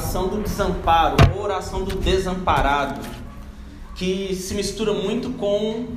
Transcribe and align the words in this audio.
oração 0.00 0.28
do 0.28 0.42
desamparo, 0.42 1.16
ou 1.34 1.42
oração 1.42 1.84
do 1.84 1.94
desamparado, 1.96 3.00
que 3.94 4.34
se 4.34 4.54
mistura 4.54 4.94
muito 4.94 5.30
com 5.36 5.88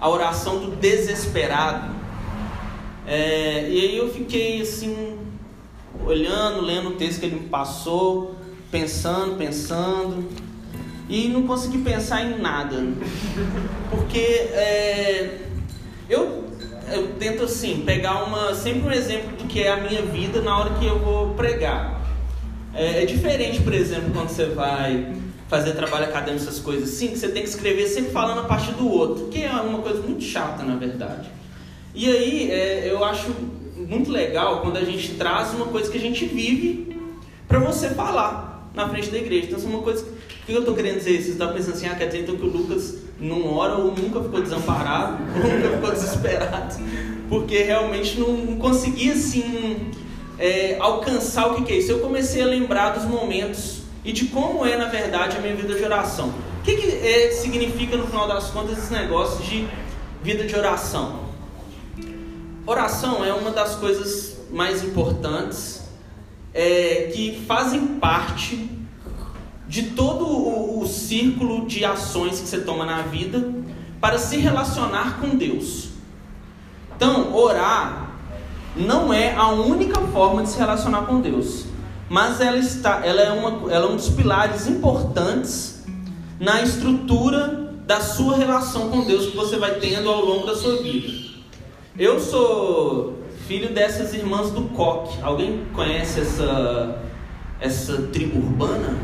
a 0.00 0.08
oração 0.08 0.60
do 0.60 0.76
desesperado. 0.76 1.92
É, 3.04 3.68
e 3.68 3.80
aí 3.80 3.96
eu 3.98 4.08
fiquei 4.08 4.62
assim, 4.62 5.18
olhando, 6.06 6.60
lendo 6.60 6.90
o 6.90 6.92
texto 6.92 7.18
que 7.18 7.26
ele 7.26 7.40
me 7.40 7.48
passou, 7.48 8.36
pensando, 8.70 9.36
pensando, 9.36 10.28
e 11.08 11.28
não 11.28 11.44
consegui 11.44 11.78
pensar 11.78 12.22
em 12.22 12.38
nada. 12.38 12.86
Porque 13.90 14.18
é, 14.18 15.40
eu, 16.08 16.44
eu 16.92 17.14
tento 17.18 17.42
assim, 17.42 17.82
pegar 17.84 18.22
uma, 18.22 18.54
sempre 18.54 18.88
um 18.88 18.92
exemplo 18.92 19.36
do 19.36 19.44
que 19.48 19.60
é 19.60 19.72
a 19.72 19.76
minha 19.76 20.02
vida 20.02 20.40
na 20.40 20.56
hora 20.56 20.74
que 20.74 20.86
eu 20.86 21.00
vou 21.00 21.34
pregar. 21.34 22.03
É, 22.74 23.02
é 23.02 23.06
diferente, 23.06 23.60
por 23.60 23.72
exemplo, 23.72 24.10
quando 24.12 24.28
você 24.28 24.46
vai 24.46 25.14
fazer 25.48 25.72
trabalho 25.72 26.06
acadêmico, 26.06 26.42
essas 26.42 26.58
coisas 26.58 26.90
assim, 26.90 27.08
que 27.08 27.18
você 27.18 27.28
tem 27.28 27.42
que 27.42 27.48
escrever 27.48 27.86
sempre 27.86 28.10
falando 28.10 28.40
a 28.40 28.44
partir 28.44 28.72
do 28.72 28.88
outro, 28.88 29.28
que 29.28 29.44
é 29.44 29.50
uma 29.50 29.78
coisa 29.78 30.00
muito 30.00 30.24
chata, 30.24 30.64
na 30.64 30.74
verdade. 30.74 31.30
E 31.94 32.10
aí, 32.10 32.50
é, 32.50 32.90
eu 32.90 33.04
acho 33.04 33.30
muito 33.76 34.10
legal 34.10 34.60
quando 34.62 34.76
a 34.76 34.84
gente 34.84 35.14
traz 35.14 35.54
uma 35.54 35.66
coisa 35.66 35.90
que 35.90 35.98
a 35.98 36.00
gente 36.00 36.24
vive 36.24 36.96
para 37.46 37.60
você 37.60 37.90
falar 37.90 38.70
na 38.74 38.88
frente 38.88 39.10
da 39.10 39.18
igreja. 39.18 39.46
Então, 39.46 39.58
isso 39.58 39.68
é 39.68 39.70
uma 39.70 39.82
coisa. 39.82 40.04
Que 40.44 40.52
eu 40.52 40.58
estou 40.58 40.74
querendo 40.74 40.98
dizer? 40.98 41.22
Você 41.22 41.30
está 41.30 41.46
pensando 41.48 41.74
assim, 41.74 41.86
ah, 41.86 41.94
quer 41.94 42.06
dizer 42.06 42.22
então 42.22 42.36
que 42.36 42.42
o 42.42 42.50
Lucas 42.50 42.98
não 43.20 43.54
ora 43.54 43.76
ou 43.76 43.94
nunca 43.94 44.20
ficou 44.20 44.42
desamparado, 44.42 45.18
ou 45.36 45.54
nunca 45.54 45.76
ficou 45.76 45.90
desesperado, 45.92 46.74
porque 47.28 47.62
realmente 47.62 48.18
não 48.18 48.58
conseguia 48.58 49.12
assim 49.12 49.90
é, 50.38 50.76
alcançar 50.80 51.48
o 51.48 51.54
que, 51.56 51.64
que 51.64 51.72
é 51.72 51.76
isso. 51.76 51.90
Eu 51.90 52.00
comecei 52.00 52.42
a 52.42 52.46
lembrar 52.46 52.90
dos 52.90 53.04
momentos 53.04 53.82
e 54.04 54.12
de 54.12 54.26
como 54.26 54.64
é, 54.66 54.76
na 54.76 54.86
verdade, 54.86 55.36
a 55.36 55.40
minha 55.40 55.54
vida 55.54 55.74
de 55.74 55.82
oração. 55.82 56.28
O 56.60 56.62
que, 56.62 56.76
que 56.76 57.06
é, 57.06 57.30
significa, 57.30 57.96
no 57.96 58.06
final 58.06 58.26
das 58.26 58.50
contas, 58.50 58.78
esse 58.78 58.92
negócio 58.92 59.44
de 59.44 59.66
vida 60.22 60.44
de 60.44 60.54
oração? 60.54 61.24
Oração 62.66 63.24
é 63.24 63.32
uma 63.32 63.50
das 63.50 63.74
coisas 63.74 64.38
mais 64.50 64.82
importantes 64.82 65.82
é, 66.52 67.10
que 67.14 67.44
fazem 67.46 67.86
parte 67.98 68.70
de 69.66 69.90
todo 69.90 70.26
o, 70.26 70.82
o 70.82 70.86
círculo 70.86 71.66
de 71.66 71.84
ações 71.84 72.40
que 72.40 72.48
você 72.48 72.60
toma 72.60 72.86
na 72.86 73.02
vida 73.02 73.52
para 74.00 74.18
se 74.18 74.36
relacionar 74.36 75.18
com 75.20 75.36
Deus. 75.36 75.88
Então, 76.96 77.34
orar 77.34 78.13
não 78.76 79.12
é 79.12 79.34
a 79.34 79.48
única 79.48 80.00
forma 80.00 80.42
de 80.42 80.50
se 80.50 80.58
relacionar 80.58 81.02
com 81.02 81.20
Deus 81.20 81.66
mas 82.08 82.40
ela, 82.40 82.58
está, 82.58 83.04
ela, 83.04 83.20
é 83.20 83.32
uma, 83.32 83.72
ela 83.72 83.86
é 83.86 83.90
um 83.90 83.96
dos 83.96 84.10
pilares 84.10 84.66
importantes 84.66 85.84
na 86.38 86.62
estrutura 86.62 87.72
da 87.86 88.00
sua 88.00 88.36
relação 88.36 88.90
com 88.90 89.04
Deus 89.04 89.30
que 89.30 89.36
você 89.36 89.56
vai 89.56 89.78
tendo 89.80 90.08
ao 90.08 90.24
longo 90.24 90.46
da 90.46 90.54
sua 90.54 90.82
vida. 90.82 91.12
Eu 91.98 92.20
sou 92.20 93.18
filho 93.46 93.72
dessas 93.72 94.14
irmãs 94.14 94.50
do 94.50 94.62
coque. 94.74 95.20
Alguém 95.22 95.64
conhece 95.72 96.20
essa, 96.20 97.02
essa 97.60 98.02
tribo 98.12 98.38
urbana? 98.38 98.96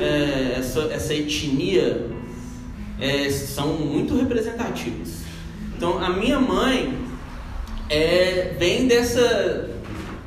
É, 0.00 0.58
essa, 0.58 0.80
essa 0.92 1.14
etnia? 1.14 2.10
É, 3.00 3.28
são 3.30 3.68
muito 3.74 4.16
representativas. 4.16 5.22
Então, 5.76 5.98
a 6.02 6.10
minha 6.10 6.38
mãe 6.38 6.96
é, 7.92 8.54
vem 8.58 8.86
dessa, 8.86 9.68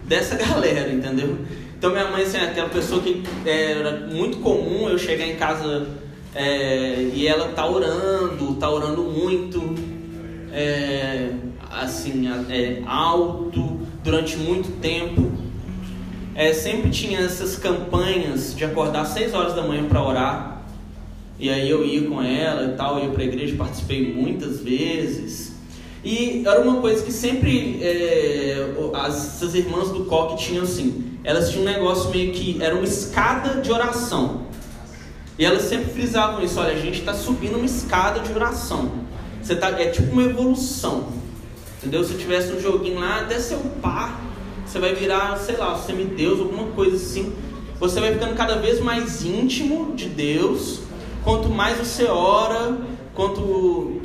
dessa 0.03 0.35
galera, 0.37 0.91
entendeu? 0.91 1.39
Então 1.77 1.91
minha 1.91 2.09
mãe 2.09 2.23
assim, 2.23 2.37
é 2.37 2.43
aquela 2.43 2.69
pessoa 2.69 3.01
que 3.01 3.23
é, 3.45 3.71
era 3.71 4.07
muito 4.07 4.37
comum 4.37 4.87
eu 4.87 4.97
chegar 4.99 5.25
em 5.25 5.35
casa 5.35 5.87
é, 6.35 7.09
e 7.13 7.27
ela 7.27 7.49
tá 7.49 7.67
orando, 7.67 8.55
tá 8.55 8.69
orando 8.69 9.01
muito, 9.03 9.73
é, 10.53 11.31
assim, 11.71 12.27
é, 12.49 12.83
alto, 12.85 13.79
durante 14.03 14.37
muito 14.37 14.79
tempo. 14.79 15.31
É, 16.35 16.53
sempre 16.53 16.91
tinha 16.91 17.19
essas 17.19 17.55
campanhas 17.55 18.55
de 18.55 18.65
acordar 18.65 19.01
às 19.01 19.09
6 19.09 19.33
horas 19.33 19.55
da 19.55 19.63
manhã 19.63 19.85
para 19.85 20.05
orar. 20.05 20.61
E 21.39 21.49
aí 21.49 21.69
eu 21.69 21.85
ia 21.85 22.07
com 22.07 22.21
ela 22.21 22.73
e 22.73 22.75
tal, 22.75 22.99
ia 22.99 23.09
para 23.09 23.23
a 23.23 23.25
igreja, 23.25 23.55
participei 23.55 24.13
muitas 24.13 24.59
vezes. 24.59 25.54
E 26.05 26.43
era 26.45 26.61
uma 26.61 26.79
coisa 26.79 27.03
que 27.03 27.11
sempre 27.11 27.83
é, 27.83 28.73
as, 28.93 29.35
essas 29.35 29.55
irmãs 29.55 29.89
do 29.89 30.05
coque 30.05 30.37
tinham 30.37 30.63
assim 30.63 31.15
elas 31.25 31.49
tinham 31.49 31.63
um 31.63 31.65
negócio 31.65 32.11
meio 32.11 32.31
que 32.31 32.61
era 32.61 32.75
uma 32.75 32.83
escada 32.83 33.59
de 33.59 33.71
oração. 33.71 34.45
E 35.37 35.43
elas 35.43 35.63
sempre 35.63 35.91
frisavam 35.91 36.43
isso: 36.43 36.59
olha, 36.59 36.73
a 36.73 36.79
gente 36.79 36.99
está 36.99 37.13
subindo 37.13 37.55
uma 37.55 37.65
escada 37.65 38.19
de 38.19 38.31
oração. 38.31 38.91
Você 39.41 39.55
tá, 39.55 39.69
é 39.69 39.87
tipo 39.87 40.13
uma 40.13 40.23
evolução. 40.23 41.07
Entendeu? 41.77 42.03
Se 42.03 42.13
tivesse 42.13 42.53
um 42.53 42.61
joguinho 42.61 42.99
lá, 42.99 43.21
até 43.21 43.39
seu 43.39 43.57
par, 43.81 44.21
você 44.65 44.79
vai 44.79 44.93
virar, 44.93 45.37
sei 45.37 45.57
lá, 45.57 45.75
semideus, 45.77 46.39
alguma 46.39 46.67
coisa 46.71 46.95
assim. 46.95 47.33
Você 47.79 47.99
vai 47.99 48.13
ficando 48.13 48.35
cada 48.35 48.55
vez 48.57 48.79
mais 48.79 49.25
íntimo 49.25 49.93
de 49.95 50.07
Deus. 50.07 50.81
Quanto 51.23 51.49
mais 51.49 51.77
você 51.77 52.05
ora, 52.05 52.77
quanto 53.15 53.99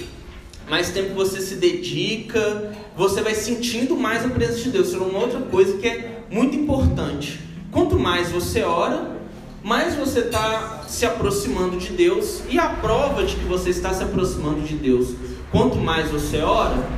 mais 0.70 0.91
tempo 0.91 1.14
você 1.14 1.41
se 1.41 1.56
dedica, 1.56 2.72
você 2.97 3.20
vai 3.20 3.34
sentindo 3.34 3.97
mais 3.97 4.25
a 4.25 4.28
presença 4.28 4.60
de 4.62 4.70
Deus. 4.70 4.86
Isso 4.88 4.97
é 4.97 5.00
uma 5.00 5.19
outra 5.19 5.41
coisa 5.41 5.76
que 5.76 5.88
é 5.88 6.22
muito 6.31 6.56
importante. 6.56 7.41
Quanto 7.72 7.98
mais 7.98 8.31
você 8.31 8.62
ora, 8.62 9.16
mais 9.64 9.97
você 9.97 10.20
está 10.20 10.84
se 10.86 11.04
aproximando 11.04 11.76
de 11.76 11.88
Deus. 11.88 12.42
E 12.48 12.56
a 12.56 12.69
prova 12.69 13.25
de 13.25 13.34
que 13.34 13.44
você 13.47 13.70
está 13.70 13.92
se 13.92 14.04
aproximando 14.04 14.60
de 14.60 14.76
Deus, 14.76 15.08
quanto 15.50 15.76
mais 15.76 16.08
você 16.08 16.38
ora, 16.38 16.88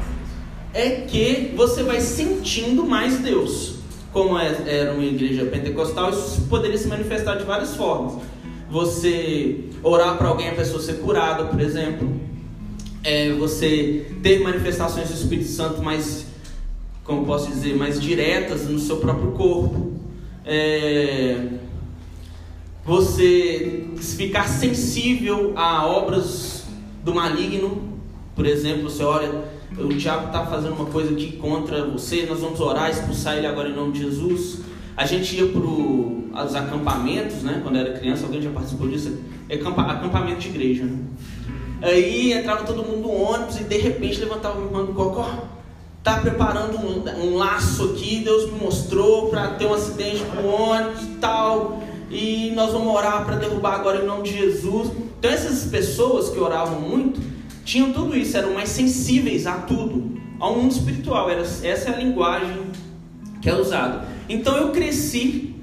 é 0.75 0.91
que 0.91 1.55
você 1.57 1.83
vai 1.83 2.03
sentindo 2.03 2.85
mais 2.85 3.21
Deus. 3.21 3.77
Como 4.13 4.39
é, 4.39 4.55
era 4.67 4.93
uma 4.93 5.05
igreja 5.05 5.47
pentecostal, 5.47 6.11
isso 6.11 6.43
poderia 6.51 6.77
se 6.77 6.89
manifestar 6.89 7.37
de 7.37 7.45
várias 7.45 7.75
formas. 7.75 8.23
Você 8.71 9.65
orar 9.83 10.19
para 10.19 10.29
alguém, 10.29 10.51
a 10.51 10.55
pessoa 10.55 10.83
ser 10.83 10.99
curada, 10.99 11.45
por 11.45 11.59
exemplo. 11.59 12.32
É, 13.05 13.33
você 13.33 14.07
ter 14.23 14.41
manifestações 14.41 15.09
do 15.09 15.15
Espírito 15.15 15.49
Santo 15.49 15.83
mais 15.83 16.27
como 17.05 17.27
posso 17.27 17.49
dizer, 17.51 17.77
mais 17.77 18.01
diretas 18.01 18.69
no 18.69 18.79
seu 18.79 18.99
próprio 18.99 19.33
corpo. 19.33 19.93
É, 20.45 21.49
você 22.85 23.87
ficar 24.17 24.49
sensível 24.49 25.53
a 25.57 25.87
obras 25.87 26.65
do 27.05 27.15
maligno, 27.15 28.01
por 28.35 28.47
exemplo, 28.47 28.85
você 28.85 29.03
olha, 29.03 29.45
o 29.77 29.89
diabo 29.89 30.27
está 30.27 30.47
fazendo 30.47 30.75
uma 30.75 30.87
coisa 30.87 31.13
aqui 31.13 31.33
contra 31.33 31.87
você, 31.87 32.27
nós 32.27 32.41
vamos 32.41 32.61
orar, 32.61 32.91
expulsar 32.91 33.37
ele 33.37 33.47
agora 33.47 33.69
em 33.69 33.75
nome 33.75 33.93
de 33.93 34.01
Jesus. 34.01 34.61
A 34.97 35.07
gente 35.07 35.37
ia 35.37 35.47
para 35.47 35.61
os 35.61 36.55
acampamentos, 36.55 37.43
né? 37.43 37.61
Quando 37.63 37.77
era 37.79 37.99
criança, 37.99 38.25
alguém 38.25 38.43
já 38.43 38.51
participou 38.51 38.89
disso? 38.89 39.19
É 39.49 39.55
acampamento 39.57 40.41
de 40.41 40.49
igreja, 40.49 40.85
né? 40.85 40.99
Aí 41.83 42.33
entrava 42.33 42.65
todo 42.65 42.85
mundo 42.85 43.09
no 43.09 43.13
ônibus 43.13 43.61
e 43.61 43.65
de 43.65 43.77
repente 43.77 44.21
levantava 44.21 44.61
o 44.61 44.65
irmão 44.65 44.87
do 44.87 44.93
cocó 44.93 45.29
está 46.03 46.19
preparando 46.19 46.79
um, 46.79 47.05
um, 47.25 47.37
laço 47.37 47.93
aqui, 47.93 48.23
Deus 48.25 48.53
me 48.53 48.59
mostrou 48.59 49.29
para 49.29 49.51
ter 49.51 49.67
um 49.67 49.75
acidente 49.75 50.21
com 50.25 50.43
o 50.43 50.51
ônibus 50.51 51.01
e 51.05 51.15
tal, 51.21 51.81
e 52.11 52.51
nós 52.57 52.73
vamos 52.73 52.93
orar 52.93 53.25
para 53.25 53.37
derrubar 53.37 53.77
agora 53.77 54.03
em 54.03 54.07
nome 54.07 54.25
de 54.25 54.37
Jesus. 54.37 54.91
Então 55.19 55.31
essas 55.31 55.71
pessoas 55.71 56.29
que 56.31 56.41
oravam 56.41 56.81
muito 56.81 57.21
tinham 57.65 57.93
tudo 57.93 58.17
isso, 58.17 58.37
eram 58.37 58.53
mais 58.53 58.71
sensíveis 58.71 59.47
a 59.47 59.59
tudo, 59.59 60.21
ao 60.41 60.57
mundo 60.57 60.73
espiritual. 60.73 61.31
Era, 61.31 61.43
essa 61.43 61.91
é 61.91 61.95
a 61.95 61.97
linguagem 61.97 62.67
que 63.41 63.49
é 63.49 63.55
usada. 63.55 64.05
Então 64.29 64.57
eu 64.57 64.71
cresci, 64.71 65.55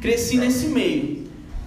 cresci 0.00 0.38
nesse 0.38 0.68
meio. 0.68 1.15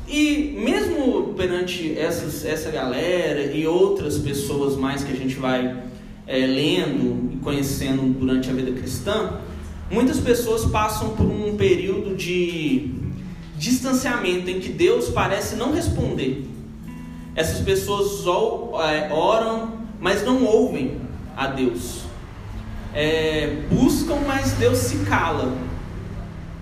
E 0.10 0.56
mesmo 0.58 1.36
perante 1.38 1.96
essas, 1.96 2.44
essa 2.44 2.72
galera 2.72 3.44
e 3.44 3.68
outras 3.68 4.18
pessoas 4.18 4.76
mais 4.76 5.04
que 5.04 5.12
a 5.14 5.16
gente 5.16 5.36
vai 5.36 5.84
é, 6.26 6.48
lendo 6.48 7.32
e 7.34 7.38
conhecendo 7.38 8.18
durante 8.18 8.50
a 8.50 8.54
vida 8.54 8.72
cristã, 8.72 9.40
muitas 9.92 10.20
pessoas 10.20 10.66
passam 10.66 11.10
por 11.10 11.28
um 11.28 11.56
período 11.56 12.16
de 12.16 12.92
distanciamento 13.56 14.50
em 14.50 14.60
que 14.60 14.70
Deus 14.70 15.10
parece 15.10 15.56
não 15.56 15.72
responder. 15.72 16.44
Essas 17.36 17.60
pessoas 17.60 18.26
é, 18.90 19.14
oram, 19.14 19.74
mas 20.00 20.26
não 20.26 20.44
ouvem 20.44 20.98
a 21.38 21.46
Deus. 21.46 22.02
É, 22.96 23.62
buscam, 23.70 24.18
mas 24.26 24.54
Deus 24.54 24.80
se 24.80 25.06
cala. 25.06 25.69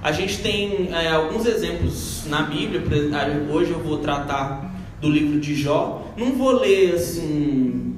A 0.08 0.14
gente 0.14 0.40
tem 0.40 0.88
é, 0.94 1.10
alguns 1.10 1.46
exemplos 1.46 2.24
na 2.28 2.44
Bíblia. 2.44 2.82
Hoje 3.52 3.72
eu 3.72 3.80
vou 3.80 3.98
tratar 3.98 4.74
do 5.02 5.10
livro 5.10 5.38
de 5.38 5.54
Jó. 5.54 6.14
Não 6.16 6.32
vou 6.32 6.52
ler 6.52 6.96
assim 6.96 7.94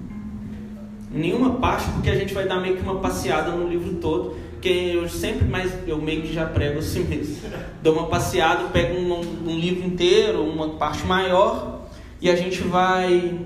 nenhuma 1.11 1.51
parte, 1.59 1.88
porque 1.91 2.09
a 2.09 2.15
gente 2.15 2.33
vai 2.33 2.47
dar 2.47 2.59
meio 2.59 2.77
que 2.77 2.81
uma 2.81 2.95
passeada 2.95 3.51
no 3.51 3.69
livro 3.69 3.94
todo. 4.01 4.35
porque 4.53 4.69
eu 4.69 5.07
sempre 5.07 5.47
mais, 5.47 5.71
eu 5.85 6.01
meio 6.01 6.23
que 6.23 6.33
já 6.33 6.47
prego 6.47 6.79
assim 6.79 7.03
mesmo. 7.03 7.47
Dou 7.83 7.94
uma 7.94 8.07
passeada, 8.07 8.69
pego 8.69 9.00
um, 9.00 9.19
um 9.47 9.56
livro 9.56 9.85
inteiro, 9.85 10.41
uma 10.41 10.69
parte 10.69 11.06
maior, 11.06 11.81
e 12.19 12.27
a 12.27 12.35
gente 12.35 12.63
vai, 12.63 13.39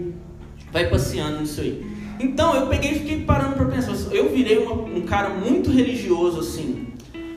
vai 0.71 0.89
passeando 0.89 1.41
nisso 1.41 1.59
aí. 1.59 1.85
Então 2.17 2.55
eu 2.55 2.67
peguei 2.67 2.91
e 2.91 2.99
fiquei 2.99 3.25
parando 3.25 3.57
para 3.57 3.65
pensar. 3.65 3.91
Eu 4.15 4.29
virei 4.29 4.57
uma, 4.59 4.71
um 4.71 5.01
cara 5.01 5.31
muito 5.31 5.69
religioso 5.69 6.39
assim. 6.39 6.92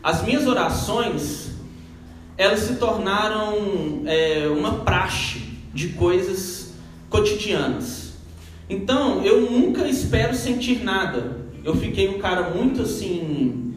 As 0.06 0.22
minhas 0.22 0.46
orações, 0.46 1.50
elas 2.38 2.60
se 2.60 2.76
tornaram 2.76 4.04
é, 4.06 4.46
uma 4.46 4.84
praxe 4.84 5.42
de 5.74 5.88
coisas 5.88 6.74
cotidianas. 7.10 8.12
Então 8.70 9.24
eu 9.24 9.50
nunca 9.50 9.88
espero 9.88 10.32
sentir 10.32 10.84
nada. 10.84 11.38
Eu 11.64 11.74
fiquei 11.74 12.08
um 12.08 12.20
cara 12.20 12.50
muito 12.50 12.82
assim, 12.82 13.74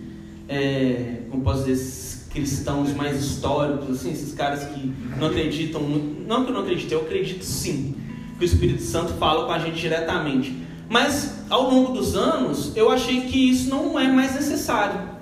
é, 0.47 1.21
como 1.31 1.41
posso 1.41 1.65
dizer, 1.65 2.29
cristãos 2.29 2.93
mais 2.93 3.19
históricos, 3.19 3.89
assim, 3.89 4.11
esses 4.11 4.31
caras 4.35 4.65
que 4.65 4.93
não 5.17 5.29
acreditam, 5.29 5.81
não 5.81 6.43
que 6.43 6.51
eu 6.51 6.53
não 6.53 6.61
acredito, 6.61 6.91
eu 6.91 7.01
acredito 7.01 7.43
sim 7.43 7.95
que 8.37 8.43
o 8.43 8.45
Espírito 8.45 8.83
Santo 8.83 9.13
fala 9.13 9.47
com 9.47 9.51
a 9.51 9.57
gente 9.57 9.81
diretamente. 9.81 10.55
Mas 10.87 11.39
ao 11.49 11.71
longo 11.71 11.91
dos 11.91 12.15
anos, 12.15 12.77
eu 12.77 12.91
achei 12.91 13.21
que 13.21 13.49
isso 13.49 13.67
não 13.67 13.99
é 13.99 14.07
mais 14.07 14.35
necessário. 14.35 15.17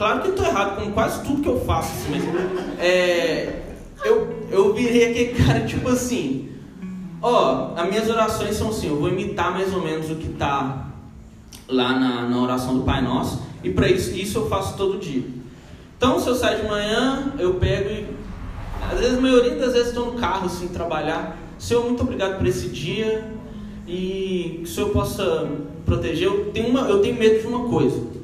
Claro 0.00 0.22
que 0.22 0.28
eu 0.28 0.30
estou 0.30 0.46
errado 0.46 0.82
com 0.82 0.92
quase 0.92 1.22
tudo 1.22 1.42
que 1.42 1.48
eu 1.50 1.60
faço, 1.60 1.92
assim, 1.92 2.10
mas 2.10 2.78
é, 2.78 3.64
eu, 4.02 4.46
eu 4.50 4.72
virei 4.72 5.10
aquele 5.10 5.34
cara 5.44 5.60
tipo 5.66 5.90
assim: 5.90 6.48
ó, 7.20 7.74
as 7.76 7.86
minhas 7.86 8.08
orações 8.08 8.56
são 8.56 8.70
assim, 8.70 8.88
eu 8.88 8.96
vou 8.96 9.10
imitar 9.10 9.52
mais 9.52 9.74
ou 9.74 9.82
menos 9.82 10.10
o 10.10 10.14
que 10.14 10.30
está 10.30 10.86
lá 11.68 11.98
na, 12.00 12.30
na 12.30 12.40
oração 12.40 12.78
do 12.78 12.82
Pai 12.82 13.02
Nosso, 13.02 13.42
e 13.62 13.68
para 13.68 13.88
isso, 13.88 14.16
isso 14.16 14.38
eu 14.38 14.48
faço 14.48 14.74
todo 14.74 14.98
dia. 14.98 15.22
Então, 15.98 16.18
se 16.18 16.28
eu 16.28 16.34
saio 16.34 16.62
de 16.62 16.66
manhã, 16.66 17.34
eu 17.38 17.56
pego 17.56 17.90
e. 17.90 18.06
Às 18.90 19.00
vezes, 19.00 19.18
a 19.18 19.20
maioria 19.20 19.56
das 19.56 19.74
vezes, 19.74 19.88
estou 19.88 20.06
no 20.06 20.18
carro, 20.18 20.46
assim, 20.46 20.68
trabalhar. 20.68 21.36
Senhor, 21.58 21.84
muito 21.84 22.02
obrigado 22.02 22.38
por 22.38 22.46
esse 22.46 22.68
dia 22.68 23.30
e 23.86 24.60
que 24.60 24.64
o 24.64 24.66
Senhor 24.66 24.88
possa 24.88 25.46
proteger. 25.84 26.26
Eu 26.26 26.46
tenho, 26.52 26.70
uma, 26.70 26.88
eu 26.88 27.02
tenho 27.02 27.18
medo 27.18 27.42
de 27.42 27.46
uma 27.46 27.68
coisa. 27.68 28.18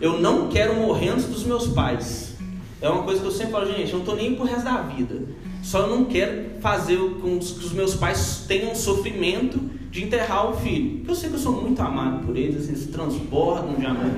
Eu 0.00 0.20
não 0.20 0.48
quero 0.48 0.74
morrer 0.74 1.08
antes 1.08 1.26
dos 1.26 1.44
meus 1.44 1.66
pais. 1.68 2.34
É 2.80 2.88
uma 2.88 3.02
coisa 3.02 3.20
que 3.20 3.26
eu 3.26 3.32
sempre 3.32 3.52
falo, 3.52 3.66
gente, 3.66 3.90
eu 3.90 3.94
não 3.94 4.00
estou 4.00 4.16
nem 4.16 4.34
pro 4.34 4.44
resto 4.44 4.64
da 4.64 4.82
vida. 4.82 5.22
Só 5.62 5.86
não 5.88 6.04
quero 6.04 6.60
fazer 6.60 6.96
com 7.20 7.38
que 7.38 7.64
os 7.64 7.72
meus 7.72 7.94
pais 7.96 8.44
tenham 8.46 8.74
sofrimento 8.74 9.58
de 9.90 10.04
enterrar 10.04 10.48
o 10.48 10.56
filho. 10.56 11.04
Eu 11.06 11.14
sei 11.14 11.28
que 11.28 11.34
eu 11.34 11.40
sou 11.40 11.52
muito 11.52 11.80
amado 11.80 12.24
por 12.24 12.36
eles, 12.36 12.62
assim, 12.62 12.72
eles 12.72 12.86
transbordam 12.86 13.74
de 13.74 13.84
amor. 13.84 14.10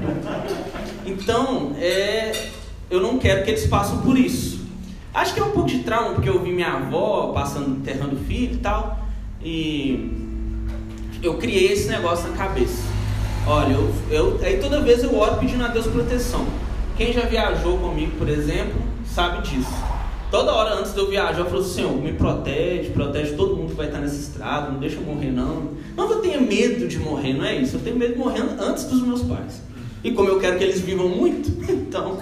Então, 1.06 1.73
é, 1.79 2.50
eu 2.91 3.00
não 3.00 3.19
quero 3.19 3.44
que 3.44 3.50
eles 3.50 3.67
passem 3.67 3.99
por 3.99 4.19
isso. 4.19 4.61
Acho 5.15 5.35
que 5.35 5.41
é 5.41 5.44
um 5.44 5.50
pouco 5.50 5.69
de 5.69 5.79
trauma, 5.79 6.15
porque 6.15 6.29
eu 6.29 6.43
vi 6.43 6.53
minha 6.53 6.75
avó 6.75 7.32
passando, 7.32 7.79
enterrando 7.79 8.17
o 8.17 8.19
filho 8.19 8.55
e 8.55 8.59
tal. 8.59 9.00
E 9.43 10.11
eu 11.23 11.38
criei 11.38 11.73
esse 11.73 11.88
negócio 11.88 12.29
na 12.29 12.37
cabeça. 12.37 13.00
Olha, 13.46 13.72
eu, 13.72 13.94
eu, 14.10 14.40
aí 14.42 14.58
toda 14.58 14.81
vez 14.81 15.02
eu 15.02 15.16
oro 15.16 15.37
pedindo 15.37 15.64
a 15.64 15.69
Deus 15.69 15.87
proteção. 15.87 16.46
Quem 16.96 17.12
já 17.12 17.22
viajou 17.22 17.78
comigo, 17.78 18.12
por 18.19 18.28
exemplo, 18.28 18.81
sabe 19.06 19.48
disso. 19.48 19.72
Toda 20.31 20.52
hora 20.52 20.75
antes 20.75 20.92
de 20.92 20.98
eu 20.98 21.08
viajar, 21.08 21.40
eu 21.40 21.46
falo 21.46 21.60
assim, 21.60 21.75
Senhor, 21.75 21.92
me 21.96 22.12
protege, 22.12 22.90
protege 22.90 23.34
todo 23.34 23.56
mundo 23.56 23.70
que 23.70 23.75
vai 23.75 23.87
estar 23.87 23.98
nessa 23.98 24.16
estrada, 24.16 24.70
não 24.70 24.78
deixa 24.78 24.96
eu 24.96 25.02
morrer 25.02 25.32
não. 25.32 25.70
Não 25.96 26.06
que 26.06 26.12
eu 26.12 26.20
tenha 26.20 26.40
medo 26.40 26.87
de 26.87 26.98
morrer, 26.98 27.32
não 27.32 27.44
é 27.44 27.56
isso. 27.56 27.76
Eu 27.76 27.81
tenho 27.81 27.96
medo 27.96 28.12
de 28.12 28.19
morrer 28.19 28.42
antes 28.60 28.84
dos 28.84 29.02
meus 29.02 29.22
pais. 29.22 29.60
E 30.04 30.12
como 30.12 30.28
eu 30.28 30.38
quero 30.38 30.56
que 30.56 30.64
eles 30.64 30.81
vivam 30.81 31.08
muito, 31.08 31.50
então, 31.69 32.19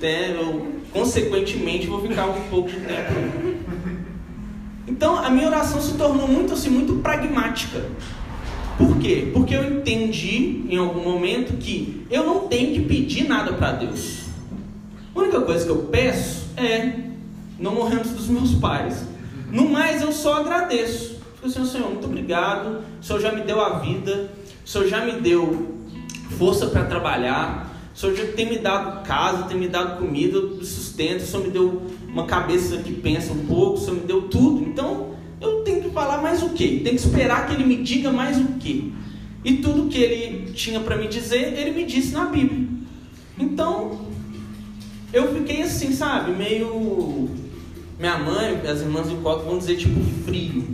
né, 0.00 0.36
eu 0.38 0.74
consequentemente 0.92 1.86
vou 1.88 2.00
ficar 2.02 2.26
um 2.26 2.40
pouco 2.48 2.70
de 2.70 2.76
tempo. 2.80 3.64
Então 4.86 5.16
a 5.16 5.28
minha 5.28 5.48
oração 5.48 5.80
se 5.80 5.94
tornou 5.94 6.28
muito 6.28 6.54
assim, 6.54 6.70
muito 6.70 7.02
pragmática. 7.02 7.82
Por 8.76 8.98
quê? 8.98 9.30
Porque 9.32 9.54
eu 9.54 9.64
entendi 9.64 10.64
em 10.68 10.76
algum 10.76 11.02
momento 11.02 11.56
que 11.58 12.06
eu 12.10 12.24
não 12.24 12.48
tenho 12.48 12.74
que 12.74 12.80
pedir 12.82 13.28
nada 13.28 13.52
para 13.52 13.72
Deus. 13.72 14.24
A 15.14 15.18
única 15.18 15.40
coisa 15.40 15.64
que 15.64 15.70
eu 15.70 15.84
peço 15.84 16.46
é 16.56 16.92
não 17.58 17.74
morrer 17.74 17.96
antes 17.96 18.12
dos 18.12 18.28
meus 18.28 18.54
pais. 18.54 19.06
No 19.50 19.68
mais, 19.68 20.02
eu 20.02 20.12
só 20.12 20.40
agradeço. 20.40 21.20
Fico 21.36 21.46
assim, 21.46 21.64
Senhor, 21.64 21.88
muito 21.88 22.06
obrigado. 22.06 22.82
O 23.00 23.04
Senhor 23.04 23.20
já 23.20 23.32
me 23.32 23.42
deu 23.42 23.60
a 23.60 23.78
vida. 23.78 24.30
O 24.64 24.68
Senhor 24.68 24.88
já 24.88 25.04
me 25.04 25.12
deu 25.20 25.76
força 26.36 26.66
para 26.66 26.84
trabalhar. 26.84 27.70
O 27.94 27.98
Senhor 27.98 28.16
já 28.16 28.26
tem 28.32 28.46
me 28.48 28.58
dado 28.58 29.06
casa, 29.06 29.44
tem 29.44 29.56
me 29.56 29.68
dado 29.68 30.00
comida, 30.00 30.40
sustento. 30.64 31.20
O 31.20 31.26
Senhor 31.26 31.44
me 31.44 31.50
deu 31.50 31.82
uma 32.08 32.26
cabeça 32.26 32.78
que 32.78 32.92
pensa 32.92 33.32
um 33.32 33.46
pouco. 33.46 33.74
O 33.74 33.80
Senhor 33.80 34.00
me 34.00 34.06
deu 34.06 34.22
tudo. 34.22 34.64
Então, 34.64 35.13
falar 36.14 36.22
mais 36.22 36.42
o 36.42 36.50
quê? 36.50 36.80
Tenho 36.82 36.96
que 36.96 37.02
esperar 37.02 37.46
que 37.46 37.54
Ele 37.54 37.64
me 37.64 37.82
diga 37.82 38.10
mais 38.10 38.38
o 38.38 38.54
quê? 38.60 38.84
E 39.44 39.56
tudo 39.56 39.88
que 39.88 39.98
Ele 39.98 40.52
tinha 40.52 40.80
para 40.80 40.96
me 40.96 41.08
dizer, 41.08 41.54
Ele 41.58 41.72
me 41.72 41.84
disse 41.84 42.12
na 42.12 42.26
Bíblia. 42.26 42.66
Então, 43.38 44.06
eu 45.12 45.34
fiquei 45.34 45.62
assim, 45.62 45.92
sabe? 45.92 46.32
Meio. 46.32 47.28
Minha 47.98 48.18
mãe, 48.18 48.60
as 48.68 48.80
irmãs 48.80 49.08
de 49.08 49.16
Coca 49.16 49.44
vão 49.44 49.58
dizer 49.58 49.76
tipo 49.76 50.00
frio. 50.24 50.64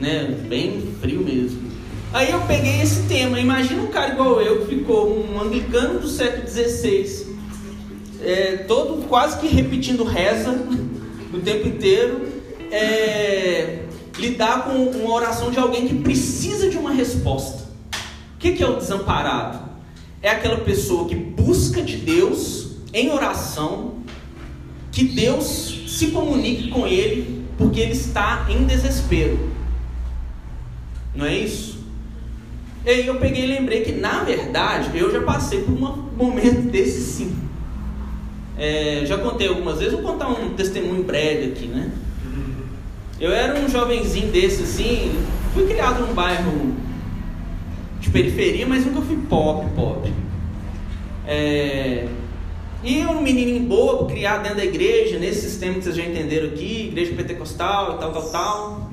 Né? 0.00 0.36
Bem 0.48 0.82
frio 1.00 1.20
mesmo. 1.20 1.66
Aí 2.12 2.30
eu 2.30 2.40
peguei 2.42 2.80
esse 2.80 3.02
tema. 3.02 3.38
Imagina 3.38 3.82
um 3.82 3.88
cara 3.88 4.12
igual 4.12 4.40
eu 4.40 4.64
que 4.64 4.76
ficou 4.76 5.24
um 5.24 5.40
anglicano 5.40 6.00
do 6.00 6.08
século 6.08 6.48
XVI, 6.48 7.26
é, 8.22 8.56
todo 8.68 9.06
quase 9.08 9.38
que 9.38 9.46
repetindo 9.46 10.04
reza 10.04 10.50
o 11.32 11.38
tempo 11.38 11.68
inteiro, 11.68 12.26
é, 12.70 13.85
lidar 14.18 14.64
com 14.64 14.72
uma 14.72 15.14
oração 15.14 15.50
de 15.50 15.58
alguém 15.58 15.86
que 15.86 15.94
precisa 15.96 16.68
de 16.68 16.76
uma 16.76 16.92
resposta. 16.92 17.64
O 18.34 18.38
que, 18.38 18.62
é 18.62 18.68
o 18.68 18.76
desamparado? 18.76 19.58
É 20.22 20.30
aquela 20.30 20.58
pessoa 20.58 21.08
que 21.08 21.14
busca 21.14 21.82
de 21.82 21.96
Deus 21.96 22.76
em 22.92 23.10
oração, 23.10 23.96
que 24.90 25.04
Deus 25.04 25.84
se 25.88 26.08
comunique 26.08 26.68
com 26.68 26.86
ele, 26.86 27.44
porque 27.58 27.80
ele 27.80 27.92
está 27.92 28.46
em 28.48 28.64
desespero. 28.64 29.50
Não 31.14 31.26
é 31.26 31.36
isso? 31.36 31.76
E 32.84 32.90
aí 32.90 33.06
eu 33.06 33.16
peguei 33.16 33.44
e 33.44 33.46
lembrei 33.46 33.82
que, 33.82 33.92
na 33.92 34.22
verdade, 34.22 34.96
eu 34.96 35.10
já 35.10 35.20
passei 35.22 35.62
por 35.62 35.72
um 35.72 35.78
momento 36.16 36.70
desse 36.70 37.00
sim. 37.00 37.36
É, 38.56 39.02
já 39.04 39.18
contei 39.18 39.48
algumas 39.48 39.78
vezes, 39.78 39.92
vou 39.92 40.02
contar 40.02 40.28
um 40.28 40.54
testemunho 40.54 41.02
breve 41.02 41.52
aqui, 41.52 41.66
né? 41.66 41.90
Eu 43.18 43.32
era 43.32 43.58
um 43.58 43.68
jovenzinho 43.68 44.30
desse 44.30 44.62
assim, 44.62 45.12
fui 45.54 45.66
criado 45.66 46.06
num 46.06 46.12
bairro 46.12 46.74
de 47.98 48.10
periferia, 48.10 48.66
mas 48.66 48.84
nunca 48.84 49.00
fui 49.00 49.16
pobre, 49.28 49.70
pobre. 49.74 50.12
É, 51.26 52.06
e 52.84 53.04
um 53.06 53.22
menininho 53.22 53.66
bobo, 53.66 54.04
criado 54.04 54.42
dentro 54.42 54.58
da 54.58 54.64
igreja, 54.64 55.18
nesse 55.18 55.48
sistema 55.48 55.74
que 55.74 55.84
vocês 55.84 55.96
já 55.96 56.04
entenderam 56.04 56.48
aqui, 56.48 56.88
igreja 56.88 57.14
pentecostal 57.14 57.96
e 57.96 57.98
tal, 57.98 58.12
tal, 58.12 58.30
tal. 58.30 58.90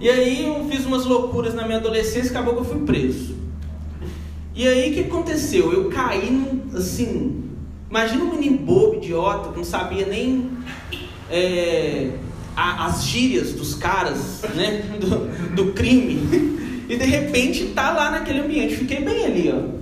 E 0.00 0.08
aí 0.08 0.46
eu 0.46 0.66
fiz 0.70 0.86
umas 0.86 1.04
loucuras 1.04 1.54
na 1.54 1.66
minha 1.66 1.76
adolescência 1.76 2.30
acabou 2.30 2.54
que 2.54 2.60
eu 2.60 2.64
fui 2.64 2.80
preso. 2.86 3.36
E 4.54 4.66
aí 4.66 4.90
o 4.90 4.94
que 4.94 5.00
aconteceu? 5.00 5.70
Eu 5.70 5.90
caí 5.90 6.30
num, 6.30 6.76
assim, 6.76 7.44
imagina 7.90 8.24
um 8.24 8.30
menino 8.30 8.58
bobo, 8.58 8.96
idiota, 8.96 9.50
que 9.50 9.58
não 9.58 9.64
sabia 9.64 10.06
nem 10.06 10.50
é, 11.30 12.10
a, 12.60 12.84
as 12.86 13.04
gírias 13.04 13.52
dos 13.52 13.74
caras, 13.74 14.42
né, 14.54 14.82
do, 15.00 15.54
do 15.54 15.72
crime. 15.72 16.84
E 16.88 16.96
de 16.96 17.04
repente 17.06 17.66
tá 17.66 17.90
lá 17.90 18.10
naquele 18.10 18.40
ambiente. 18.40 18.76
Fiquei 18.76 19.00
bem 19.00 19.24
ali, 19.24 19.54
ó. 19.54 19.80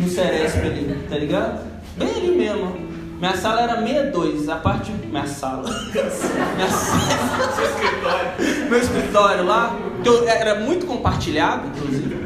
No 0.00 0.08
Ceresp 0.08 0.58
ali, 0.58 0.96
tá 1.10 1.18
ligado? 1.18 1.66
Bem 1.96 2.08
ali 2.08 2.30
mesmo. 2.30 2.88
Minha 3.18 3.36
sala 3.36 3.62
era 3.62 3.82
62, 3.82 4.48
a 4.48 4.56
parte. 4.56 4.92
Minha 4.92 5.26
sala. 5.26 5.68
Minha 5.92 6.70
sala. 6.70 7.52
Seu 7.56 7.64
escritório. 7.64 8.70
Meu 8.70 8.78
escritório 8.78 9.44
lá, 9.44 9.76
que 10.02 10.08
eu, 10.08 10.28
era 10.28 10.60
muito 10.60 10.86
compartilhado, 10.86 11.66
inclusive. 11.66 12.16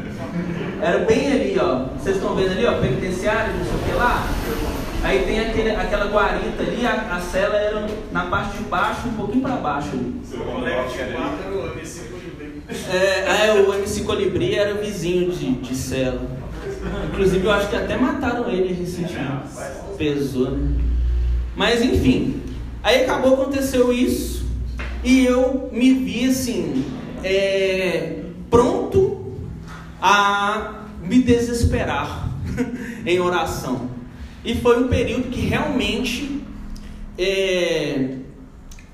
Era 0.79 0.99
bem 0.99 1.31
ali, 1.31 1.57
ó. 1.59 1.85
Vocês 1.97 2.17
estão 2.17 2.35
vendo 2.35 2.51
ali, 2.51 2.65
ó, 2.65 2.79
penitenciário, 2.79 3.53
não 3.55 3.65
sei 3.65 3.73
o 3.73 3.79
que 3.79 3.91
lá. 3.97 4.23
Aí 5.03 5.23
tem 5.25 5.39
aquele, 5.39 5.71
aquela 5.71 6.05
guarita 6.05 6.63
ali, 6.63 6.85
a, 6.85 7.15
a 7.15 7.19
cela 7.19 7.57
era 7.57 7.85
na 8.11 8.25
parte 8.25 8.57
de 8.57 8.63
baixo, 8.63 9.07
um 9.07 9.13
pouquinho 9.13 9.41
para 9.41 9.57
baixo 9.57 9.89
ali. 9.93 10.21
Seu 10.23 10.39
colega 10.39 10.83
de 10.87 11.13
quarto 11.13 11.43
era 11.45 11.55
o 11.55 11.71
MC 11.73 11.99
Colibri. 12.09 12.63
É, 12.89 13.47
é, 13.47 13.53
o 13.53 13.73
MC 13.73 14.03
Colibri 14.03 14.55
era 14.55 14.73
vizinho 14.75 15.31
de, 15.31 15.51
de 15.55 15.75
cela. 15.75 16.21
Inclusive 17.11 17.45
eu 17.45 17.51
acho 17.51 17.69
que 17.69 17.75
até 17.75 17.97
mataram 17.97 18.49
ele 18.49 18.73
recentemente. 18.73 19.49
Pesou, 19.97 20.51
né? 20.51 20.81
Mas 21.55 21.81
enfim, 21.81 22.41
aí 22.81 23.03
acabou, 23.03 23.33
aconteceu 23.33 23.93
isso, 23.93 24.45
e 25.03 25.25
eu 25.25 25.69
me 25.71 25.93
vi 25.93 26.29
assim, 26.29 26.85
é, 27.23 28.21
pronto 28.49 29.35
a 30.01 30.85
me 31.03 31.21
desesperar. 31.21 32.23
em 33.05 33.19
oração. 33.19 33.89
E 34.45 34.55
foi 34.55 34.83
um 34.83 34.87
período 34.87 35.29
que 35.29 35.41
realmente 35.41 36.41
é, 37.17 38.17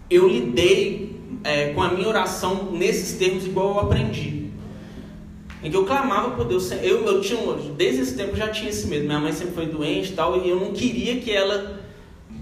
eu 0.09 0.27
lidei 0.27 1.19
é, 1.43 1.73
com 1.73 1.81
a 1.81 1.89
minha 1.89 2.07
oração 2.07 2.71
nesses 2.71 3.17
termos 3.17 3.45
igual 3.45 3.71
eu 3.71 3.79
aprendi. 3.79 4.49
Em 5.63 5.69
que 5.69 5.75
eu 5.75 5.85
clamava 5.85 6.31
por 6.31 6.45
Deus. 6.45 6.71
Eu, 6.71 7.05
eu 7.05 7.21
tinha, 7.21 7.39
desde 7.75 8.01
esse 8.01 8.15
tempo 8.15 8.31
eu 8.31 8.37
já 8.37 8.49
tinha 8.49 8.69
esse 8.69 8.87
medo. 8.87 9.05
Minha 9.05 9.19
mãe 9.19 9.33
sempre 9.33 9.53
foi 9.53 9.65
doente 9.65 10.11
e 10.11 10.15
tal, 10.15 10.45
e 10.45 10.49
eu 10.49 10.59
não 10.59 10.71
queria 10.71 11.19
que 11.19 11.31
ela. 11.31 11.79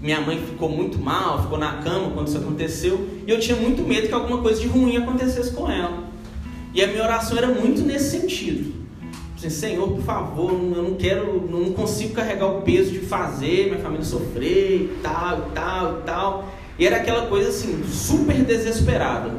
Minha 0.00 0.20
mãe 0.20 0.38
ficou 0.38 0.68
muito 0.68 0.98
mal, 0.98 1.42
ficou 1.42 1.58
na 1.58 1.78
cama 1.78 2.12
quando 2.12 2.28
isso 2.28 2.36
aconteceu, 2.36 3.08
e 3.26 3.30
eu 3.30 3.40
tinha 3.40 3.56
muito 3.56 3.82
medo 3.82 4.06
que 4.06 4.14
alguma 4.14 4.40
coisa 4.40 4.60
de 4.60 4.68
ruim 4.68 4.96
acontecesse 4.96 5.50
com 5.50 5.68
ela. 5.68 6.04
E 6.72 6.84
a 6.84 6.86
minha 6.86 7.02
oração 7.02 7.36
era 7.36 7.48
muito 7.48 7.80
nesse 7.82 8.20
sentido. 8.20 8.77
Assim, 9.38 9.50
Senhor, 9.50 9.88
por 9.88 10.02
favor, 10.02 10.50
eu 10.50 10.82
não 10.82 10.94
quero, 10.94 11.48
não 11.48 11.72
consigo 11.72 12.12
carregar 12.12 12.46
o 12.46 12.62
peso 12.62 12.90
de 12.90 12.98
fazer 12.98 13.66
minha 13.66 13.78
família 13.78 14.04
sofrer 14.04 14.82
e 14.82 14.98
tal, 15.00 15.38
e 15.38 15.54
tal, 15.54 15.98
e 15.98 16.02
tal. 16.02 16.48
E 16.76 16.84
era 16.84 16.96
aquela 16.96 17.26
coisa 17.26 17.48
assim, 17.48 17.84
super 17.88 18.34
desesperada. 18.42 19.30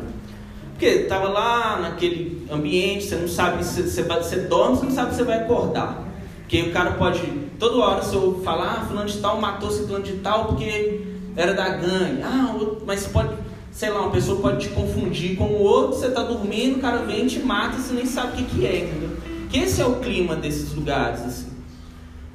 Porque 0.72 0.86
estava 0.86 1.28
lá 1.28 1.80
naquele 1.82 2.48
ambiente, 2.50 3.04
você 3.04 3.18
não 3.18 3.28
sabe 3.28 3.66
se 3.66 3.84
você, 3.84 4.04
vai, 4.04 4.24
você 4.24 4.38
dorme, 4.38 4.78
você 4.78 4.86
não 4.86 4.92
sabe 4.94 5.12
se 5.12 5.18
você 5.18 5.24
vai 5.26 5.40
acordar. 5.40 6.02
Porque 6.44 6.62
o 6.62 6.72
cara 6.72 6.92
pode, 6.92 7.22
toda 7.60 7.84
hora, 7.84 8.02
se 8.02 8.16
eu 8.16 8.42
falar, 8.42 8.80
ah, 8.80 8.86
fulano 8.86 9.10
de 9.10 9.18
tal 9.18 9.42
matou 9.42 9.70
fulano 9.70 10.06
de 10.06 10.14
tal 10.14 10.46
porque 10.46 11.02
era 11.36 11.54
da 11.54 11.68
gangue. 11.68 12.22
Ah, 12.24 12.56
mas 12.86 13.02
você 13.02 13.10
pode, 13.10 13.34
sei 13.70 13.90
lá, 13.90 14.00
uma 14.00 14.12
pessoa 14.12 14.40
pode 14.40 14.66
te 14.66 14.74
confundir 14.74 15.36
com 15.36 15.44
o 15.44 15.62
outro, 15.62 16.00
você 16.00 16.08
está 16.08 16.24
dormindo, 16.24 16.78
o 16.78 16.80
cara 16.80 17.00
vem 17.00 17.26
e 17.26 17.28
te 17.28 17.40
mata 17.40 17.78
você 17.78 17.94
nem 17.94 18.06
sabe 18.06 18.32
o 18.42 18.46
que, 18.46 18.56
que 18.56 18.66
é, 18.66 18.78
entendeu? 18.86 19.10
Que 19.50 19.60
esse 19.60 19.82
é 19.82 19.86
o 19.86 19.96
clima 19.96 20.36
desses 20.36 20.74
lugares, 20.74 21.22
assim. 21.22 21.50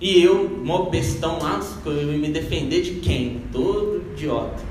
E 0.01 0.23
eu, 0.23 0.61
mó 0.63 0.91
bestão 0.91 1.39
lá, 1.39 1.61
eu 1.87 2.13
ia 2.13 2.19
me 2.19 2.29
defender 2.29 2.83
de 2.83 2.95
quem? 3.01 3.43
Todo 3.53 4.03
idiota. 4.13 4.63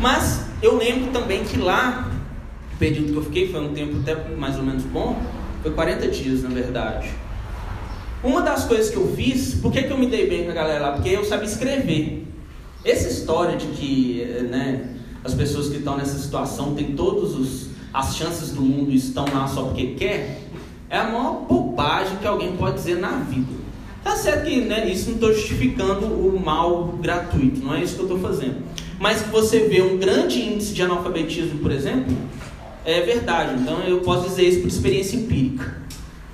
Mas 0.00 0.46
eu 0.62 0.78
lembro 0.78 1.10
também 1.10 1.44
que 1.44 1.58
lá, 1.58 2.10
o 2.74 2.76
período 2.78 3.12
que 3.12 3.18
eu 3.18 3.24
fiquei, 3.24 3.52
foi 3.52 3.60
um 3.60 3.72
tempo 3.72 3.98
até 4.00 4.14
mais 4.36 4.56
ou 4.56 4.62
menos 4.62 4.84
bom, 4.84 5.20
foi 5.62 5.72
40 5.72 6.08
dias 6.08 6.42
na 6.42 6.50
verdade. 6.50 7.08
Uma 8.22 8.42
das 8.42 8.64
coisas 8.64 8.90
que 8.90 8.96
eu 8.96 9.12
fiz, 9.14 9.54
por 9.54 9.72
que, 9.72 9.82
que 9.82 9.90
eu 9.92 9.98
me 9.98 10.06
dei 10.06 10.28
bem 10.28 10.44
com 10.44 10.50
a 10.50 10.54
galera 10.54 10.86
lá? 10.86 10.92
Porque 10.92 11.08
eu 11.08 11.24
sabia 11.24 11.46
escrever. 11.46 12.26
Essa 12.84 13.08
história 13.08 13.56
de 13.56 13.66
que 13.66 14.24
né, 14.50 14.94
as 15.22 15.34
pessoas 15.34 15.68
que 15.68 15.76
estão 15.76 15.96
nessa 15.96 16.18
situação 16.18 16.74
têm 16.74 16.94
todas 16.96 17.68
as 17.92 18.16
chances 18.16 18.50
do 18.50 18.62
mundo 18.62 18.90
e 18.90 18.96
estão 18.96 19.24
lá 19.32 19.46
só 19.46 19.64
porque 19.64 19.94
quer, 19.94 20.47
é 20.90 20.98
a 20.98 21.04
maior 21.04 21.46
bobagem 21.48 22.16
que 22.16 22.26
alguém 22.26 22.56
pode 22.56 22.76
dizer 22.76 22.98
na 22.98 23.10
vida. 23.18 23.52
Tá 24.02 24.16
certo 24.16 24.46
que 24.46 24.62
né, 24.62 24.88
isso 24.88 25.08
não 25.08 25.14
estou 25.16 25.34
justificando 25.34 26.06
o 26.06 26.40
mal 26.42 26.98
gratuito, 27.00 27.60
não 27.60 27.74
é 27.74 27.82
isso 27.82 27.94
que 27.94 28.00
eu 28.00 28.06
estou 28.06 28.20
fazendo. 28.20 28.62
Mas 28.98 29.22
que 29.22 29.28
você 29.28 29.68
vê 29.68 29.82
um 29.82 29.98
grande 29.98 30.40
índice 30.40 30.72
de 30.72 30.82
analfabetismo, 30.82 31.58
por 31.58 31.70
exemplo, 31.70 32.16
é 32.84 33.00
verdade. 33.02 33.60
Então 33.60 33.80
eu 33.80 34.00
posso 34.00 34.28
dizer 34.28 34.48
isso 34.48 34.60
por 34.60 34.68
experiência 34.68 35.16
empírica. 35.16 35.76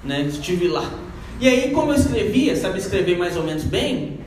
Né? 0.05 0.23
Estive 0.23 0.69
lá. 0.69 0.89
E 1.41 1.49
aí, 1.49 1.73
como 1.73 1.91
eu 1.91 1.97
escrevia, 1.97 2.55
sabe 2.55 2.79
escrever 2.79 3.19
mais 3.19 3.37
ou 3.37 3.43
menos 3.43 3.65
bem, 3.65 4.21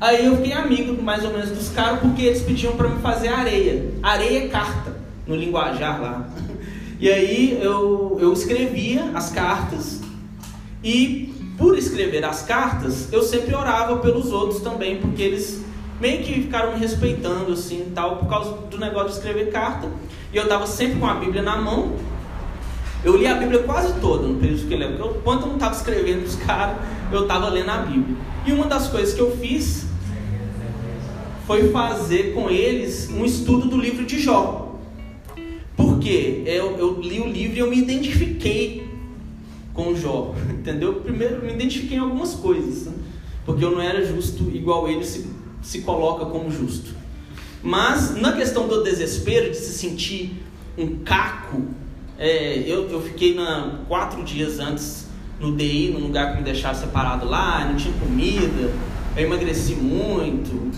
aí 0.00 0.24
eu 0.24 0.36
fiquei 0.36 0.52
amigo 0.52 1.00
mais 1.02 1.22
ou 1.24 1.30
menos 1.30 1.50
dos 1.50 1.68
caras 1.68 2.00
porque 2.00 2.22
eles 2.22 2.42
pediam 2.42 2.74
para 2.74 2.88
me 2.88 3.02
fazer 3.02 3.28
areia. 3.28 3.92
Areia 4.02 4.46
é 4.46 4.48
carta, 4.48 4.96
no 5.26 5.36
linguajar 5.36 6.00
lá. 6.00 6.28
E 7.04 7.10
aí 7.10 7.58
eu, 7.60 8.16
eu 8.18 8.32
escrevia 8.32 9.10
as 9.12 9.28
cartas 9.28 10.00
e 10.82 11.34
por 11.58 11.76
escrever 11.76 12.24
as 12.24 12.40
cartas 12.40 13.12
eu 13.12 13.22
sempre 13.22 13.54
orava 13.54 13.98
pelos 13.98 14.32
outros 14.32 14.62
também, 14.62 14.96
porque 14.96 15.20
eles 15.20 15.62
meio 16.00 16.22
que 16.22 16.32
ficaram 16.32 16.72
me 16.72 16.78
respeitando 16.78 17.52
assim 17.52 17.92
tal, 17.94 18.16
por 18.16 18.30
causa 18.30 18.52
do 18.70 18.78
negócio 18.78 19.08
de 19.08 19.16
escrever 19.16 19.52
carta. 19.52 19.86
E 20.32 20.38
eu 20.38 20.44
estava 20.44 20.66
sempre 20.66 20.98
com 20.98 21.06
a 21.06 21.12
Bíblia 21.16 21.42
na 21.42 21.58
mão. 21.58 21.94
Eu 23.04 23.18
li 23.18 23.26
a 23.26 23.34
Bíblia 23.34 23.64
quase 23.64 24.00
toda 24.00 24.26
no 24.26 24.40
período 24.40 24.66
que 24.66 24.72
eu 24.72 24.78
lembro. 24.78 25.16
Enquanto 25.18 25.42
eu 25.42 25.48
não 25.48 25.56
estava 25.56 25.74
escrevendo 25.74 26.24
os 26.24 26.36
caras, 26.36 26.78
eu 27.12 27.24
estava 27.24 27.50
lendo 27.50 27.68
a 27.68 27.76
Bíblia. 27.76 28.16
E 28.46 28.52
uma 28.54 28.64
das 28.64 28.88
coisas 28.88 29.12
que 29.12 29.20
eu 29.20 29.36
fiz 29.36 29.84
foi 31.46 31.68
fazer 31.68 32.32
com 32.32 32.48
eles 32.48 33.10
um 33.10 33.26
estudo 33.26 33.68
do 33.68 33.76
livro 33.76 34.06
de 34.06 34.18
Jó. 34.18 34.63
Porque 36.04 36.42
eu, 36.44 36.76
eu 36.76 37.00
li 37.00 37.18
o 37.18 37.26
livro 37.26 37.56
e 37.56 37.60
eu 37.60 37.70
me 37.70 37.78
identifiquei 37.78 38.86
com 39.72 39.96
Jó, 39.96 40.34
entendeu? 40.52 40.96
Primeiro, 40.96 41.42
me 41.42 41.50
identifiquei 41.50 41.96
em 41.96 42.00
algumas 42.00 42.34
coisas, 42.34 42.84
né? 42.84 42.92
porque 43.46 43.64
eu 43.64 43.70
não 43.70 43.80
era 43.80 44.04
justo 44.04 44.50
igual 44.54 44.86
ele 44.86 45.02
se, 45.02 45.26
se 45.62 45.80
coloca 45.80 46.26
como 46.26 46.50
justo. 46.50 46.90
Mas 47.62 48.14
na 48.16 48.32
questão 48.32 48.68
do 48.68 48.84
desespero, 48.84 49.50
de 49.50 49.56
se 49.56 49.72
sentir 49.72 50.42
um 50.76 50.98
caco, 50.98 51.62
é, 52.18 52.58
eu, 52.66 52.86
eu 52.90 53.00
fiquei 53.00 53.34
na, 53.34 53.78
quatro 53.88 54.22
dias 54.22 54.60
antes 54.60 55.06
no 55.40 55.56
DI, 55.56 55.88
num 55.90 56.00
lugar 56.00 56.32
que 56.32 56.36
me 56.36 56.44
deixava 56.44 56.74
separado 56.74 57.24
lá, 57.26 57.64
não 57.64 57.76
tinha 57.76 57.94
comida, 57.94 58.70
eu 59.16 59.24
emagreci 59.24 59.74
muito. 59.74 60.70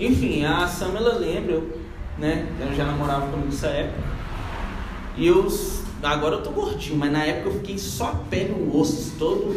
Enfim, 0.00 0.44
a 0.44 0.66
Samela 0.66 1.18
lembra, 1.18 1.52
eu, 1.52 1.78
né? 2.18 2.48
Eu 2.60 2.74
já 2.74 2.84
namorava 2.84 3.28
comigo 3.28 3.46
nessa 3.46 3.68
época. 3.68 4.21
E 5.16 5.26
eu, 5.26 5.46
agora 6.02 6.36
eu 6.36 6.42
tô 6.42 6.50
gordinho, 6.50 6.96
mas 6.96 7.12
na 7.12 7.24
época 7.24 7.50
eu 7.50 7.54
fiquei 7.54 7.78
só 7.78 8.24
pele 8.30 8.54
no 8.54 8.76
osso, 8.78 9.14
todo 9.18 9.54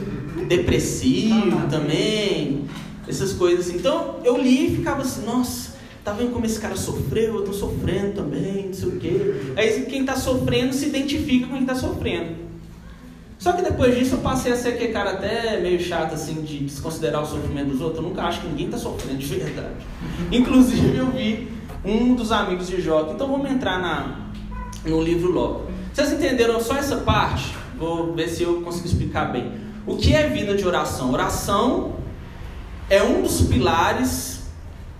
depressivo 0.48 1.68
também, 1.70 2.66
essas 3.08 3.34
coisas 3.34 3.68
assim. 3.68 3.78
Então 3.78 4.18
eu 4.24 4.38
li 4.38 4.74
e 4.74 4.76
ficava 4.78 5.02
assim, 5.02 5.26
nossa, 5.26 5.76
tá 6.04 6.12
vendo 6.12 6.34
como 6.34 6.46
esse 6.46 6.60
cara 6.60 6.76
sofreu? 6.76 7.36
Eu 7.36 7.44
tô 7.44 7.54
sofrendo 7.54 8.14
também, 8.14 8.68
não 8.68 8.74
sei 8.74 8.90
o 8.90 9.00
quê. 9.00 9.54
Aí 9.56 9.86
quem 9.86 10.06
tá 10.06 10.16
sofrendo 10.16 10.74
se 10.74 10.88
identifica 10.88 11.48
com 11.48 11.56
quem 11.56 11.66
tá 11.66 11.76
sofrendo. 11.76 12.46
Só 13.38 13.52
que 13.52 13.62
depois 13.62 13.98
disso 13.98 14.16
eu 14.16 14.20
passei 14.20 14.52
a 14.52 14.56
ser 14.56 14.70
aquele 14.70 14.92
cara 14.92 15.12
até 15.12 15.60
meio 15.60 15.80
chato 15.80 16.14
assim 16.14 16.42
de 16.42 16.60
desconsiderar 16.60 17.22
o 17.22 17.26
sofrimento 17.26 17.70
dos 17.70 17.82
outros. 17.82 18.02
Eu 18.02 18.10
nunca 18.10 18.24
acho 18.24 18.42
que 18.42 18.48
ninguém 18.48 18.70
tá 18.70 18.78
sofrendo 18.78 19.20
de 19.20 19.26
verdade. 19.26 19.86
Inclusive 20.32 20.98
eu 20.98 21.12
vi 21.12 21.48
um 21.84 22.16
dos 22.16 22.32
amigos 22.32 22.68
de 22.68 22.82
Jó, 22.82 23.12
então 23.14 23.28
vamos 23.28 23.52
entrar 23.52 23.80
na, 23.80 24.25
no 24.86 25.01
livro 25.01 25.32
logo. 25.32 25.65
Vocês 25.94 26.12
entenderam 26.12 26.60
só 26.60 26.75
essa 26.75 26.98
parte? 26.98 27.56
Vou 27.77 28.13
ver 28.13 28.30
se 28.30 28.44
eu 28.44 28.62
consigo 28.62 28.88
explicar 28.88 29.32
bem. 29.32 29.51
O 29.86 29.98
que 29.98 30.13
é 30.13 30.27
vida 30.30 30.56
de 30.56 30.65
oração? 30.65 31.12
Oração 31.12 31.96
é 32.89 33.01
um 33.04 33.22
dos 33.22 33.42
pilares 33.42 34.44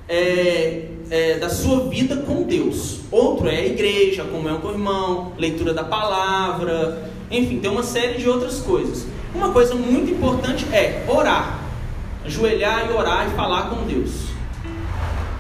é, 0.08 0.90
é, 1.10 1.38
da 1.38 1.50
sua 1.50 1.90
vida 1.90 2.18
com 2.18 2.44
Deus. 2.44 3.00
Outro 3.12 3.48
é 3.48 3.58
a 3.58 3.66
igreja, 3.66 4.24
comunhão 4.24 4.60
com 4.60 4.68
o 4.68 4.72
irmão, 4.72 5.34
leitura 5.38 5.74
da 5.74 5.84
palavra, 5.84 7.12
enfim, 7.30 7.60
tem 7.60 7.70
uma 7.70 7.84
série 7.84 8.20
de 8.20 8.30
outras 8.30 8.60
coisas. 8.60 9.06
Uma 9.34 9.52
coisa 9.52 9.76
muito 9.76 10.12
importante 10.12 10.66
é 10.72 11.04
orar, 11.08 11.60
ajoelhar 12.24 12.90
e 12.90 12.94
orar 12.94 13.28
e 13.28 13.36
falar 13.36 13.70
com 13.70 13.86
Deus. 13.86 14.12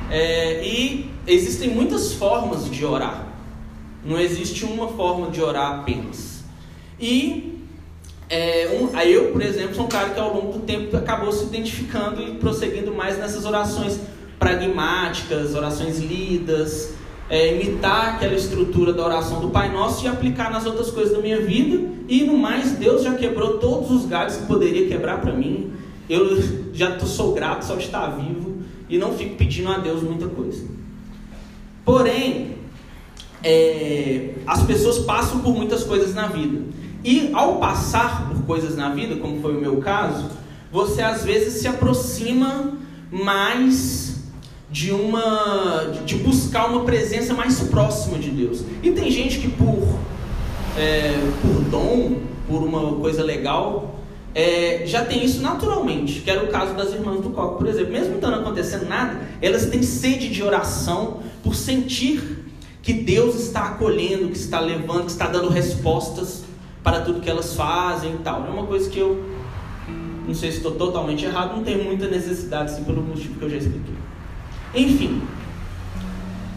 É, 0.09 0.63
e 0.65 1.11
existem 1.25 1.69
muitas 1.69 2.13
formas 2.13 2.69
de 2.69 2.85
orar. 2.85 3.24
Não 4.05 4.19
existe 4.19 4.63
uma 4.63 4.87
forma 4.89 5.31
de 5.31 5.41
orar 5.41 5.79
apenas. 5.79 6.43
E 6.99 7.59
é, 8.29 8.79
um, 8.79 8.95
aí 8.95 9.13
eu, 9.13 9.31
por 9.31 9.41
exemplo, 9.41 9.75
sou 9.75 9.85
um 9.85 9.89
cara 9.89 10.09
que 10.11 10.19
ao 10.19 10.33
longo 10.33 10.53
do 10.53 10.59
tempo 10.59 10.95
acabou 10.95 11.31
se 11.31 11.45
identificando 11.45 12.21
e 12.21 12.35
prosseguindo 12.35 12.93
mais 12.93 13.17
nessas 13.17 13.45
orações 13.45 13.99
pragmáticas, 14.39 15.55
orações 15.55 15.99
lidas, 15.99 16.93
é, 17.29 17.55
imitar 17.55 18.15
aquela 18.15 18.35
estrutura 18.35 18.93
da 18.93 19.03
oração 19.03 19.39
do 19.39 19.49
Pai 19.49 19.71
Nosso 19.71 20.05
e 20.05 20.07
aplicar 20.07 20.51
nas 20.51 20.65
outras 20.65 20.91
coisas 20.91 21.15
da 21.15 21.21
minha 21.21 21.41
vida. 21.41 21.83
E 22.07 22.23
no 22.23 22.37
mais, 22.37 22.73
Deus 22.73 23.03
já 23.03 23.15
quebrou 23.15 23.57
todos 23.57 23.91
os 23.91 24.05
galhos 24.05 24.37
que 24.37 24.45
poderia 24.45 24.87
quebrar 24.87 25.21
para 25.21 25.33
mim. 25.33 25.71
Eu 26.09 26.37
já 26.73 26.99
sou 26.99 27.33
grato 27.33 27.65
só 27.65 27.75
de 27.75 27.85
estar 27.85 28.07
vivo 28.07 28.57
e 28.87 28.97
não 28.97 29.13
fico 29.13 29.35
pedindo 29.35 29.69
a 29.69 29.77
Deus 29.77 30.03
muita 30.03 30.27
coisa. 30.27 30.63
Porém, 31.83 32.54
é, 33.45 34.31
as 34.47 34.63
pessoas 34.63 34.97
passam 34.99 35.39
por 35.39 35.53
muitas 35.53 35.83
coisas 35.83 36.15
na 36.15 36.25
vida. 36.25 36.63
E 37.03 37.29
ao 37.31 37.57
passar 37.57 38.27
por 38.27 38.41
coisas 38.41 38.75
na 38.75 38.89
vida, 38.89 39.17
como 39.17 39.39
foi 39.39 39.55
o 39.55 39.61
meu 39.61 39.77
caso, 39.77 40.31
você 40.71 41.03
às 41.03 41.23
vezes 41.23 41.61
se 41.61 41.67
aproxima 41.67 42.73
mais 43.11 44.15
de 44.71 44.91
uma 44.91 45.93
de 46.03 46.15
buscar 46.15 46.65
uma 46.67 46.83
presença 46.83 47.35
mais 47.35 47.59
próxima 47.59 48.17
de 48.17 48.31
Deus. 48.31 48.63
E 48.81 48.89
tem 48.91 49.11
gente 49.11 49.37
que 49.37 49.47
por 49.47 49.95
é, 50.75 51.13
por 51.41 51.61
dom, 51.69 52.17
por 52.47 52.63
uma 52.63 52.93
coisa 52.95 53.23
legal, 53.23 53.99
é, 54.33 54.81
já 54.87 55.05
tem 55.05 55.23
isso 55.23 55.39
naturalmente, 55.41 56.21
que 56.21 56.31
era 56.31 56.43
o 56.43 56.47
caso 56.47 56.73
das 56.73 56.91
irmãs 56.93 57.21
do 57.21 57.29
Coco, 57.29 57.59
por 57.59 57.67
exemplo. 57.67 57.93
Mesmo 57.93 58.09
não 58.09 58.15
estando 58.15 58.39
acontecendo 58.39 58.89
nada, 58.89 59.21
elas 59.39 59.67
têm 59.67 59.83
sede 59.83 60.29
de 60.29 60.41
oração 60.41 61.19
por 61.43 61.55
sentir 61.55 62.34
que 62.85 62.93
Deus 62.93 63.33
está 63.35 63.69
acolhendo, 63.69 64.29
que 64.29 64.37
está 64.37 64.59
levando, 64.59 65.05
que 65.05 65.11
está 65.11 65.25
dando 65.25 65.49
respostas 65.49 66.43
para 66.83 67.01
tudo 67.01 67.19
que 67.19 67.27
elas 67.27 67.55
fazem 67.55 68.13
e 68.13 68.17
tal. 68.19 68.45
É 68.45 68.49
uma 68.51 68.67
coisa 68.67 68.87
que 68.87 68.99
eu 68.99 69.25
não 70.27 70.35
sei 70.35 70.51
se 70.51 70.57
estou 70.57 70.73
totalmente 70.73 71.25
errado, 71.25 71.55
não 71.55 71.63
tem 71.63 71.83
muita 71.83 72.07
necessidade, 72.07 72.71
assim, 72.71 72.83
pelo 72.83 73.01
motivo 73.01 73.39
que 73.39 73.41
eu 73.43 73.49
já 73.49 73.57
expliquei. 73.57 73.95
Enfim, 74.75 75.23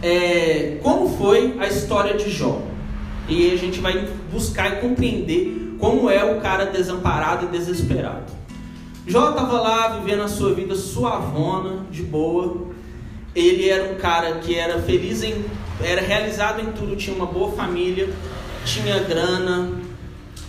é, 0.02 0.78
como 0.82 1.16
foi 1.16 1.56
a 1.58 1.66
história 1.66 2.14
de 2.14 2.30
Jó? 2.30 2.60
E 3.26 3.50
a 3.50 3.56
gente 3.56 3.80
vai 3.80 4.06
buscar 4.30 4.74
e 4.74 4.80
compreender 4.82 5.76
como 5.78 6.10
é 6.10 6.22
o 6.30 6.40
cara 6.42 6.66
desamparado 6.66 7.46
e 7.46 7.48
desesperado. 7.48 8.30
Jó 9.06 9.30
estava 9.30 9.58
lá 9.62 9.98
vivendo 9.98 10.24
a 10.24 10.28
sua 10.28 10.52
vida 10.52 10.74
suavona, 10.74 11.86
de 11.90 12.02
boa. 12.02 12.68
Ele 13.34 13.66
era 13.66 13.92
um 13.92 13.96
cara 13.96 14.34
que 14.40 14.54
era 14.54 14.78
feliz 14.82 15.22
em, 15.22 15.44
era 15.82 16.00
realizado 16.00 16.60
em 16.60 16.72
tudo, 16.72 16.96
tinha 16.96 17.14
uma 17.14 17.26
boa 17.26 17.52
família, 17.52 18.12
tinha 18.64 18.98
grana, 19.00 19.72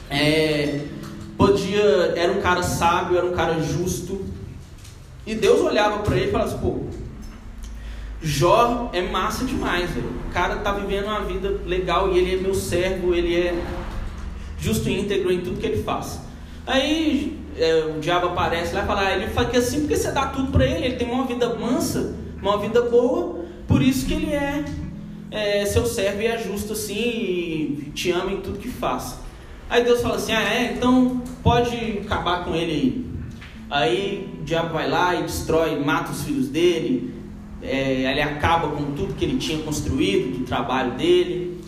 é, 0.10 0.82
podia, 1.38 2.14
era 2.16 2.32
um 2.32 2.42
cara 2.42 2.64
sábio, 2.64 3.18
era 3.18 3.26
um 3.26 3.34
cara 3.34 3.62
justo. 3.62 4.26
E 5.26 5.36
Deus 5.36 5.62
olhava 5.62 6.00
para 6.00 6.16
ele 6.18 6.30
e 6.30 6.32
falava 6.32 6.50
assim, 6.50 6.60
pô, 6.60 6.84
Jó 8.22 8.90
é 8.92 9.02
massa 9.02 9.46
demais, 9.46 9.92
velho. 9.92 10.10
o 10.28 10.34
cara 10.34 10.58
tá 10.58 10.74
vivendo 10.74 11.06
uma 11.06 11.22
vida 11.22 11.62
legal 11.66 12.12
e 12.12 12.18
ele 12.18 12.36
é 12.36 12.38
meu 12.38 12.54
servo, 12.54 13.14
ele 13.14 13.34
é 13.34 13.64
justo 14.60 14.90
e 14.90 15.00
íntegro 15.00 15.32
em 15.32 15.40
tudo 15.40 15.60
que 15.60 15.66
ele 15.66 15.84
faz. 15.84 16.20
Aí 16.68 17.40
é, 17.58 17.94
o 17.96 18.00
diabo 18.00 18.28
aparece 18.28 18.74
lá 18.74 18.84
e 18.84 18.88
fala, 18.88 19.08
ah, 19.08 19.16
ele 19.16 19.28
fala 19.28 19.50
que 19.50 19.58
assim 19.58 19.82
porque 19.82 19.96
você 19.96 20.12
dá 20.12 20.28
tudo 20.28 20.52
para 20.52 20.66
ele, 20.66 20.86
ele 20.86 20.96
tem 20.98 21.10
uma 21.10 21.26
vida 21.26 21.56
mansa, 21.56 22.14
uma 22.42 22.58
vida 22.58 22.82
boa, 22.82 23.46
por 23.68 23.82
isso 23.82 24.06
que 24.06 24.14
ele 24.14 24.34
é, 24.34 24.66
é 25.32 25.66
seu 25.66 25.86
servo 25.86 26.22
e 26.22 26.28
é 26.28 26.38
justo 26.38 26.74
assim 26.74 27.00
e 27.00 27.92
te 27.94 28.12
ama 28.12 28.32
em 28.32 28.42
tudo 28.42 28.60
que 28.60 28.70
faz. 28.70 29.20
Aí 29.70 29.84
Deus 29.84 30.02
fala 30.02 30.16
assim: 30.16 30.32
Ah, 30.32 30.54
é? 30.54 30.74
Então 30.74 31.22
pode 31.44 32.00
acabar 32.00 32.44
com 32.44 32.56
ele 32.56 32.72
aí. 32.72 33.10
Aí 33.70 34.30
o 34.40 34.44
diabo 34.44 34.74
vai 34.74 34.90
lá 34.90 35.16
e 35.16 35.24
destrói, 35.24 35.80
mata 35.80 36.12
os 36.12 36.24
filhos 36.24 36.48
dele. 36.50 37.14
É, 37.62 38.10
ele 38.10 38.22
acaba 38.22 38.70
com 38.70 38.94
tudo 38.94 39.14
que 39.14 39.26
ele 39.26 39.38
tinha 39.38 39.60
construído, 39.60 40.40
do 40.40 40.46
trabalho 40.46 40.94
dele. 40.94 41.62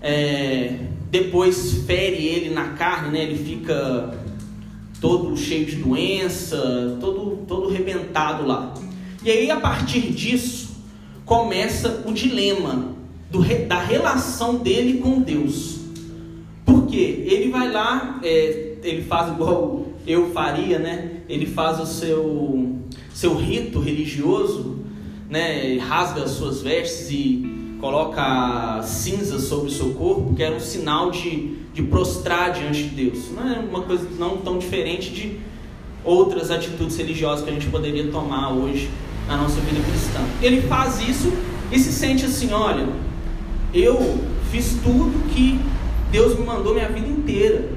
É, 0.00 0.76
depois 1.10 1.84
fere 1.84 2.24
ele 2.24 2.50
na 2.50 2.70
carne, 2.74 3.10
né? 3.10 3.24
Ele 3.24 3.36
fica 3.36 4.14
todo 5.00 5.36
cheio 5.36 5.64
de 5.66 5.76
doença, 5.76 6.96
todo, 7.00 7.44
todo 7.48 7.70
rebentado 7.70 8.46
lá. 8.46 8.72
E 9.24 9.30
aí, 9.30 9.50
a 9.50 9.58
partir 9.58 10.12
disso, 10.12 10.69
começa 11.30 12.02
o 12.06 12.12
dilema 12.12 12.86
do, 13.30 13.44
da 13.68 13.78
relação 13.78 14.56
dele 14.56 14.98
com 14.98 15.20
Deus. 15.20 15.78
Porque 16.66 16.96
ele 16.96 17.52
vai 17.52 17.70
lá, 17.70 18.18
é, 18.24 18.74
ele 18.82 19.02
faz 19.02 19.32
igual 19.32 19.86
eu 20.04 20.32
faria, 20.32 20.80
né? 20.80 21.20
Ele 21.28 21.46
faz 21.46 21.78
o 21.78 21.86
seu, 21.86 22.74
seu 23.14 23.36
rito 23.36 23.78
religioso, 23.78 24.80
né? 25.28 25.78
Rasga 25.78 26.24
as 26.24 26.32
suas 26.32 26.62
vestes 26.62 27.12
e 27.12 27.76
coloca 27.80 28.82
cinza 28.82 29.38
sobre 29.38 29.68
o 29.68 29.72
seu 29.72 29.90
corpo, 29.90 30.34
que 30.34 30.42
era 30.42 30.56
um 30.56 30.60
sinal 30.60 31.12
de, 31.12 31.58
de 31.72 31.84
prostrar 31.84 32.52
diante 32.52 32.82
de 32.82 33.04
Deus. 33.04 33.30
Não 33.30 33.48
é 33.48 33.60
uma 33.60 33.82
coisa 33.82 34.04
não 34.18 34.38
tão 34.38 34.58
diferente 34.58 35.10
de 35.10 35.38
outras 36.02 36.50
atitudes 36.50 36.96
religiosas 36.96 37.44
que 37.44 37.50
a 37.50 37.52
gente 37.52 37.68
poderia 37.68 38.10
tomar 38.10 38.52
hoje 38.52 38.90
na 39.30 39.36
nossa 39.36 39.60
vida 39.60 39.80
cristã. 39.80 40.20
Ele 40.42 40.62
faz 40.62 41.00
isso 41.00 41.32
e 41.70 41.78
se 41.78 41.92
sente 41.92 42.26
assim: 42.26 42.52
olha, 42.52 42.88
eu 43.72 44.18
fiz 44.50 44.76
tudo 44.82 45.30
que 45.32 45.60
Deus 46.10 46.36
me 46.36 46.44
mandou 46.44 46.74
minha 46.74 46.88
vida 46.88 47.08
inteira. 47.08 47.70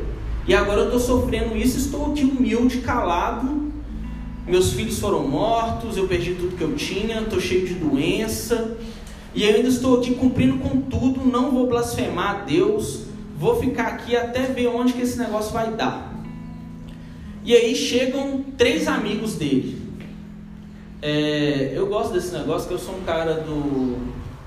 E 0.47 0.53
agora 0.53 0.81
eu 0.81 0.85
estou 0.85 0.99
sofrendo 0.99 1.55
isso, 1.55 1.77
estou 1.77 2.11
aqui 2.11 2.23
humilde, 2.23 2.79
calado. 2.79 3.71
Meus 4.45 4.73
filhos 4.73 4.99
foram 4.99 5.25
mortos, 5.25 5.95
eu 5.95 6.05
perdi 6.05 6.33
tudo 6.33 6.57
que 6.57 6.63
eu 6.63 6.75
tinha, 6.75 7.21
estou 7.21 7.39
cheio 7.39 7.65
de 7.65 7.75
doença. 7.75 8.75
E 9.33 9.43
eu 9.43 9.55
ainda 9.55 9.69
estou 9.69 9.99
aqui 9.99 10.15
cumprindo 10.15 10.57
com 10.57 10.81
tudo, 10.81 11.25
não 11.25 11.51
vou 11.51 11.67
blasfemar 11.67 12.29
a 12.31 12.33
Deus. 12.39 13.03
Vou 13.39 13.59
ficar 13.59 13.87
aqui 13.87 14.15
até 14.15 14.41
ver 14.41 14.67
onde 14.67 14.93
que 14.93 15.01
esse 15.01 15.17
negócio 15.17 15.53
vai 15.53 15.71
dar. 15.71 16.13
E 17.45 17.55
aí 17.55 17.75
chegam 17.75 18.43
três 18.57 18.87
amigos 18.87 19.35
dele. 19.35 19.82
É, 21.05 21.73
eu 21.75 21.87
gosto 21.87 22.13
desse 22.13 22.33
negócio 22.33 22.65
que 22.65 22.73
eu 22.73 22.79
sou 22.79 22.95
um 22.95 23.01
cara 23.01 23.33
do 23.33 23.97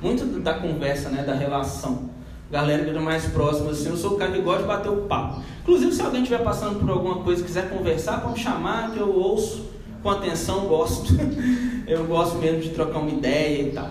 muito 0.00 0.24
da 0.40 0.54
conversa, 0.54 1.10
né, 1.10 1.22
da 1.22 1.34
relação 1.34 2.08
galera 2.50 2.84
que 2.84 2.90
é 2.90 3.00
mais 3.00 3.26
próxima, 3.26 3.70
assim, 3.70 3.88
eu 3.88 3.96
sou 3.96 4.12
o 4.12 4.16
cara 4.16 4.32
que 4.32 4.40
gosta 4.40 4.62
de 4.62 4.68
bater 4.68 4.88
o 4.88 5.02
papo. 5.02 5.42
Inclusive, 5.62 5.92
se 5.92 6.02
alguém 6.02 6.22
estiver 6.22 6.42
passando 6.42 6.78
por 6.78 6.88
alguma 6.90 7.16
coisa 7.16 7.44
quiser 7.44 7.68
conversar, 7.68 8.20
pode 8.20 8.40
chamar, 8.40 8.92
que 8.92 9.00
eu 9.00 9.12
ouço 9.12 9.66
com 10.02 10.10
atenção, 10.10 10.66
gosto. 10.66 11.12
eu 11.86 12.04
gosto 12.04 12.38
mesmo 12.38 12.60
de 12.60 12.70
trocar 12.70 13.00
uma 13.00 13.10
ideia 13.10 13.62
e 13.62 13.72
tal. 13.72 13.90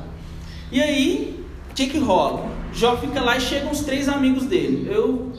E 0.72 0.82
aí, 0.82 1.46
o 1.70 1.74
que 1.74 1.88
que 1.88 2.00
rola? 2.00 2.48
Jó 2.74 2.98
fica 2.98 3.22
lá 3.22 3.38
e 3.38 3.42
chegam 3.42 3.72
os 3.72 3.82
três 3.82 4.08
amigos 4.08 4.46
dele. 4.46 4.90
Eu 4.90 5.32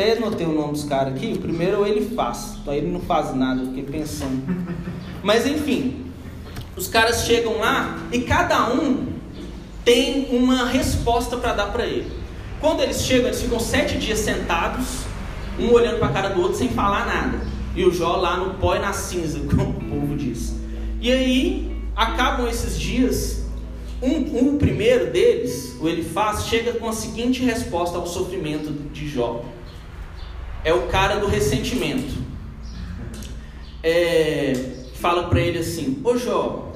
até 0.00 0.12
anotei 0.12 0.46
o 0.46 0.52
nome 0.52 0.72
dos 0.72 0.84
caras 0.84 1.14
aqui. 1.14 1.34
O 1.34 1.38
primeiro 1.38 1.86
ele 1.86 2.14
faz, 2.14 2.56
então 2.62 2.72
ele 2.72 2.90
não 2.90 3.00
faz 3.00 3.34
nada, 3.34 3.60
eu 3.60 3.66
fiquei 3.66 3.82
pensando. 3.82 4.42
Mas 5.22 5.46
enfim, 5.46 6.06
os 6.74 6.88
caras 6.88 7.24
chegam 7.26 7.58
lá 7.58 7.98
e 8.10 8.20
cada 8.20 8.72
um 8.72 9.08
tem 9.84 10.28
uma 10.32 10.66
resposta 10.66 11.36
para 11.36 11.52
dar 11.52 11.66
para 11.66 11.84
ele. 11.84 12.10
Quando 12.60 12.82
eles 12.82 13.02
chegam, 13.02 13.26
eles 13.26 13.42
ficam 13.42 13.60
sete 13.60 13.98
dias 13.98 14.20
sentados, 14.20 15.04
um 15.58 15.70
olhando 15.70 15.98
para 15.98 16.08
a 16.08 16.12
cara 16.12 16.28
do 16.30 16.40
outro 16.40 16.56
sem 16.56 16.70
falar 16.70 17.06
nada. 17.06 17.40
E 17.76 17.84
o 17.84 17.92
Jó 17.92 18.16
lá 18.16 18.38
no 18.38 18.54
pó 18.54 18.76
e 18.76 18.78
na 18.78 18.94
cinza, 18.94 19.40
como 19.54 19.70
o 19.70 19.84
povo 19.84 20.16
diz. 20.16 20.54
E 21.00 21.12
aí, 21.12 21.76
acabam 21.94 22.48
esses 22.48 22.78
dias, 22.78 23.44
um, 24.02 24.48
um 24.48 24.58
primeiro 24.58 25.10
deles, 25.10 25.76
o 25.78 25.88
Elifaz, 25.88 26.46
chega 26.46 26.72
com 26.72 26.88
a 26.88 26.92
seguinte 26.92 27.42
resposta 27.42 27.98
ao 27.98 28.06
sofrimento 28.06 28.70
de 28.92 29.08
Jó. 29.08 29.44
É 30.64 30.72
o 30.72 30.88
cara 30.88 31.16
do 31.16 31.26
ressentimento. 31.26 32.18
É, 33.82 34.52
fala 34.94 35.28
para 35.28 35.40
ele 35.40 35.58
assim: 35.58 36.00
Ô 36.04 36.16
Jó, 36.16 36.70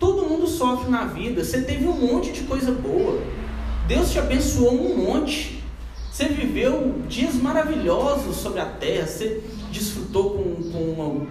Todo 0.00 0.26
mundo 0.26 0.48
sofre 0.48 0.90
na 0.90 1.04
vida. 1.04 1.44
Você 1.44 1.60
teve 1.60 1.86
um 1.86 1.92
monte 1.92 2.32
de 2.32 2.40
coisa 2.44 2.72
boa. 2.72 3.20
Deus 3.86 4.10
te 4.10 4.18
abençoou 4.18 4.72
um 4.72 4.96
monte. 4.96 5.62
Você 6.10 6.24
viveu 6.24 7.02
dias 7.06 7.34
maravilhosos 7.34 8.36
sobre 8.36 8.60
a 8.60 8.64
terra. 8.64 9.06
Você 9.06 9.42
desfrutou 9.70 10.30
com, 10.30 10.70
com 10.72 10.78
uma 10.78 11.26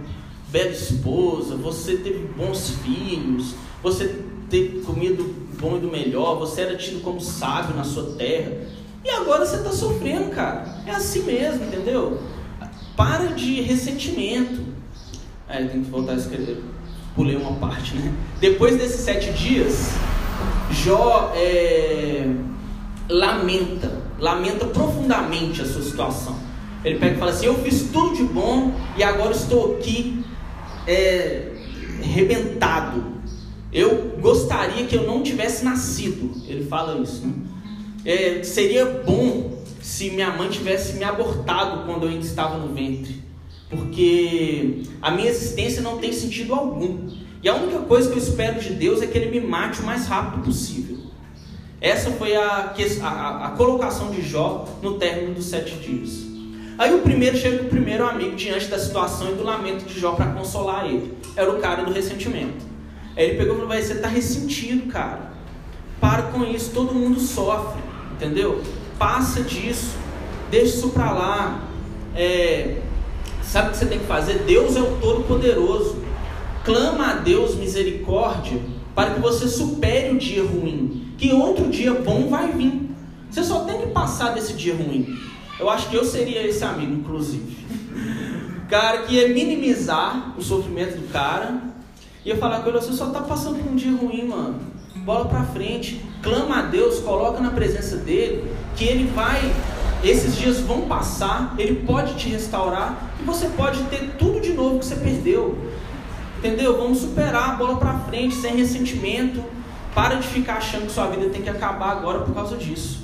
bela 0.48 0.70
esposa. 0.70 1.56
Você 1.56 1.96
teve 1.96 2.28
bons 2.28 2.70
filhos. 2.84 3.56
Você 3.82 4.22
teve 4.48 4.82
comido 4.82 5.34
bom 5.60 5.76
e 5.76 5.80
do 5.80 5.90
melhor. 5.90 6.38
Você 6.38 6.60
era 6.60 6.76
tido 6.76 7.02
como 7.02 7.20
sábio 7.20 7.74
na 7.74 7.82
sua 7.82 8.14
terra. 8.14 8.52
E 9.04 9.10
agora 9.10 9.46
você 9.46 9.56
está 9.56 9.72
sofrendo, 9.72 10.30
cara. 10.30 10.64
É 10.86 10.90
assim 10.90 11.22
mesmo, 11.22 11.64
entendeu? 11.64 12.20
Para 12.96 13.26
de 13.28 13.60
ressentimento. 13.62 14.62
Aí 15.48 15.68
tem 15.68 15.82
que 15.82 15.90
voltar 15.90 16.12
a 16.12 16.16
escrever 16.16 16.62
pulei 17.14 17.36
uma 17.36 17.52
parte, 17.56 17.96
né? 17.96 18.12
Depois 18.40 18.78
desses 18.78 19.00
sete 19.00 19.32
dias, 19.32 19.90
Jó 20.70 21.32
é, 21.34 22.26
lamenta, 23.08 24.00
lamenta 24.18 24.66
profundamente 24.66 25.60
a 25.60 25.66
sua 25.66 25.82
situação. 25.82 26.36
Ele 26.84 26.98
pega 26.98 27.16
e 27.16 27.18
fala 27.18 27.30
assim: 27.32 27.46
Eu 27.46 27.56
fiz 27.62 27.90
tudo 27.92 28.16
de 28.16 28.22
bom 28.22 28.72
e 28.96 29.02
agora 29.02 29.32
estou 29.32 29.76
aqui 29.76 30.24
é, 30.86 31.52
rebentado. 32.00 33.20
Eu 33.72 34.16
gostaria 34.20 34.86
que 34.86 34.96
eu 34.96 35.06
não 35.06 35.22
tivesse 35.22 35.64
nascido. 35.64 36.32
Ele 36.48 36.64
fala 36.64 37.00
isso. 37.02 37.26
Né? 37.26 37.34
É, 38.04 38.42
seria 38.42 38.84
bom 38.86 39.62
se 39.80 40.10
minha 40.10 40.30
mãe 40.30 40.48
tivesse 40.48 40.94
me 40.94 41.04
abortado 41.04 41.84
quando 41.84 42.04
eu 42.04 42.10
ainda 42.10 42.24
estava 42.24 42.58
no 42.58 42.74
ventre 42.74 43.20
porque 43.70 44.82
a 45.00 45.12
minha 45.12 45.30
existência 45.30 45.80
não 45.80 45.98
tem 45.98 46.12
sentido 46.12 46.52
algum. 46.52 47.08
E 47.42 47.48
a 47.48 47.54
única 47.54 47.78
coisa 47.78 48.10
que 48.10 48.18
eu 48.18 48.22
espero 48.22 48.60
de 48.60 48.70
Deus 48.70 49.00
é 49.00 49.06
que 49.06 49.16
Ele 49.16 49.40
me 49.40 49.46
mate 49.46 49.80
o 49.80 49.86
mais 49.86 50.06
rápido 50.06 50.42
possível. 50.42 50.98
Essa 51.80 52.10
foi 52.10 52.36
a, 52.36 52.74
a, 53.02 53.46
a 53.46 53.50
colocação 53.52 54.10
de 54.10 54.20
Jó 54.20 54.68
no 54.82 54.98
término 54.98 55.34
dos 55.34 55.46
sete 55.46 55.76
dias. 55.76 56.28
Aí 56.76 56.92
o 56.94 56.98
primeiro 56.98 57.36
chega 57.38 57.62
o 57.62 57.68
primeiro 57.68 58.06
amigo 58.06 58.36
diante 58.36 58.66
da 58.66 58.78
situação 58.78 59.30
e 59.30 59.34
do 59.34 59.44
lamento 59.44 59.84
de 59.84 59.98
Jó 59.98 60.12
para 60.12 60.26
consolar 60.32 60.84
ele. 60.86 61.14
Era 61.36 61.50
o 61.50 61.58
cara 61.58 61.84
do 61.84 61.92
ressentimento. 61.92 62.66
Aí 63.16 63.30
ele 63.30 63.38
pegou 63.38 63.54
e 63.54 63.60
falou: 63.60 63.76
Você 63.76 63.94
está 63.94 64.08
ressentido, 64.08 64.88
cara. 64.88 65.30
Para 66.00 66.24
com 66.24 66.44
isso, 66.44 66.70
todo 66.72 66.94
mundo 66.94 67.20
sofre, 67.20 67.80
entendeu? 68.20 68.62
Passa 68.98 69.42
disso, 69.42 69.96
deixa 70.50 70.76
isso 70.76 70.90
para 70.90 71.10
lá. 71.10 71.62
É, 72.14 72.76
Sabe 73.50 73.66
o 73.66 73.70
que 73.72 73.78
você 73.78 73.86
tem 73.86 73.98
que 73.98 74.06
fazer? 74.06 74.44
Deus 74.46 74.76
é 74.76 74.80
o 74.80 74.96
Todo-Poderoso. 74.98 75.96
Clama 76.64 77.10
a 77.10 77.14
Deus 77.14 77.56
misericórdia 77.56 78.60
para 78.94 79.14
que 79.14 79.20
você 79.20 79.48
supere 79.48 80.14
o 80.14 80.18
dia 80.18 80.44
ruim, 80.44 81.14
que 81.18 81.32
outro 81.32 81.68
dia 81.68 81.92
bom 81.94 82.28
vai 82.28 82.52
vir. 82.52 82.88
Você 83.28 83.42
só 83.42 83.64
tem 83.64 83.80
que 83.80 83.86
passar 83.88 84.34
desse 84.34 84.52
dia 84.52 84.72
ruim. 84.72 85.18
Eu 85.58 85.68
acho 85.68 85.88
que 85.88 85.96
eu 85.96 86.04
seria 86.04 86.46
esse 86.46 86.62
amigo, 86.62 86.92
inclusive. 86.92 87.56
cara 88.70 88.98
que 88.98 89.16
ia 89.16 89.28
minimizar 89.28 90.32
o 90.38 90.42
sofrimento 90.42 91.00
do 91.00 91.12
cara. 91.12 91.60
Ia 92.24 92.36
falar 92.36 92.60
com 92.60 92.68
ele, 92.68 92.80
você 92.80 92.92
só 92.92 93.06
tá 93.06 93.20
passando 93.22 93.58
por 93.58 93.72
um 93.72 93.74
dia 93.74 93.90
ruim, 93.90 94.28
mano. 94.28 94.60
Bola 95.10 95.24
pra 95.24 95.42
frente, 95.42 96.00
clama 96.22 96.60
a 96.60 96.62
Deus, 96.62 97.00
coloca 97.00 97.40
na 97.40 97.50
presença 97.50 97.96
dele, 97.96 98.48
que 98.76 98.84
ele 98.84 99.10
vai, 99.12 99.52
esses 100.04 100.36
dias 100.36 100.60
vão 100.60 100.82
passar, 100.82 101.52
ele 101.58 101.84
pode 101.84 102.14
te 102.14 102.28
restaurar 102.28 103.10
e 103.20 103.24
você 103.24 103.48
pode 103.48 103.82
ter 103.86 104.14
tudo 104.16 104.40
de 104.40 104.52
novo 104.52 104.78
que 104.78 104.84
você 104.84 104.94
perdeu. 104.94 105.58
Entendeu? 106.38 106.78
Vamos 106.78 106.98
superar 106.98 107.58
bola 107.58 107.76
pra 107.76 107.98
frente, 108.08 108.36
sem 108.36 108.54
ressentimento. 108.54 109.42
Para 109.96 110.14
de 110.14 110.28
ficar 110.28 110.58
achando 110.58 110.86
que 110.86 110.92
sua 110.92 111.08
vida 111.08 111.28
tem 111.28 111.42
que 111.42 111.50
acabar 111.50 111.90
agora 111.90 112.20
por 112.20 112.32
causa 112.32 112.56
disso. 112.56 113.02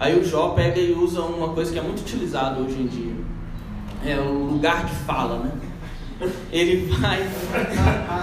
Aí 0.00 0.18
o 0.18 0.24
Jó 0.24 0.54
pega 0.54 0.80
e 0.80 0.94
usa 0.94 1.20
uma 1.20 1.50
coisa 1.50 1.70
que 1.70 1.78
é 1.78 1.82
muito 1.82 2.00
utilizada 2.00 2.62
hoje 2.62 2.80
em 2.80 2.86
dia. 2.86 3.14
É 4.06 4.18
o 4.18 4.52
lugar 4.52 4.86
de 4.86 4.94
fala, 5.04 5.38
né? 5.40 5.50
Ele 6.50 6.90
vai. 6.90 7.28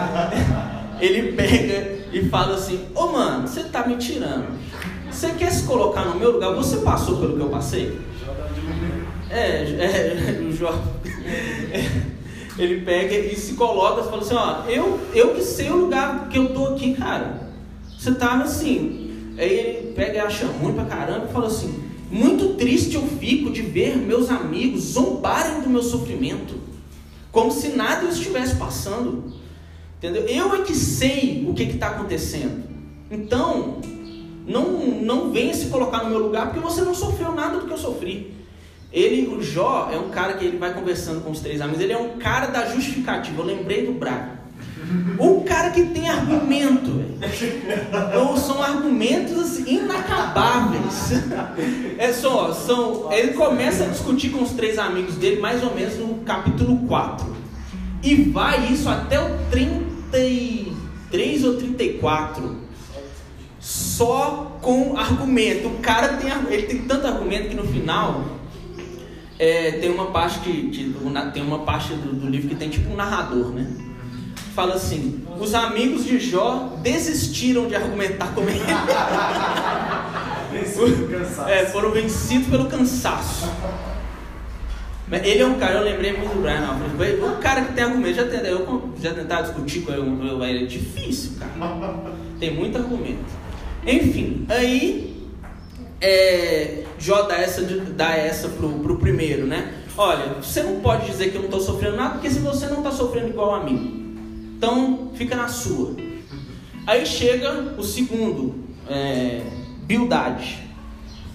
ele 1.00 1.34
pega 1.34 2.01
e 2.12 2.28
fala 2.30 2.56
assim: 2.56 2.88
Ô 2.95 3.04
oh, 3.04 3.12
mano, 3.12 3.47
você 3.47 3.63
tá 3.63 3.88
me 3.88 3.97
tirando. 3.97 4.47
Você 5.10 5.30
quer 5.32 5.52
se 5.52 5.65
colocar 5.65 6.06
no 6.06 6.19
meu 6.19 6.32
lugar? 6.32 6.54
Você 6.56 6.78
passou 6.78 7.17
pelo 7.17 7.36
que 7.36 7.41
eu 7.41 7.50
passei? 7.50 8.00
É, 9.30 9.63
é 9.63 10.41
o 10.47 10.52
Jó. 10.52 10.74
Ele 12.58 12.82
pega 12.82 13.17
e 13.17 13.36
se 13.36 13.54
coloca 13.54 14.02
e 14.02 14.04
fala 14.04 14.21
assim: 14.21 14.36
Ó, 14.36 14.69
eu, 14.69 15.00
eu 15.13 15.34
que 15.34 15.41
sei 15.41 15.69
o 15.69 15.78
lugar 15.78 16.28
que 16.30 16.38
eu 16.38 16.54
tô 16.54 16.67
aqui, 16.67 16.93
cara. 16.93 17.50
Você 17.97 18.13
tava 18.13 18.43
assim. 18.43 19.34
Aí 19.38 19.50
ele 19.50 19.93
pega 19.93 20.17
e 20.17 20.19
acha 20.19 20.45
ruim 20.45 20.74
pra 20.74 20.86
caramba 20.86 21.28
e 21.30 21.34
fala 21.34 21.47
assim: 21.47 21.84
Muito 22.10 22.56
triste 22.56 22.95
eu 22.95 23.04
fico 23.04 23.52
de 23.52 23.62
ver 23.62 23.97
meus 23.97 24.30
amigos 24.30 24.82
zombarem 24.82 25.62
do 25.62 25.69
meu 25.69 25.82
sofrimento, 25.82 26.56
como 27.32 27.52
se 27.52 27.69
nada 27.69 28.08
estivesse 28.08 28.56
passando. 28.56 29.40
Entendeu? 30.02 30.26
Eu 30.26 30.56
é 30.56 30.64
que 30.64 30.74
sei 30.74 31.46
o 31.48 31.54
que 31.54 31.62
está 31.62 31.90
acontecendo. 31.90 32.64
Então, 33.12 33.78
não, 34.48 34.80
não 34.80 35.32
venha 35.32 35.54
se 35.54 35.68
colocar 35.68 36.04
no 36.04 36.10
meu 36.10 36.18
lugar 36.18 36.48
porque 36.48 36.60
você 36.60 36.82
não 36.82 36.96
sofreu 36.96 37.36
nada 37.36 37.60
do 37.60 37.68
que 37.68 37.72
eu 37.72 37.78
sofri. 37.78 38.34
Ele, 38.92 39.28
o 39.28 39.44
Jó, 39.44 39.92
é 39.94 39.98
um 40.00 40.10
cara 40.10 40.34
que 40.34 40.44
ele 40.44 40.58
vai 40.58 40.74
conversando 40.74 41.22
com 41.22 41.30
os 41.30 41.40
três 41.40 41.62
amigos, 41.62 41.80
ele 41.80 41.94
é 41.94 41.98
um 42.00 42.18
cara 42.18 42.48
da 42.48 42.66
justificativa. 42.66 43.44
Eu 43.44 43.46
lembrei 43.46 43.86
do 43.86 43.94
Braga. 43.94 44.42
O 45.20 45.44
cara 45.44 45.70
que 45.70 45.86
tem 45.86 46.10
argumento, 46.10 47.06
ou 48.20 48.36
são 48.36 48.62
argumentos 48.62 49.38
assim, 49.38 49.76
inacabáveis. 49.76 51.12
É 52.00 52.12
só, 52.12 52.52
são, 52.52 53.14
ele 53.14 53.34
começa 53.34 53.84
a 53.84 53.88
discutir 53.88 54.32
com 54.32 54.42
os 54.42 54.52
três 54.52 54.80
amigos 54.80 55.14
dele 55.16 55.40
mais 55.40 55.64
ou 55.64 55.76
menos 55.76 55.96
no 56.00 56.16
capítulo 56.26 56.88
4. 56.88 57.36
E 58.04 58.16
vai 58.24 58.74
isso 58.74 58.90
até 58.90 59.20
o 59.20 59.38
33 60.12 61.45
ou 61.45 61.58
34. 61.58 62.58
Só 63.60 64.58
com 64.62 64.97
argumento. 64.97 65.67
O 65.67 65.80
cara 65.80 66.17
tem, 66.17 66.32
ele 66.50 66.63
tem 66.63 66.80
tanto 66.80 67.08
argumento 67.08 67.50
que 67.50 67.56
no 67.56 67.65
final 67.65 68.26
é, 69.38 69.74
tem 69.74 69.91
uma 69.91 70.08
parte 70.08 70.39
que, 70.39 70.69
que, 70.69 70.95
tem 71.34 71.43
uma 71.43 71.60
parte 71.60 71.93
do, 71.93 72.13
do 72.13 72.30
livro 72.30 72.50
que 72.50 72.56
tem 72.56 72.69
tipo 72.69 72.91
um 72.91 72.95
narrador, 72.95 73.50
né? 73.50 73.69
Fala 74.54 74.76
assim: 74.76 75.26
os 75.39 75.54
amigos 75.54 76.06
de 76.06 76.19
Jó 76.19 76.78
desistiram 76.82 77.67
de 77.67 77.76
argumentar 77.76 78.34
com 78.34 78.41
ele. 78.41 78.60
é, 81.50 81.65
foram 81.67 81.91
vencidos 81.91 82.47
pelo 82.47 82.65
cansaço. 82.65 83.47
Ele 85.12 85.41
é 85.41 85.45
um 85.45 85.60
cara, 85.60 85.80
eu 85.80 85.84
lembrei 85.84 86.13
muito 86.13 86.34
do 86.34 86.41
Brian 86.41 86.65
Alfred. 86.65 87.21
Um 87.21 87.39
cara 87.39 87.65
que 87.65 87.74
tem 87.74 87.84
argumento. 87.84 88.15
Já, 88.15 88.28
tentei, 88.28 88.52
eu 88.52 88.93
já 89.02 89.13
tentava 89.13 89.43
discutir 89.43 89.82
com 89.82 89.91
ele, 90.43 90.63
é 90.63 90.65
difícil, 90.65 91.34
cara. 91.38 91.52
Tem 92.39 92.54
muito 92.54 92.78
argumento. 92.78 93.26
Enfim, 93.86 94.45
aí 94.47 95.30
é, 96.00 96.84
Jó 96.97 97.24
dá 97.24 97.38
essa, 97.38 97.62
dá 97.62 98.15
essa 98.15 98.50
pro, 98.50 98.69
pro 98.80 98.97
primeiro, 98.97 99.45
né? 99.45 99.74
Olha, 99.97 100.36
você 100.41 100.63
não 100.63 100.80
pode 100.80 101.06
dizer 101.06 101.30
que 101.30 101.36
eu 101.36 101.41
não 101.41 101.50
estou 101.50 101.60
sofrendo 101.60 101.97
nada, 101.97 102.13
porque 102.13 102.30
se 102.30 102.39
você 102.39 102.67
não 102.67 102.78
está 102.78 102.91
sofrendo 102.91 103.30
igual 103.30 103.54
a 103.54 103.63
mim, 103.63 104.54
então 104.58 105.12
fica 105.15 105.36
na 105.36 105.47
sua. 105.47 105.95
Aí 106.88 107.06
chega 107.06 107.76
o 107.78 107.84
segundo, 107.84 108.56
é, 108.89 109.41
Bildade. 109.84 110.60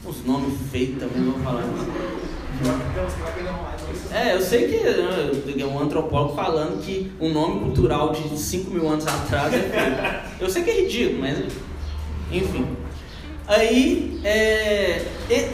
Os 0.05 0.25
nomes 0.25 0.55
feios 0.71 0.99
também, 0.99 1.25
vou 1.25 1.41
falar. 1.41 1.65
É, 4.13 4.35
eu 4.35 4.41
sei 4.41 4.69
que 4.69 5.63
é 5.63 5.67
um 5.67 5.79
antropólogo 5.79 6.35
falando 6.35 6.81
que 6.83 7.13
um 7.21 7.33
nome 7.33 7.61
cultural 7.61 8.13
de 8.13 8.39
5 8.39 8.71
mil 8.71 8.89
anos 8.89 9.07
atrás 9.07 9.53
é 9.53 9.59
feio. 9.59 10.37
Eu 10.41 10.49
sei 10.49 10.63
que 10.63 10.71
é 10.71 10.81
ridículo, 10.81 11.21
mas 11.21 11.39
enfim. 12.31 12.67
Aí, 13.47 14.21
é, 14.25 15.03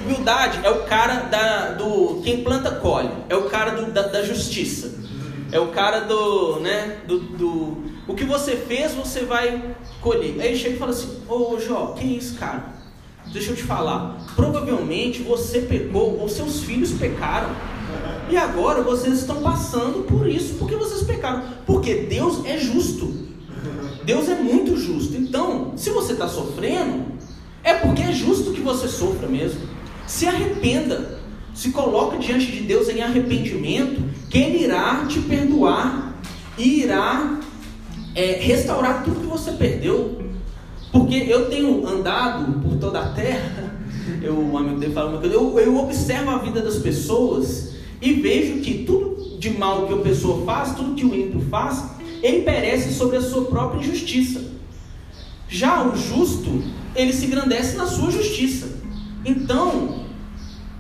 humildade 0.05 0.61
é 0.65 0.71
o 0.71 0.85
cara 0.85 1.25
da, 1.25 1.73
do. 1.73 2.23
Quem 2.25 2.43
planta, 2.43 2.71
colhe. 2.71 3.11
É 3.29 3.37
o 3.37 3.51
cara 3.51 3.73
do, 3.73 3.93
da, 3.93 4.03
da, 4.03 4.23
justiça. 4.23 4.95
É 5.51 5.61
o 5.61 5.69
cara 5.69 6.01
do. 6.01 6.61
Né, 6.61 6.99
do, 7.07 7.19
do. 7.19 7.83
O 8.09 8.15
que 8.15 8.25
você 8.25 8.57
fez, 8.57 8.95
você 8.95 9.25
vai 9.25 9.63
colher. 10.01 10.41
Aí 10.41 10.57
chega 10.57 10.77
e 10.77 10.79
fala 10.79 10.93
assim: 10.93 11.23
Ô 11.29 11.59
Jó, 11.59 11.95
que 11.99 12.05
isso, 12.05 12.39
cara? 12.39 12.82
Deixa 13.33 13.51
eu 13.51 13.57
te 13.57 13.63
falar. 13.63 14.19
Provavelmente 14.37 15.23
você 15.23 15.61
pecou 15.61 16.19
ou 16.19 16.29
seus 16.29 16.63
filhos 16.63 16.93
pecaram. 16.93 17.51
E 18.31 18.37
agora 18.37 18.83
vocês 18.83 19.19
estão 19.19 19.43
passando 19.43 20.05
por 20.05 20.29
isso 20.29 20.55
porque 20.55 20.77
vocês 20.77 21.03
pecaram. 21.03 21.43
Porque 21.67 21.95
Deus 21.95 22.45
é 22.45 22.59
justo. 22.59 23.13
Deus 24.05 24.29
é 24.29 24.35
muito 24.35 24.77
justo. 24.77 25.17
Então, 25.17 25.73
se 25.77 25.91
você 25.91 26.13
está 26.13 26.29
sofrendo, 26.29 27.05
é 27.63 27.75
porque 27.75 28.03
é 28.03 28.13
justo 28.13 28.53
que 28.53 28.61
você 28.61 28.89
sofra 28.89 29.29
mesmo. 29.29 29.61
Se 30.07 30.27
arrependa. 30.27 31.21
Se 31.55 31.71
coloque 31.71 32.19
diante 32.19 32.51
de 32.51 32.61
Deus 32.61 32.89
em 32.89 33.03
arrependimento, 33.03 34.03
que 34.31 34.39
Ele 34.39 34.65
irá 34.65 35.05
te 35.07 35.21
perdoar 35.21 36.15
e 36.57 36.81
irá 36.81 37.39
é, 38.15 38.39
restaurar 38.41 39.05
tudo 39.05 39.21
que 39.21 39.27
você 39.27 39.53
perdeu. 39.53 40.22
Porque 40.93 41.17
eu 41.17 41.49
tenho 41.49 41.89
andado 41.89 42.61
por 42.61 42.77
toda 42.77 43.01
a 43.01 43.09
terra, 43.09 43.75
eu, 44.23 44.39
um 44.39 44.57
amigo 44.59 44.79
dele 44.79 44.93
fala 44.93 45.19
eu, 45.25 45.59
eu 45.59 45.77
observo 45.79 46.31
a 46.31 46.39
vida 46.39 46.61
das 46.61 46.77
pessoas 46.77 47.73
e 48.01 48.13
vejo 48.13 48.61
que 48.61 48.85
tudo 48.85 49.39
de 49.39 49.51
mal 49.51 49.87
que 49.87 49.95
a 49.95 49.99
pessoa 49.99 50.45
faz, 50.45 50.75
tudo 50.75 50.95
que 50.95 51.05
o 51.05 51.15
ímpio 51.15 51.41
faz, 51.49 51.85
ele 52.23 52.43
perece 52.43 52.95
sobre 52.95 53.17
a 53.17 53.21
sua 53.21 53.47
própria 53.47 53.81
injustiça. 53.81 54.53
Já 55.49 55.83
o 55.83 55.97
justo, 55.97 56.63
ele 56.95 57.13
se 57.13 57.27
engrandece 57.27 57.77
na 57.77 57.87
sua 57.87 58.11
justiça. 58.11 58.69
Então, 59.25 60.05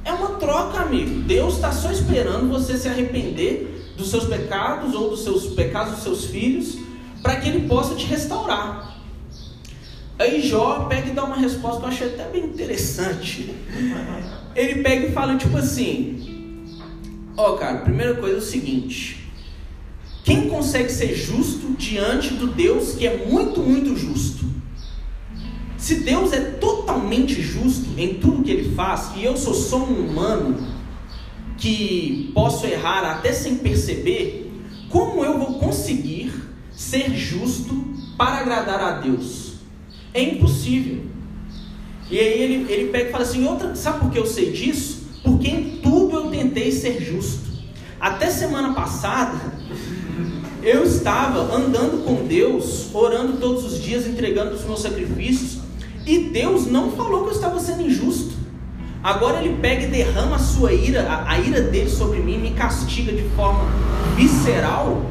é 0.05 0.13
uma 0.13 0.31
troca, 0.39 0.81
amigo. 0.81 1.23
Deus 1.23 1.55
está 1.55 1.73
só 1.73 1.91
esperando 1.91 2.49
você 2.49 2.77
se 2.77 2.89
arrepender 2.89 3.93
dos 3.97 4.11
seus 4.11 4.25
pecados 4.25 4.95
ou 4.95 5.11
dos 5.11 5.23
seus 5.23 5.47
pecados 5.47 5.95
dos 5.95 6.03
seus 6.03 6.25
filhos, 6.27 6.79
para 7.23 7.37
que 7.37 7.49
ele 7.49 7.69
possa 7.69 7.95
te 7.95 8.07
restaurar. 8.07 8.92
Aí 10.19 10.47
Jó 10.47 10.87
pega 10.89 11.09
e 11.09 11.13
dá 11.13 11.25
uma 11.25 11.37
resposta 11.37 11.81
que 11.81 11.85
eu 11.85 11.89
achei 11.89 12.09
até 12.09 12.29
bem 12.29 12.45
interessante. 12.45 13.55
Ele 14.55 14.83
pega 14.83 15.07
e 15.07 15.13
fala 15.13 15.37
tipo 15.37 15.57
assim: 15.57 16.67
Ó, 17.37 17.55
oh, 17.55 17.57
cara, 17.57 17.79
primeira 17.79 18.15
coisa 18.15 18.37
é 18.37 18.39
o 18.39 18.43
seguinte. 18.43 19.31
Quem 20.25 20.49
consegue 20.49 20.91
ser 20.91 21.15
justo 21.15 21.75
diante 21.77 22.35
do 22.35 22.47
Deus 22.47 22.95
que 22.95 23.07
é 23.07 23.27
muito, 23.27 23.61
muito 23.61 23.97
justo? 23.97 24.45
Se 25.77 25.97
Deus 25.97 26.33
é 26.33 26.41
totalmente 26.41 27.43
justo 27.43 27.99
em 27.99 28.15
tudo 28.15 28.45
que 28.45 28.53
ele 28.53 28.73
faz, 28.77 29.11
e 29.17 29.25
eu 29.25 29.37
sou 29.37 29.53
só 29.53 29.79
um 29.79 30.11
humano 30.11 30.65
que 31.59 32.31
posso 32.33 32.67
errar 32.67 33.05
até 33.05 33.33
sem 33.33 33.57
perceber, 33.57 34.53
como 34.89 35.25
eu 35.25 35.39
vou 35.39 35.59
conseguir 35.59 36.33
ser 36.71 37.13
justo 37.17 37.75
para 38.17 38.39
agradar 38.39 38.81
a 38.81 38.93
Deus? 39.01 39.42
É 40.15 40.23
impossível. 40.23 41.03
E 42.11 42.19
aí 42.19 42.43
ele, 42.43 42.73
ele 42.73 42.91
pega 42.91 43.09
e 43.09 43.13
fala 43.13 43.25
assim: 43.25 43.47
outra, 43.47 43.75
sabe 43.75 44.01
por 44.01 44.11
que 44.11 44.19
eu 44.19 44.27
sei 44.27 44.53
disso? 44.53 45.03
Porque 45.23 45.49
em 45.49 45.79
tudo 45.83 46.17
eu 46.17 46.31
tentei 46.31 46.71
ser 46.71 47.01
justo. 47.01 47.51
Até 47.99 48.29
semana 48.29 48.75
passada, 48.75 49.39
eu 50.63 50.85
estava 50.85 51.55
andando 51.55 52.05
com 52.05 52.27
Deus, 52.27 52.93
orando 52.93 53.39
todos 53.39 53.65
os 53.65 53.81
dias, 53.81 54.07
entregando 54.07 54.55
os 54.55 54.65
meus 54.65 54.83
sacrifícios, 54.83 55.61
e 56.05 56.19
Deus 56.31 56.67
não 56.67 56.91
falou 56.93 57.23
que 57.23 57.31
eu 57.31 57.33
estava 57.33 57.61
sendo 57.61 57.83
injusto. 57.83 58.35
Agora 59.03 59.43
ele 59.43 59.57
pega 59.61 59.85
e 59.85 59.89
derrama 59.89 60.37
a 60.37 60.39
sua 60.39 60.73
ira, 60.73 61.09
a, 61.09 61.31
a 61.33 61.39
ira 61.39 61.61
dele 61.63 61.89
sobre 61.89 62.19
mim, 62.21 62.39
me 62.39 62.51
castiga 62.51 63.13
de 63.13 63.23
forma 63.31 63.65
visceral, 64.17 65.03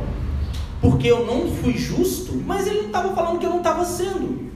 porque 0.80 1.08
eu 1.08 1.26
não 1.26 1.50
fui 1.50 1.78
justo, 1.78 2.34
mas 2.46 2.68
ele 2.68 2.80
não 2.80 2.88
estava 2.88 3.16
falando 3.16 3.40
que 3.40 3.46
eu 3.46 3.50
não 3.50 3.58
estava 3.58 3.84
sendo. 3.84 4.51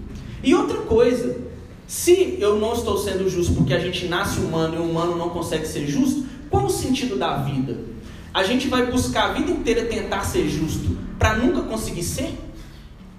E 0.45 0.55
outra 0.55 0.77
coisa, 0.83 1.37
se 1.85 2.37
eu 2.39 2.57
não 2.57 2.73
estou 2.73 2.97
sendo 2.97 3.29
justo 3.29 3.55
porque 3.55 3.73
a 3.73 3.79
gente 3.79 4.07
nasce 4.07 4.39
humano 4.39 4.75
e 4.75 4.77
o 4.77 4.83
humano 4.83 5.17
não 5.17 5.29
consegue 5.29 5.67
ser 5.67 5.85
justo, 5.87 6.25
qual 6.49 6.67
o 6.67 6.69
sentido 6.69 7.17
da 7.17 7.37
vida? 7.37 7.95
a 8.35 8.43
gente 8.43 8.67
vai 8.67 8.91
buscar 8.91 9.29
a 9.29 9.33
vida 9.33 9.49
inteira 9.49 9.85
tentar 9.85 10.25
ser 10.25 10.49
justo 10.49 10.97
para 11.17 11.37
nunca 11.37 11.61
conseguir 11.61 12.03
ser? 12.03 12.37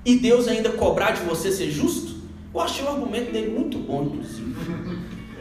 E 0.05 0.19
Deus 0.19 0.47
ainda 0.47 0.69
cobrar 0.73 1.13
de 1.13 1.23
você 1.23 1.51
ser 1.51 1.71
justo? 1.71 2.17
Eu 2.53 2.61
achei 2.61 2.85
o 2.85 2.89
argumento 2.91 3.33
dele 3.33 3.51
muito 3.51 3.79
bom, 3.79 4.03
inclusive. 4.03 4.55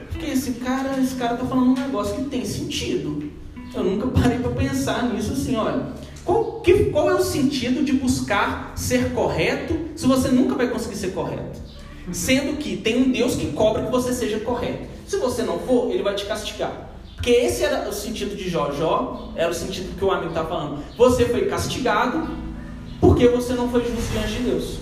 Porque 0.10 0.28
esse 0.28 0.52
cara, 0.54 0.98
esse 0.98 1.16
cara 1.16 1.36
tá 1.36 1.46
falando 1.46 1.72
um 1.72 1.74
negócio 1.74 2.16
que 2.16 2.30
tem 2.30 2.46
sentido. 2.46 3.30
Eu 3.74 3.84
nunca 3.84 4.08
parei 4.08 4.40
para 4.40 4.52
pensar 4.52 5.14
nisso 5.14 5.34
assim, 5.34 5.58
olha. 5.58 5.88
Qual, 6.24 6.62
que, 6.62 6.86
qual 6.86 7.10
é 7.10 7.14
o 7.14 7.22
sentido 7.22 7.84
de 7.84 7.92
buscar 7.92 8.72
ser 8.78 9.12
correto 9.12 9.78
se 9.94 10.08
você 10.08 10.30
nunca 10.30 10.56
vai 10.56 10.70
conseguir 10.70 10.96
ser 10.96 11.12
correto? 11.12 11.60
Sendo 12.12 12.58
que 12.58 12.78
tem 12.78 13.02
um 13.02 13.12
Deus 13.12 13.36
que 13.36 13.52
cobra 13.52 13.84
que 13.84 13.92
você 13.92 14.14
seja 14.14 14.40
correto. 14.40 14.88
Se 15.08 15.18
você 15.18 15.44
não 15.44 15.60
for, 15.60 15.92
ele 15.92 16.04
vai 16.04 16.16
te 16.16 16.26
castigar. 16.26 16.90
Porque 17.16 17.32
esse 17.32 17.64
era 17.64 17.90
o 17.90 17.94
sentido 17.94 18.36
de 18.36 18.50
Jó. 18.50 18.72
Jó 18.72 19.32
era 19.36 19.50
o 19.50 19.54
sentido 19.54 19.98
que 19.98 20.06
o 20.06 20.12
amigo 20.12 20.30
está 20.30 20.46
falando. 20.46 20.84
Você 20.98 21.26
foi 21.26 21.46
castigado 21.46 22.30
porque 23.00 23.28
você 23.28 23.54
não 23.54 23.70
foi 23.70 23.82
justo 23.84 24.12
diante 24.12 24.34
de 24.34 24.44
Deus. 24.44 24.80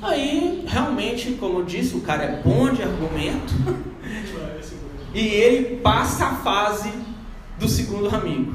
Aí, 0.00 0.64
realmente, 0.66 1.32
como 1.32 1.60
eu 1.60 1.64
disse, 1.64 1.96
o 1.96 2.00
cara 2.00 2.22
é 2.24 2.42
bom 2.42 2.70
de 2.70 2.82
argumento. 2.82 3.54
e 5.14 5.26
ele 5.26 5.76
passa 5.76 6.26
a 6.26 6.34
fase 6.36 6.92
do 7.58 7.68
segundo 7.68 8.14
amigo. 8.14 8.54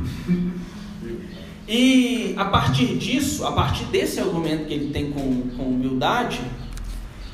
E 1.67 2.33
a 2.37 2.45
partir 2.45 2.97
disso, 2.97 3.45
a 3.45 3.51
partir 3.51 3.85
desse 3.85 4.19
argumento 4.19 4.65
que 4.65 4.73
ele 4.73 4.91
tem 4.91 5.11
com, 5.11 5.49
com 5.55 5.63
humildade, 5.63 6.41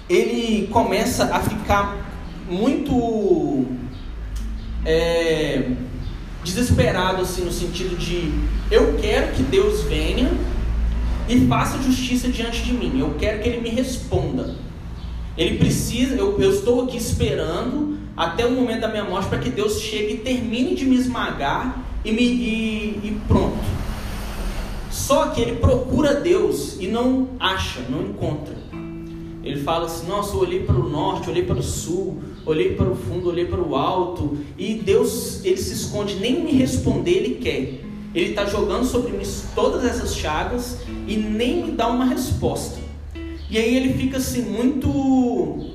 ele 0.10 0.68
começa 0.68 1.26
a 1.26 1.40
ficar 1.40 2.10
muito 2.50 3.66
é, 4.84 5.72
desesperado, 6.44 7.22
assim, 7.22 7.44
no 7.46 7.52
sentido 7.52 7.96
de 7.96 8.34
eu 8.72 8.98
quero 9.00 9.34
que 9.34 9.44
Deus 9.44 9.84
venha 9.84 10.32
e 11.28 11.46
faça 11.46 11.82
justiça 11.82 12.28
diante 12.30 12.64
de 12.64 12.74
mim, 12.74 13.00
eu 13.00 13.14
quero 13.20 13.42
que 13.42 13.48
Ele 13.48 13.62
me 13.62 13.70
responda. 13.70 14.56
Ele 15.38 15.58
precisa, 15.60 16.16
eu, 16.16 16.42
eu 16.42 16.52
estou 16.52 16.84
aqui 16.84 16.98
esperando 16.98 18.00
até 18.18 18.46
o 18.46 18.52
momento 18.52 18.82
da 18.82 18.88
minha 18.88 19.06
morte 19.06 19.30
para 19.30 19.38
que 19.38 19.50
Deus 19.50 19.80
chegue 19.80 20.16
e 20.16 20.18
termine 20.18 20.76
de 20.76 20.86
me 20.86 20.96
esmagar 20.96 21.86
e, 22.04 22.12
me, 22.12 22.24
e, 22.24 23.00
e 23.04 23.22
pronto. 23.28 23.64
Só 24.90 25.28
que 25.28 25.40
ele 25.40 25.58
procura 25.58 26.16
Deus 26.16 26.78
e 26.80 26.88
não 26.88 27.30
acha, 27.40 27.80
não 27.88 28.02
encontra. 28.02 28.59
Ele 29.44 29.62
fala 29.62 29.86
assim: 29.86 30.08
Nossa, 30.08 30.36
eu 30.36 30.42
olhei 30.42 30.64
para 30.64 30.76
o 30.76 30.90
norte, 30.90 31.30
olhei 31.30 31.44
para 31.44 31.60
o 31.60 31.64
sul, 31.64 32.22
olhei 32.46 32.76
para 32.76 32.90
o 32.90 32.96
fundo, 32.96 33.30
olhei 33.30 33.46
para 33.46 33.62
o 33.62 33.76
alto, 33.76 34.38
e 34.58 34.76
Deus, 34.76 35.44
ele 35.46 35.58
se 35.58 35.74
esconde, 35.74 36.16
nem 36.16 36.44
me 36.44 36.52
responder 36.52 37.12
ele 37.12 37.36
quer. 37.36 37.82
Ele 38.14 38.32
está 38.32 38.46
jogando 38.46 38.86
sobre 38.86 39.12
mim 39.12 39.24
todas 39.54 39.86
essas 39.86 40.16
chagas 40.16 40.80
e 41.08 41.16
nem 41.16 41.66
me 41.66 41.72
dá 41.72 41.88
uma 41.88 42.06
resposta. 42.06 42.80
E 43.50 43.58
aí 43.58 43.76
ele 43.76 43.94
fica 43.94 44.18
assim, 44.18 44.42
muito 44.42 45.72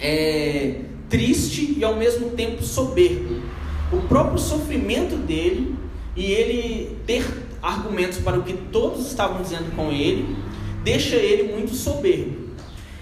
é, 0.00 0.82
triste 1.08 1.74
e 1.76 1.84
ao 1.84 1.96
mesmo 1.96 2.30
tempo 2.30 2.62
soberbo. 2.62 3.42
O 3.92 4.02
próprio 4.08 4.38
sofrimento 4.38 5.16
dele 5.16 5.74
e 6.16 6.32
ele 6.32 6.96
ter 7.06 7.24
argumentos 7.60 8.18
para 8.18 8.38
o 8.38 8.42
que 8.42 8.52
todos 8.52 9.06
estavam 9.06 9.42
dizendo 9.42 9.74
com 9.74 9.90
ele 9.90 10.36
deixa 10.84 11.16
ele 11.16 11.52
muito 11.52 11.74
soberbo. 11.74 12.43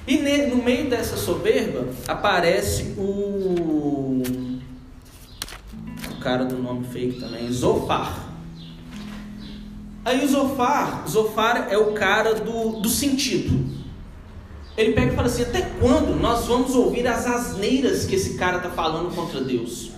E 0.06 0.18
no 0.48 0.62
meio 0.62 0.90
dessa 0.90 1.16
soberba 1.16 1.86
aparece 2.08 2.94
o. 2.98 4.22
O 6.10 6.20
cara 6.20 6.44
do 6.44 6.56
nome 6.56 6.86
fake 6.86 7.20
também, 7.20 7.50
Zofar. 7.52 8.32
Aí 10.04 10.24
o 10.24 10.28
Zofar, 10.28 11.04
Zofar 11.08 11.68
é 11.70 11.78
o 11.78 11.92
cara 11.92 12.34
do, 12.34 12.80
do 12.80 12.88
sentido. 12.88 13.82
Ele 14.76 14.92
pega 14.92 15.12
e 15.12 15.16
fala 15.16 15.28
assim: 15.28 15.42
até 15.42 15.60
quando 15.80 16.18
nós 16.20 16.46
vamos 16.46 16.74
ouvir 16.74 17.06
as 17.06 17.26
asneiras 17.26 18.04
que 18.04 18.16
esse 18.16 18.34
cara 18.34 18.56
está 18.56 18.70
falando 18.70 19.14
contra 19.14 19.40
Deus? 19.40 19.92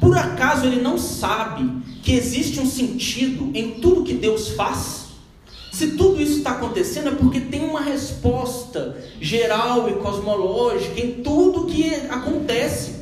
Por 0.00 0.16
acaso 0.16 0.66
ele 0.66 0.80
não 0.80 0.98
sabe 0.98 1.82
que 2.02 2.12
existe 2.12 2.60
um 2.60 2.66
sentido 2.66 3.50
em 3.54 3.80
tudo 3.80 4.04
que 4.04 4.14
Deus 4.14 4.50
faz? 4.50 4.97
Se 5.78 5.92
tudo 5.92 6.20
isso 6.20 6.38
está 6.38 6.50
acontecendo 6.50 7.10
é 7.10 7.12
porque 7.12 7.38
tem 7.38 7.64
uma 7.64 7.80
resposta 7.80 8.96
geral 9.20 9.88
e 9.88 9.92
cosmológica 9.92 11.00
em 11.00 11.22
tudo 11.22 11.66
que 11.66 11.94
acontece. 12.10 12.96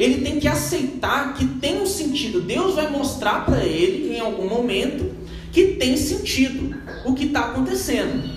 Ele 0.00 0.22
tem 0.22 0.40
que 0.40 0.48
aceitar 0.48 1.34
que 1.34 1.46
tem 1.46 1.80
um 1.80 1.86
sentido. 1.86 2.40
Deus 2.40 2.74
vai 2.74 2.90
mostrar 2.90 3.46
para 3.46 3.62
ele 3.62 4.16
em 4.16 4.18
algum 4.18 4.48
momento 4.48 5.14
que 5.52 5.76
tem 5.76 5.96
sentido 5.96 6.76
o 7.04 7.14
que 7.14 7.26
está 7.26 7.50
acontecendo. 7.50 8.28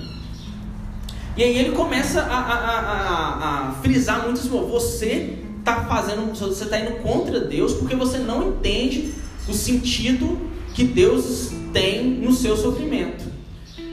E 1.36 1.44
aí 1.44 1.58
ele 1.58 1.72
começa 1.72 2.22
a, 2.22 2.38
a, 2.38 2.80
a, 2.80 3.70
a 3.70 3.72
frisar 3.82 4.26
muito 4.26 4.40
isso. 4.40 4.50
Você 4.50 5.40
está 5.58 5.86
fazendo, 5.86 6.32
você 6.36 6.66
está 6.66 6.80
indo 6.80 7.02
contra 7.02 7.40
Deus 7.40 7.74
porque 7.74 7.96
você 7.96 8.20
não 8.20 8.50
entende 8.50 9.12
o 9.50 9.54
sentido 9.54 10.40
que 10.76 10.84
Deus 10.84 11.50
tem 11.74 12.04
no 12.04 12.32
seu 12.32 12.56
sofrimento. 12.56 13.41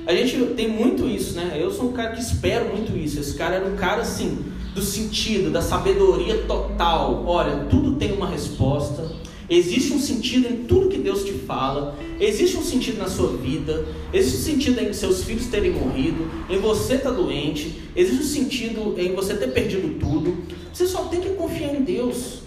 A 0.08 0.14
gente 0.14 0.38
tem 0.54 0.68
muito 0.68 1.06
isso, 1.06 1.34
né? 1.34 1.58
Eu 1.60 1.70
sou 1.70 1.90
um 1.90 1.92
cara 1.92 2.12
que 2.12 2.20
espero 2.22 2.74
muito 2.74 2.96
isso. 2.96 3.20
Esse 3.20 3.34
cara 3.34 3.56
era 3.56 3.66
um 3.66 3.76
cara 3.76 4.00
assim, 4.00 4.38
do 4.74 4.80
sentido, 4.80 5.50
da 5.50 5.60
sabedoria 5.60 6.44
total. 6.44 7.24
Olha, 7.26 7.66
tudo 7.68 7.96
tem 7.96 8.14
uma 8.14 8.26
resposta. 8.26 9.06
Existe 9.50 9.92
um 9.92 10.00
sentido 10.00 10.50
em 10.50 10.64
tudo 10.64 10.88
que 10.88 10.96
Deus 10.96 11.24
te 11.24 11.32
fala. 11.32 11.94
Existe 12.18 12.56
um 12.56 12.62
sentido 12.62 12.96
na 12.96 13.06
sua 13.06 13.36
vida. 13.36 13.84
Existe 14.10 14.38
um 14.38 14.54
sentido 14.54 14.80
em 14.80 14.94
seus 14.94 15.24
filhos 15.24 15.44
terem 15.48 15.72
morrido. 15.72 16.26
Em 16.48 16.58
você 16.58 16.94
estar 16.94 17.10
tá 17.10 17.14
doente. 17.14 17.78
Existe 17.94 18.22
um 18.22 18.26
sentido 18.26 18.94
em 18.96 19.14
você 19.14 19.34
ter 19.34 19.48
perdido 19.48 19.98
tudo. 20.00 20.38
Você 20.72 20.86
só 20.86 21.02
tem 21.02 21.20
que 21.20 21.28
confiar 21.34 21.74
em 21.74 21.82
Deus. 21.82 22.38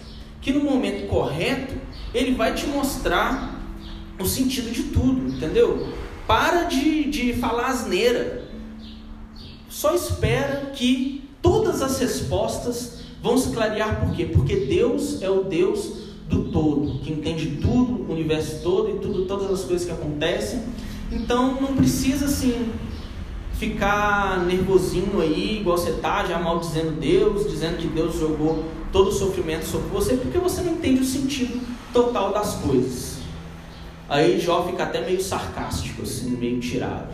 Que 0.42 0.52
no 0.52 0.64
momento 0.64 1.08
correto, 1.08 1.76
Ele 2.12 2.34
vai 2.34 2.56
te 2.56 2.66
mostrar 2.66 3.62
o 4.20 4.26
sentido 4.26 4.72
de 4.72 4.86
tudo. 4.86 5.32
Entendeu? 5.32 6.02
Para 6.32 6.64
de, 6.64 7.12
de 7.12 7.34
falar 7.34 7.68
asneira. 7.68 8.46
Só 9.68 9.94
espera 9.94 10.72
que 10.74 11.30
todas 11.42 11.82
as 11.82 12.00
respostas 12.00 13.02
vão 13.22 13.38
se 13.38 13.50
clarear. 13.50 14.00
Por 14.00 14.16
quê? 14.16 14.28
Porque 14.28 14.56
Deus 14.56 15.22
é 15.22 15.30
o 15.30 15.44
Deus 15.44 15.92
do 16.30 16.44
todo, 16.46 17.00
que 17.00 17.12
entende 17.12 17.58
tudo, 17.62 18.10
o 18.10 18.14
universo 18.14 18.64
todo 18.64 18.92
e 18.92 19.00
tudo, 19.00 19.26
todas 19.26 19.52
as 19.52 19.66
coisas 19.66 19.86
que 19.86 19.92
acontecem. 19.92 20.64
Então 21.12 21.60
não 21.60 21.76
precisa 21.76 22.24
assim 22.24 22.72
ficar 23.56 24.46
nervosinho 24.46 25.20
aí, 25.20 25.60
igual 25.60 25.78
você 25.78 25.92
tá, 25.92 26.24
já 26.24 26.40
maldizendo 26.40 26.94
Deus, 26.94 27.52
dizendo 27.52 27.76
que 27.76 27.88
Deus 27.88 28.18
jogou 28.18 28.64
todo 28.94 29.10
o 29.10 29.12
sofrimento 29.12 29.66
sobre 29.66 29.90
você, 29.90 30.16
porque 30.16 30.38
você 30.38 30.62
não 30.62 30.76
entende 30.76 31.02
o 31.02 31.06
sentido 31.06 31.60
total 31.92 32.32
das 32.32 32.54
coisas. 32.56 33.21
Aí 34.12 34.42
Jó 34.42 34.68
fica 34.68 34.84
até 34.84 35.00
meio 35.00 35.22
sarcástico, 35.22 36.02
assim, 36.02 36.32
meio 36.32 36.60
tirado. 36.60 37.08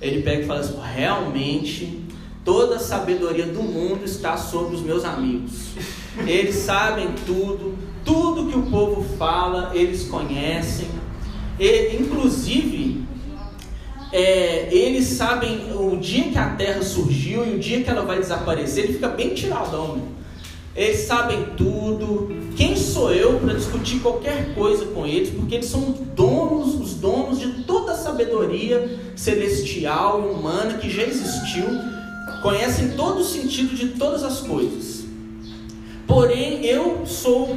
Ele 0.00 0.22
pega 0.22 0.40
e 0.40 0.46
fala 0.46 0.60
assim: 0.60 0.78
realmente, 0.82 2.00
toda 2.42 2.76
a 2.76 2.78
sabedoria 2.78 3.44
do 3.44 3.62
mundo 3.62 4.06
está 4.06 4.34
sobre 4.34 4.74
os 4.74 4.80
meus 4.80 5.04
amigos. 5.04 5.72
Eles 6.26 6.54
sabem 6.54 7.08
tudo, 7.26 7.76
tudo 8.06 8.50
que 8.50 8.56
o 8.56 8.62
povo 8.62 9.04
fala, 9.18 9.72
eles 9.74 10.04
conhecem. 10.04 10.88
E, 11.60 11.94
inclusive, 12.00 13.04
é, 14.10 14.74
eles 14.74 15.04
sabem 15.04 15.74
o 15.74 15.94
dia 15.98 16.30
que 16.30 16.38
a 16.38 16.48
terra 16.54 16.82
surgiu 16.82 17.46
e 17.46 17.56
o 17.56 17.58
dia 17.58 17.84
que 17.84 17.90
ela 17.90 18.02
vai 18.02 18.18
desaparecer. 18.18 18.84
Ele 18.84 18.94
fica 18.94 19.08
bem 19.08 19.34
tiradão. 19.34 19.96
Né? 19.96 20.02
Eles 20.76 21.00
sabem 21.00 21.44
tudo. 21.56 22.28
Quem 22.56 22.76
sou 22.76 23.12
eu 23.12 23.38
para 23.38 23.54
discutir 23.54 24.00
qualquer 24.00 24.54
coisa 24.54 24.86
com 24.86 25.06
eles? 25.06 25.30
Porque 25.30 25.56
eles 25.56 25.66
são 25.66 25.94
donos, 26.14 26.74
os 26.74 26.94
donos 26.94 27.38
de 27.38 27.62
toda 27.64 27.92
a 27.92 27.96
sabedoria 27.96 28.98
celestial 29.14 30.20
e 30.20 30.34
humana 30.34 30.78
que 30.78 30.90
já 30.90 31.02
existiu. 31.02 31.66
Conhecem 32.42 32.90
todo 32.90 33.20
o 33.20 33.24
sentido 33.24 33.74
de 33.76 33.90
todas 33.90 34.24
as 34.24 34.40
coisas. 34.40 35.04
Porém, 36.06 36.64
eu 36.64 37.06
sou 37.06 37.56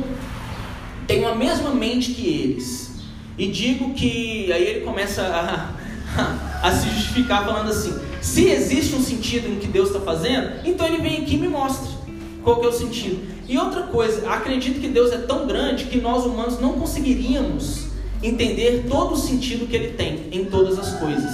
tenho 1.07 1.27
a 1.27 1.35
mesma 1.35 1.71
mente 1.71 2.11
que 2.11 2.27
eles. 2.27 2.91
E 3.37 3.47
digo 3.47 3.93
que 3.93 4.51
aí 4.51 4.63
ele 4.63 4.81
começa 4.81 5.23
a, 5.23 5.71
a 6.67 6.71
se 6.71 6.89
justificar 6.89 7.45
falando 7.45 7.69
assim: 7.69 7.97
se 8.21 8.45
existe 8.45 8.93
um 8.95 9.01
sentido 9.01 9.47
no 9.47 9.59
que 9.59 9.67
Deus 9.67 9.89
está 9.89 10.01
fazendo, 10.01 10.67
então 10.67 10.85
ele 10.85 10.97
vem 10.97 11.23
aqui 11.23 11.35
e 11.35 11.37
me 11.37 11.47
mostra. 11.47 11.96
Qual 12.47 12.61
que 12.61 12.65
é 12.65 12.69
o 12.69 12.73
sentido? 12.73 13.27
E 13.45 13.57
outra 13.57 13.83
coisa, 13.87 14.29
acredito 14.29 14.79
que 14.79 14.87
Deus 14.87 15.11
é 15.11 15.17
tão 15.17 15.45
grande 15.45 15.83
que 15.83 15.99
nós 15.99 16.25
humanos 16.25 16.61
não 16.61 16.79
conseguiríamos 16.79 17.87
entender 18.23 18.85
todo 18.89 19.15
o 19.15 19.17
sentido 19.17 19.67
que 19.67 19.75
ele 19.75 19.89
tem 19.97 20.29
em 20.31 20.45
todas 20.45 20.79
as 20.79 20.97
coisas. 20.97 21.29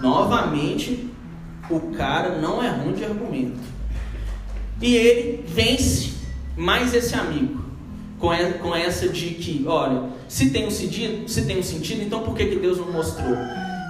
Novamente, 0.00 1.10
o 1.68 1.80
cara 1.90 2.38
não 2.40 2.62
é 2.62 2.68
ruim 2.68 2.92
de 2.92 3.04
argumento. 3.04 3.58
E 4.80 4.94
ele 4.94 5.44
vence 5.44 6.12
mais 6.56 6.94
esse 6.94 7.16
amigo 7.16 7.64
com 8.20 8.76
essa 8.76 9.08
de 9.08 9.30
que, 9.30 9.64
olha, 9.66 10.04
Se 10.28 10.50
tem 10.50 10.68
um 10.68 10.70
sentido, 10.70 11.28
se 11.28 11.46
tem 11.46 11.58
um 11.58 11.64
sentido, 11.64 12.04
então 12.04 12.22
por 12.22 12.36
que, 12.36 12.46
que 12.46 12.56
Deus 12.60 12.78
não 12.78 12.92
mostrou? 12.92 13.36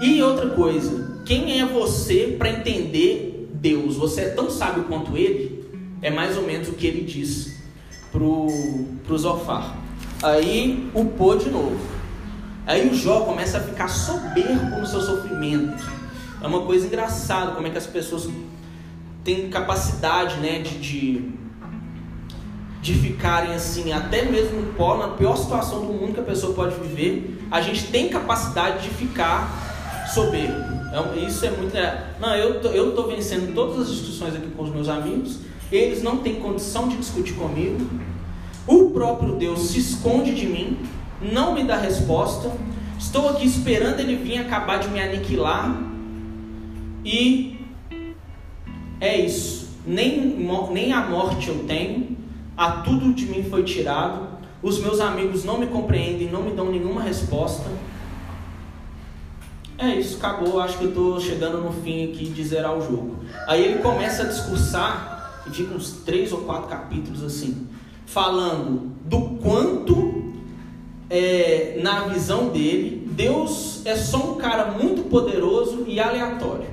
E 0.01 0.23
outra 0.23 0.49
coisa, 0.49 1.21
quem 1.27 1.61
é 1.61 1.67
você 1.67 2.35
para 2.39 2.49
entender 2.49 3.51
Deus? 3.53 3.97
Você 3.97 4.23
é 4.23 4.29
tão 4.31 4.49
sábio 4.49 4.85
quanto 4.85 5.15
ele? 5.15 5.56
É 6.07 6.11
mais 6.11 6.37
ou 6.37 6.45
menos 6.45 6.69
o 6.69 6.75
que 6.75 6.87
ele 6.87 7.01
diz 7.01 7.57
para 8.13 8.23
o 8.23 9.19
Zofar. 9.19 9.77
Aí 10.23 10.89
o 10.95 11.05
pô 11.05 11.35
de 11.35 11.51
novo. 11.51 11.81
Aí 12.65 12.89
o 12.89 12.95
Jó 12.95 13.23
começa 13.23 13.59
a 13.59 13.61
ficar 13.61 13.89
soberbo 13.89 14.79
no 14.79 14.87
seu 14.87 15.01
sofrimento. 15.01 15.83
É 16.41 16.47
uma 16.47 16.63
coisa 16.63 16.87
engraçada 16.87 17.51
como 17.57 17.67
é 17.67 17.71
que 17.71 17.79
as 17.79 17.89
pessoas 17.89 18.29
têm 19.25 19.51
capacidade 19.51 20.37
né, 20.37 20.61
de, 20.61 20.79
de, 20.79 21.29
de 22.81 22.95
ficarem 22.95 23.53
assim, 23.53 23.93
até 23.93 24.27
mesmo 24.27 24.61
no 24.61 24.75
pó, 24.75 24.97
na 24.97 25.09
pior 25.09 25.37
situação 25.37 25.81
do 25.81 25.93
mundo 25.93 26.15
que 26.15 26.21
a 26.21 26.23
pessoa 26.23 26.55
pode 26.55 26.77
viver, 26.77 27.37
a 27.51 27.61
gente 27.61 27.89
tem 27.89 28.09
capacidade 28.09 28.85
de 28.85 28.91
ficar 28.91 30.07
soberbo. 30.15 30.55
É, 30.93 31.19
isso 31.27 31.45
é 31.45 31.51
muito. 31.51 31.77
É, 31.77 32.13
não, 32.21 32.33
eu 32.37 32.61
tô, 32.61 32.69
eu 32.69 32.95
tô 32.95 33.09
vencendo 33.09 33.53
todas 33.53 33.81
as 33.81 33.91
discussões 33.91 34.37
aqui 34.37 34.49
com 34.57 34.63
os 34.63 34.71
meus 34.71 34.89
amigos, 34.89 35.41
eles 35.71 36.03
não 36.03 36.19
têm 36.19 36.37
condição 36.37 36.89
de 36.89 36.97
discutir 36.97 37.35
comigo. 37.35 37.89
O 38.67 38.91
próprio 38.91 39.37
Deus 39.37 39.69
se 39.71 39.79
esconde 39.79 40.35
de 40.35 40.47
mim, 40.47 40.79
não 41.21 41.55
me 41.55 41.65
dá 41.65 41.77
resposta. 41.77 42.53
Estou 42.99 43.29
aqui 43.29 43.47
esperando 43.47 44.01
ele 44.01 44.17
vir 44.17 44.39
acabar 44.39 44.79
de 44.79 44.89
me 44.89 45.01
aniquilar. 45.01 45.83
E 47.05 47.61
é 49.01 49.21
isso. 49.21 49.69
Nem, 49.87 50.37
nem 50.73 50.93
a 50.93 51.07
morte 51.07 51.49
eu 51.49 51.65
tenho, 51.65 52.17
a 52.57 52.73
tudo 52.83 53.13
de 53.13 53.27
mim 53.27 53.45
foi 53.45 53.63
tirado. 53.63 54.27
Os 54.63 54.81
meus 54.81 55.01
amigos 55.01 55.45
não 55.45 55.59
me 55.59 55.67
compreendem, 55.67 56.29
não 56.29 56.43
me 56.43 56.51
dão 56.51 56.71
nenhuma 56.71 57.03
resposta. 57.03 57.71
É 59.79 59.95
isso, 59.95 60.17
acabou. 60.17 60.59
Acho 60.59 60.79
que 60.79 60.85
eu 60.85 60.89
estou 60.89 61.21
chegando 61.21 61.59
no 61.59 61.71
fim 61.71 62.11
aqui 62.11 62.25
de 62.31 62.43
zerar 62.43 62.77
o 62.77 62.81
jogo. 62.81 63.17
Aí 63.47 63.63
ele 63.63 63.79
começa 63.81 64.23
a 64.23 64.27
discursar, 64.27 65.16
e 65.49 65.55
fica 65.55 65.75
uns 65.75 66.03
três 66.05 66.33
ou 66.33 66.41
quatro 66.41 66.69
capítulos 66.69 67.23
assim 67.23 67.67
falando 68.07 68.93
do 69.05 69.39
quanto, 69.43 70.33
é, 71.11 71.79
na 71.83 72.07
visão 72.09 72.49
dele, 72.49 73.07
Deus 73.11 73.83
é 73.85 73.95
só 73.97 74.33
um 74.33 74.35
cara 74.37 74.73
muito 74.73 75.03
poderoso 75.11 75.85
e 75.87 76.01
aleatório. 76.01 76.67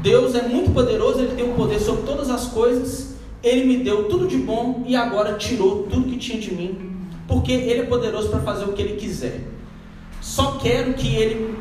Deus 0.00 0.34
é 0.34 0.42
muito 0.42 0.72
poderoso, 0.72 1.20
ele 1.20 1.34
tem 1.34 1.50
o 1.50 1.54
poder 1.54 1.78
sobre 1.80 2.02
todas 2.04 2.30
as 2.30 2.46
coisas, 2.46 3.16
ele 3.42 3.64
me 3.64 3.84
deu 3.84 4.08
tudo 4.08 4.26
de 4.26 4.36
bom 4.36 4.82
e 4.86 4.96
agora 4.96 5.34
tirou 5.34 5.84
tudo 5.84 6.08
que 6.08 6.16
tinha 6.16 6.40
de 6.40 6.54
mim, 6.54 6.96
porque 7.28 7.52
ele 7.52 7.80
é 7.80 7.84
poderoso 7.84 8.28
para 8.28 8.40
fazer 8.40 8.64
o 8.64 8.72
que 8.72 8.82
ele 8.82 8.96
quiser. 8.96 9.40
Só 10.20 10.52
quero 10.52 10.94
que 10.94 11.14
ele 11.14 11.56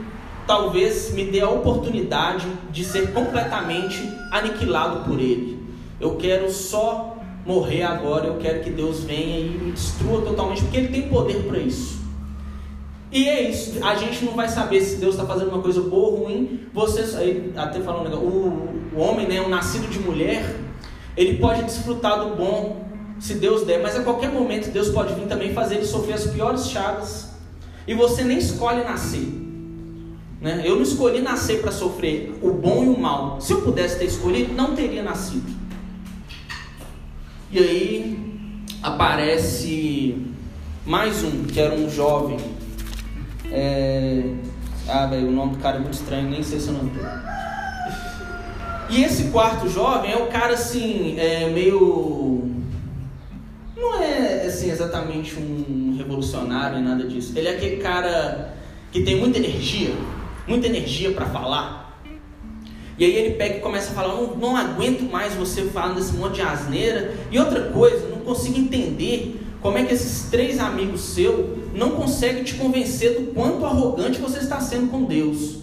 talvez 0.48 1.14
me 1.14 1.26
dê 1.26 1.42
a 1.42 1.50
oportunidade 1.50 2.48
de 2.72 2.84
ser 2.84 3.14
completamente 3.14 4.02
aniquilado 4.32 5.04
por 5.10 5.20
ele. 5.20 5.53
Eu 6.04 6.18
quero 6.18 6.52
só 6.52 7.16
morrer 7.46 7.84
agora, 7.84 8.28
eu 8.28 8.38
quero 8.38 8.62
que 8.62 8.70
Deus 8.70 9.06
venha 9.06 9.40
e 9.40 9.50
me 9.50 9.72
destrua 9.72 10.22
totalmente, 10.22 10.62
porque 10.62 10.76
Ele 10.76 10.90
tem 10.90 11.08
poder 11.08 11.44
para 11.44 11.60
isso. 11.60 12.04
E 13.10 13.30
é 13.30 13.50
isso, 13.50 13.82
a 13.82 13.96
gente 13.96 14.26
não 14.26 14.34
vai 14.34 14.50
saber 14.50 14.82
se 14.82 14.98
Deus 14.98 15.16
está 15.16 15.26
fazendo 15.26 15.48
uma 15.50 15.62
coisa 15.62 15.80
boa 15.80 16.10
ou 16.10 16.26
ruim. 16.26 16.68
Vocês, 16.74 17.16
aí, 17.16 17.54
até 17.56 17.80
falando, 17.80 18.14
o, 18.18 18.70
o 18.94 19.00
homem, 19.00 19.26
né, 19.26 19.40
o 19.40 19.48
nascido 19.48 19.90
de 19.90 19.98
mulher, 20.00 20.44
ele 21.16 21.38
pode 21.38 21.64
desfrutar 21.64 22.20
do 22.20 22.36
bom 22.36 22.86
se 23.18 23.36
Deus 23.36 23.66
der, 23.66 23.82
mas 23.82 23.96
a 23.96 24.04
qualquer 24.04 24.30
momento 24.30 24.72
Deus 24.72 24.90
pode 24.90 25.14
vir 25.14 25.28
também 25.28 25.54
fazer 25.54 25.76
ele 25.76 25.86
sofrer 25.86 26.16
as 26.16 26.26
piores 26.28 26.68
chagas. 26.68 27.30
E 27.88 27.94
você 27.94 28.26
nem 28.26 28.40
escolhe 28.40 28.84
nascer. 28.84 29.26
Né? 30.42 30.64
Eu 30.66 30.76
não 30.76 30.84
escolhi 30.84 31.22
nascer 31.22 31.62
para 31.62 31.72
sofrer 31.72 32.38
o 32.42 32.52
bom 32.52 32.84
e 32.84 32.90
o 32.90 33.00
mal. 33.00 33.40
Se 33.40 33.54
eu 33.54 33.62
pudesse 33.62 34.00
ter 34.00 34.06
escolhido, 34.06 34.54
não 34.54 34.76
teria 34.76 35.02
nascido. 35.02 35.63
E 37.54 37.60
aí 37.60 38.18
aparece 38.82 40.26
mais 40.84 41.24
um, 41.24 41.44
que 41.44 41.60
era 41.60 41.76
um 41.76 41.88
jovem. 41.88 42.38
É... 43.52 44.24
Ah, 44.90 45.06
velho, 45.06 45.28
o 45.28 45.32
nome 45.32 45.58
do 45.58 45.60
cara 45.60 45.78
é 45.78 45.80
muito 45.80 45.94
estranho, 45.94 46.32
nem 46.32 46.42
sei 46.42 46.60
se 46.60 46.70
eu 46.70 46.74
não 46.74 46.90
tenho. 46.90 47.08
E 48.90 49.04
esse 49.04 49.26
quarto 49.26 49.70
jovem 49.70 50.12
é 50.12 50.18
o 50.18 50.26
cara 50.30 50.56
assim, 50.56 51.16
é 51.20 51.48
meio. 51.52 52.50
Não 53.78 54.02
é 54.02 54.48
assim 54.48 54.72
exatamente 54.72 55.36
um 55.38 55.96
revolucionário 55.96 56.78
nem 56.78 56.86
nada 56.86 57.08
disso. 57.08 57.38
Ele 57.38 57.50
é 57.50 57.52
aquele 57.52 57.78
cara 57.78 58.58
que 58.92 59.04
tem 59.04 59.20
muita 59.20 59.38
energia, 59.38 59.94
muita 60.48 60.66
energia 60.66 61.12
para 61.12 61.28
falar. 61.28 61.83
E 62.98 63.06
aí 63.06 63.16
ele 63.16 63.36
pega 63.36 63.58
e 63.58 63.60
começa 63.60 63.92
a 63.92 63.96
falar: 63.96 64.16
não, 64.16 64.36
não 64.36 64.56
aguento 64.56 65.02
mais 65.04 65.34
você 65.34 65.64
falando 65.66 65.96
desse 65.96 66.14
monte 66.14 66.36
de 66.36 66.42
asneira. 66.42 67.14
E 67.32 67.40
outra 67.40 67.70
coisa, 67.70 68.08
não 68.08 68.18
consigo 68.20 68.58
entender 68.60 69.40
como 69.62 69.78
é 69.78 69.84
que 69.84 69.94
esses 69.94 70.30
três 70.30 70.60
amigos 70.60 71.02
seus 71.02 71.58
não 71.74 71.92
conseguem 71.92 72.44
te 72.44 72.56
convencer 72.56 73.20
do 73.20 73.34
quanto 73.34 73.66
arrogante 73.66 74.20
você 74.20 74.40
está 74.40 74.60
sendo 74.60 74.92
com 74.92 75.04
Deus. 75.06 75.58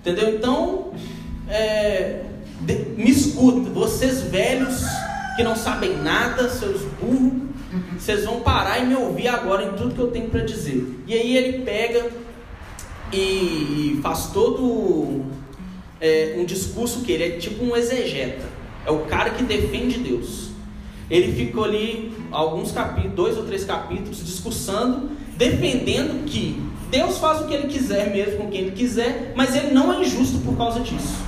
Entendeu? 0.00 0.36
Então, 0.36 0.92
é, 1.48 2.24
de, 2.60 2.74
me 2.96 3.10
escuta, 3.10 3.68
vocês 3.70 4.22
velhos 4.22 4.84
que 5.36 5.42
não 5.42 5.56
sabem 5.56 5.96
nada, 5.96 6.48
seus 6.48 6.82
burros, 7.00 7.42
vocês 7.98 8.24
vão 8.24 8.40
parar 8.40 8.78
e 8.78 8.86
me 8.86 8.94
ouvir 8.94 9.28
agora 9.28 9.64
em 9.64 9.72
tudo 9.72 9.94
que 9.94 10.00
eu 10.00 10.10
tenho 10.10 10.30
para 10.30 10.42
dizer. 10.42 11.00
E 11.06 11.14
aí 11.14 11.36
ele 11.36 11.64
pega 11.64 12.06
e 13.12 13.98
faz 14.02 14.26
todo 14.26 15.22
é, 16.00 16.34
um 16.38 16.44
discurso 16.44 17.00
que 17.00 17.12
ele 17.12 17.24
é 17.24 17.30
tipo 17.30 17.64
um 17.64 17.76
exegeta. 17.76 18.44
É 18.86 18.90
o 18.90 19.00
cara 19.00 19.30
que 19.30 19.42
defende 19.42 19.98
Deus. 19.98 20.50
Ele 21.10 21.32
ficou 21.32 21.64
ali 21.64 22.12
alguns 22.30 22.72
capítulos, 22.72 23.14
dois 23.14 23.36
ou 23.36 23.44
três 23.44 23.64
capítulos, 23.64 24.24
discursando, 24.24 25.10
defendendo 25.36 26.24
que 26.24 26.60
Deus 26.90 27.18
faz 27.18 27.40
o 27.40 27.46
que 27.46 27.54
ele 27.54 27.68
quiser 27.68 28.10
mesmo 28.10 28.38
com 28.38 28.50
quem 28.50 28.62
ele 28.62 28.70
quiser, 28.72 29.32
mas 29.34 29.54
ele 29.54 29.72
não 29.72 29.92
é 29.92 30.02
injusto 30.02 30.38
por 30.38 30.56
causa 30.56 30.80
disso. 30.80 31.22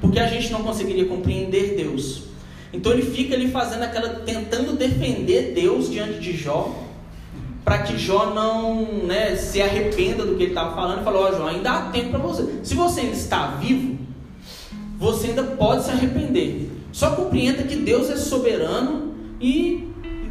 Porque 0.00 0.18
a 0.18 0.26
gente 0.26 0.52
não 0.52 0.62
conseguiria 0.62 1.06
compreender 1.06 1.74
Deus. 1.76 2.24
Então 2.72 2.92
ele 2.92 3.02
fica 3.02 3.34
ali 3.34 3.50
fazendo 3.50 3.82
aquela 3.82 4.08
tentando 4.20 4.76
defender 4.76 5.52
Deus 5.54 5.90
diante 5.90 6.20
de 6.20 6.36
Jó, 6.36 6.74
para 7.64 7.78
que 7.78 7.98
Jó 7.98 8.34
não 8.34 8.84
né, 9.04 9.34
se 9.36 9.60
arrependa 9.60 10.24
do 10.24 10.36
que 10.36 10.44
ele 10.44 10.52
estava 10.52 10.74
falando 10.74 11.00
e 11.00 11.04
falou, 11.04 11.24
ó 11.24 11.28
oh, 11.30 11.36
Jó, 11.36 11.46
ainda 11.48 11.72
há 11.72 11.90
tempo 11.90 12.10
para 12.10 12.18
você. 12.18 12.60
Se 12.62 12.74
você 12.74 13.00
ainda 13.00 13.16
está 13.16 13.46
vivo, 13.58 13.98
você 14.98 15.28
ainda 15.28 15.42
pode 15.42 15.84
se 15.84 15.90
arrepender. 15.90 16.70
Só 16.92 17.10
compreenda 17.10 17.62
que 17.62 17.76
Deus 17.76 18.08
é 18.10 18.16
soberano 18.16 19.14
e 19.40 19.88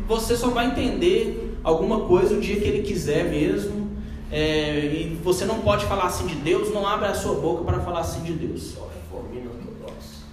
você 0.08 0.36
só 0.36 0.50
vai 0.50 0.68
entender 0.68 1.58
alguma 1.64 2.02
coisa 2.02 2.36
o 2.36 2.40
dia 2.40 2.60
que 2.60 2.68
Ele 2.68 2.82
quiser 2.82 3.30
mesmo. 3.30 3.86
É, 4.32 4.80
e 4.80 5.20
você 5.24 5.46
não 5.46 5.60
pode 5.60 5.86
falar 5.86 6.06
assim 6.06 6.26
de 6.26 6.36
Deus, 6.36 6.74
não 6.74 6.88
abre 6.88 7.08
a 7.08 7.14
sua 7.14 7.36
boca 7.36 7.64
para 7.64 7.80
falar 7.80 8.00
assim 8.00 8.24
de 8.24 8.34
Deus. 8.34 8.76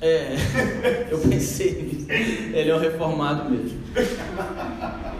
É, 0.00 0.34
eu 1.10 1.18
pensei. 1.18 2.06
Ele 2.52 2.70
é 2.70 2.74
um 2.74 2.80
reformado 2.80 3.48
mesmo. 3.48 3.78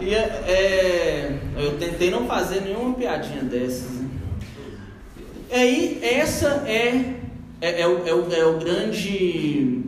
E 0.01 0.13
é, 0.13 1.39
eu 1.57 1.77
tentei 1.77 2.11
não 2.11 2.27
fazer 2.27 2.61
nenhuma 2.61 2.93
piadinha 2.93 3.43
dessas. 3.43 3.91
Né? 3.91 4.09
Aí, 5.51 5.99
essa 6.03 6.63
é 6.67 7.15
é, 7.63 7.79
é, 7.79 7.87
o, 7.87 8.05
é, 8.05 8.13
o, 8.13 8.33
é 8.33 8.45
o 8.45 8.59
grande. 8.59 9.81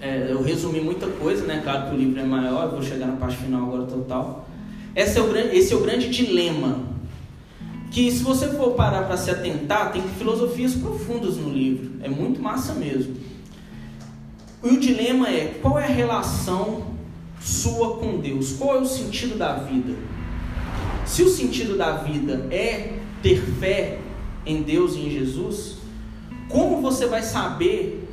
É, 0.00 0.28
eu 0.30 0.40
resumi 0.40 0.80
muita 0.80 1.08
coisa, 1.08 1.44
né? 1.44 1.60
Claro 1.64 1.88
que 1.88 1.96
o 1.96 1.98
livro 1.98 2.20
é 2.20 2.24
maior, 2.24 2.70
vou 2.70 2.80
chegar 2.80 3.06
na 3.06 3.16
parte 3.16 3.38
final 3.38 3.62
agora 3.62 3.86
total. 3.86 4.48
Esse 4.94 5.18
é 5.18 5.20
o, 5.20 5.36
esse 5.36 5.72
é 5.72 5.76
o 5.76 5.80
grande 5.80 6.08
dilema. 6.08 6.94
Que 7.90 8.08
se 8.12 8.22
você 8.22 8.46
for 8.50 8.74
parar 8.74 9.02
para 9.02 9.16
se 9.16 9.32
atentar, 9.32 9.90
tem 9.90 10.02
filosofias 10.16 10.74
profundas 10.76 11.36
no 11.36 11.50
livro. 11.50 11.90
É 12.02 12.08
muito 12.08 12.40
massa 12.40 12.72
mesmo. 12.74 13.16
E 14.62 14.68
o 14.68 14.78
dilema 14.78 15.28
é: 15.28 15.58
qual 15.60 15.80
é 15.80 15.86
a 15.86 15.88
relação 15.88 16.84
sua 17.40 17.96
com 17.96 18.20
Deus? 18.20 18.52
Qual 18.52 18.76
é 18.76 18.80
o 18.80 18.86
sentido 18.86 19.36
da 19.36 19.54
vida? 19.54 19.92
Se 21.04 21.24
o 21.24 21.28
sentido 21.28 21.76
da 21.76 21.96
vida 21.96 22.46
é 22.52 22.92
ter 23.24 23.40
fé 23.58 23.98
em 24.44 24.62
Deus 24.62 24.94
e 24.94 25.00
em 25.00 25.10
Jesus, 25.10 25.75
como 26.48 26.80
você 26.80 27.06
vai 27.06 27.22
saber 27.22 28.08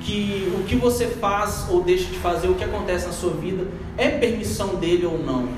que 0.00 0.52
o 0.58 0.64
que 0.64 0.76
você 0.76 1.06
faz 1.06 1.66
ou 1.70 1.82
deixa 1.82 2.04
de 2.06 2.18
fazer, 2.18 2.48
o 2.48 2.54
que 2.54 2.64
acontece 2.64 3.06
na 3.06 3.12
sua 3.12 3.32
vida, 3.32 3.66
é 3.96 4.10
permissão 4.10 4.76
dele 4.76 5.06
ou 5.06 5.18
não? 5.18 5.48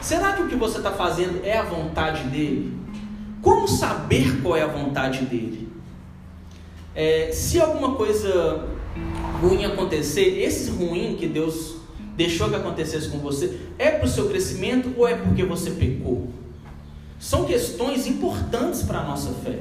Será 0.00 0.34
que 0.34 0.42
o 0.42 0.48
que 0.48 0.54
você 0.54 0.78
está 0.78 0.92
fazendo 0.92 1.44
é 1.44 1.58
a 1.58 1.64
vontade 1.64 2.24
dele? 2.24 2.76
Como 3.42 3.66
saber 3.66 4.40
qual 4.42 4.56
é 4.56 4.62
a 4.62 4.66
vontade 4.66 5.24
dele? 5.24 5.68
É, 6.94 7.30
se 7.32 7.60
alguma 7.60 7.94
coisa 7.96 8.68
ruim 9.40 9.64
acontecer, 9.64 10.40
esse 10.40 10.70
ruim 10.70 11.16
que 11.18 11.26
Deus 11.26 11.76
deixou 12.16 12.48
que 12.48 12.54
acontecesse 12.54 13.08
com 13.08 13.18
você, 13.18 13.58
é 13.78 13.90
para 13.90 14.06
o 14.06 14.08
seu 14.08 14.28
crescimento 14.28 14.94
ou 14.96 15.08
é 15.08 15.14
porque 15.14 15.42
você 15.42 15.70
pecou? 15.70 16.28
são 17.24 17.46
questões 17.46 18.06
importantes 18.06 18.82
para 18.82 18.98
a 18.98 19.04
nossa 19.04 19.32
fé. 19.32 19.60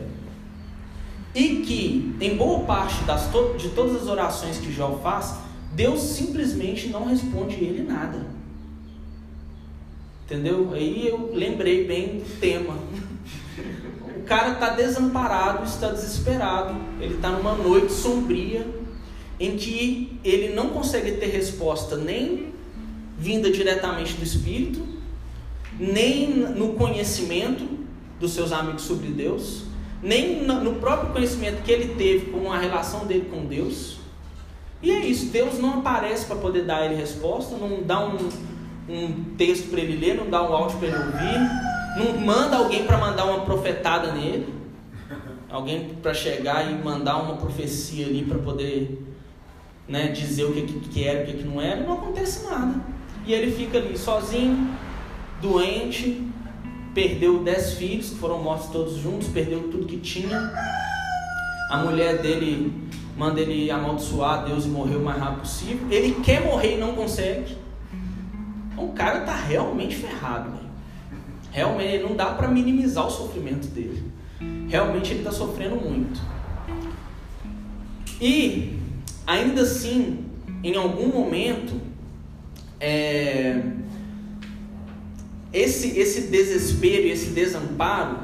E 1.36 1.58
que, 1.66 2.16
em 2.22 2.38
boa 2.38 2.60
parte 2.66 3.04
das 3.06 3.32
to 3.32 3.56
de 3.58 3.70
todas 3.70 4.04
as 4.04 4.08
orações 4.08 4.58
que 4.58 4.72
Jó 4.72 5.00
faz, 5.02 5.36
Deus 5.74 6.02
simplesmente 6.02 6.88
não 6.88 7.06
responde 7.06 7.56
ele 7.56 7.84
nada. 7.84 8.28
Entendeu? 10.26 10.72
Aí 10.74 11.08
eu 11.08 11.32
lembrei 11.34 11.86
bem 11.86 12.20
do 12.20 12.40
tema. 12.40 12.78
O 14.16 14.24
cara 14.24 14.54
está 14.54 14.70
desamparado, 14.70 15.66
está 15.66 15.90
desesperado, 15.90 16.76
ele 17.02 17.16
está 17.16 17.30
numa 17.30 17.56
noite 17.56 17.92
sombria 17.92 18.66
em 19.40 19.58
que 19.58 20.20
ele 20.24 20.54
não 20.54 20.70
consegue 20.70 21.14
ter 21.14 21.28
resposta 21.28 21.98
nem 21.98 22.54
vinda 23.18 23.52
diretamente 23.52 24.14
do 24.14 24.24
Espírito, 24.24 24.82
nem 25.80 26.30
no 26.30 26.74
conhecimento 26.74 27.68
dos 28.20 28.32
seus 28.32 28.52
amigos 28.52 28.84
sobre 28.84 29.08
Deus, 29.08 29.64
nem 30.04 30.44
no 30.44 30.76
próprio 30.76 31.14
conhecimento 31.14 31.64
que 31.64 31.72
ele 31.72 31.96
teve 31.96 32.30
com 32.32 32.52
a 32.52 32.58
relação 32.58 33.06
dele 33.06 33.30
com 33.32 33.46
Deus. 33.46 33.98
E 34.82 34.92
é 34.92 35.00
isso, 35.06 35.28
Deus 35.28 35.58
não 35.60 35.80
aparece 35.80 36.26
para 36.26 36.36
poder 36.36 36.66
dar 36.66 36.86
ele 36.86 36.96
resposta, 36.96 37.56
não 37.56 37.82
dá 37.84 38.06
um, 38.06 38.18
um 38.90 39.24
texto 39.38 39.70
para 39.70 39.80
ele 39.80 39.96
ler, 39.96 40.16
não 40.16 40.30
dá 40.30 40.44
um 40.44 40.54
áudio 40.54 40.78
para 40.78 40.90
ele 40.90 40.98
ouvir, 40.98 41.40
não 41.98 42.20
manda 42.20 42.58
alguém 42.58 42.86
para 42.86 42.98
mandar 42.98 43.24
uma 43.24 43.46
profetada 43.46 44.12
nele. 44.12 44.54
Alguém 45.50 45.96
para 46.02 46.14
chegar 46.16 46.70
e 46.70 46.84
mandar 46.84 47.18
uma 47.18 47.38
profecia 47.38 48.08
ali 48.08 48.26
para 48.26 48.40
poder 48.40 49.06
né, 49.88 50.08
dizer 50.08 50.46
o 50.46 50.52
que, 50.52 50.64
que 50.64 51.04
era 51.08 51.30
e 51.30 51.34
o 51.34 51.38
que, 51.38 51.44
não 51.44 51.62
era. 51.62 51.82
Não 51.82 51.94
acontece 51.94 52.44
nada. 52.46 52.74
E 53.26 53.32
ele 53.32 53.52
fica 53.52 53.78
ali 53.78 53.96
sozinho, 53.96 54.76
doente, 55.40 56.28
perdeu 56.94 57.44
dez 57.44 57.74
filhos 57.74 58.10
que 58.10 58.16
foram 58.16 58.42
mortos 58.42 58.68
todos 58.68 58.98
juntos, 58.98 59.28
perdeu 59.28 59.70
tudo 59.70 59.86
que 59.86 59.98
tinha. 59.98 60.54
A 61.70 61.78
mulher 61.78 62.22
dele 62.22 62.72
manda 63.18 63.42
ele 63.42 63.70
amaldiçoar 63.70 64.46
Deus 64.46 64.66
e 64.66 64.68
morrer 64.68 64.96
o 64.96 65.04
mais 65.04 65.20
rápido 65.20 65.42
possível. 65.42 65.88
Ele 65.90 66.16
quer 66.24 66.44
morrer 66.44 66.76
e 66.76 66.80
não 66.80 66.94
consegue. 66.94 67.58
Então, 68.72 68.86
o 68.86 68.94
cara 68.94 69.20
está 69.20 69.36
realmente 69.36 69.96
ferrado. 69.96 70.50
Né? 70.50 70.60
Realmente 71.52 72.04
não 72.04 72.16
dá 72.16 72.28
para 72.28 72.48
minimizar 72.48 73.08
o 73.08 73.12
sofrimento 73.12 73.68
dele. 73.68 74.12
Realmente 74.68 75.12
ele 75.12 75.20
está 75.20 75.32
sofrendo 75.32 75.76
muito. 75.76 76.20
E 78.20 78.78
ainda 79.26 79.62
assim, 79.62 80.26
em 80.64 80.76
algum 80.76 81.08
momento, 81.08 81.80
é, 82.80 83.62
esse, 85.54 86.00
esse 86.00 86.22
desespero, 86.22 87.08
esse 87.08 87.28
desamparo, 87.28 88.18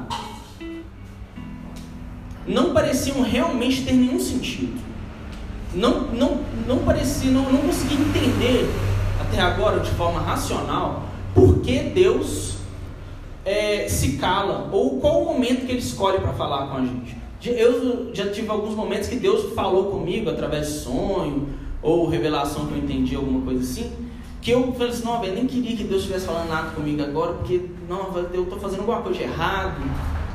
não 2.46 2.74
pareciam 2.74 3.22
realmente 3.22 3.84
ter 3.84 3.92
nenhum 3.92 4.18
sentido. 4.18 4.80
Não, 5.72 6.08
não, 6.08 6.40
não 6.66 6.78
parecia, 6.78 7.30
não, 7.30 7.50
não 7.50 7.60
consegui 7.60 7.94
entender 7.94 8.68
até 9.20 9.40
agora 9.40 9.78
de 9.78 9.90
forma 9.90 10.20
racional 10.20 11.04
por 11.32 11.60
que 11.60 11.78
Deus 11.78 12.56
é, 13.44 13.88
se 13.88 14.16
cala, 14.16 14.68
ou 14.72 14.98
qual 14.98 15.22
o 15.22 15.26
momento 15.26 15.64
que 15.64 15.72
ele 15.72 15.78
escolhe 15.78 16.18
para 16.18 16.32
falar 16.32 16.66
com 16.66 16.78
a 16.78 16.80
gente. 16.80 17.16
Eu 17.42 18.10
já 18.12 18.28
tive 18.30 18.48
alguns 18.50 18.74
momentos 18.74 19.08
que 19.08 19.16
Deus 19.16 19.54
falou 19.54 19.90
comigo 19.92 20.28
através 20.28 20.66
de 20.66 20.72
sonho, 20.80 21.48
ou 21.80 22.08
revelação 22.08 22.66
que 22.66 22.72
eu 22.72 22.78
entendi, 22.78 23.14
alguma 23.14 23.40
coisa 23.42 23.62
assim, 23.62 23.90
que 24.40 24.50
eu 24.50 24.72
falei 24.72 24.88
assim, 24.88 25.04
não, 25.04 25.20
velho, 25.20 25.34
nem 25.34 25.46
queria 25.46 25.76
que 25.76 25.84
Deus 25.84 26.00
estivesse 26.00 26.26
falando 26.26 26.48
nada 26.48 26.70
comigo 26.70 27.02
agora, 27.02 27.34
porque, 27.34 27.66
não, 27.88 28.16
eu 28.32 28.44
estou 28.44 28.58
fazendo 28.58 28.80
alguma 28.80 29.02
coisa 29.02 29.18
de 29.18 29.24
errado, 29.24 29.80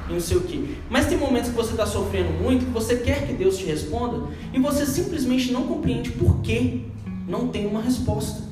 e 0.07 0.13
não 0.13 0.19
sei 0.19 0.37
o 0.37 0.41
que. 0.41 0.77
Mas 0.89 1.07
tem 1.07 1.17
momentos 1.17 1.49
que 1.49 1.55
você 1.55 1.71
está 1.71 1.85
sofrendo 1.85 2.29
muito, 2.31 2.65
que 2.65 2.71
você 2.71 2.97
quer 2.97 3.25
que 3.25 3.33
Deus 3.33 3.57
te 3.57 3.65
responda, 3.65 4.27
e 4.53 4.59
você 4.59 4.85
simplesmente 4.85 5.51
não 5.51 5.63
compreende 5.63 6.11
por 6.11 6.41
que 6.41 6.85
não 7.27 7.47
tem 7.47 7.65
uma 7.65 7.81
resposta. 7.81 8.43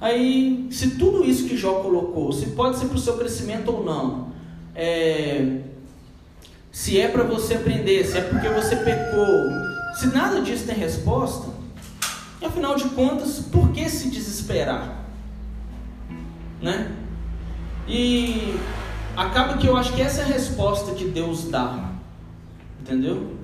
Aí, 0.00 0.68
se 0.70 0.90
tudo 0.96 1.24
isso 1.24 1.48
que 1.48 1.56
Jó 1.56 1.80
colocou, 1.80 2.32
se 2.32 2.46
pode 2.50 2.78
ser 2.78 2.86
para 2.86 2.96
o 2.96 3.00
seu 3.00 3.16
crescimento 3.16 3.72
ou 3.72 3.84
não, 3.84 4.28
é, 4.74 5.60
se 6.70 7.00
é 7.00 7.08
para 7.08 7.24
você 7.24 7.54
aprender, 7.54 8.04
se 8.04 8.18
é 8.18 8.20
porque 8.20 8.48
você 8.48 8.76
pecou, 8.76 9.26
se 9.98 10.08
nada 10.08 10.42
disso 10.42 10.66
tem 10.66 10.76
resposta, 10.76 11.55
afinal 12.44 12.76
de 12.76 12.84
contas, 12.90 13.38
por 13.38 13.70
que 13.72 13.88
se 13.88 14.10
desesperar? 14.10 15.04
Né? 16.60 16.92
E 17.88 18.54
acaba 19.16 19.56
que 19.56 19.66
eu 19.66 19.76
acho 19.76 19.92
que 19.92 20.02
essa 20.02 20.22
é 20.22 20.24
a 20.24 20.28
resposta 20.28 20.92
que 20.92 21.04
Deus 21.04 21.48
dá, 21.48 21.92
entendeu? 22.80 23.36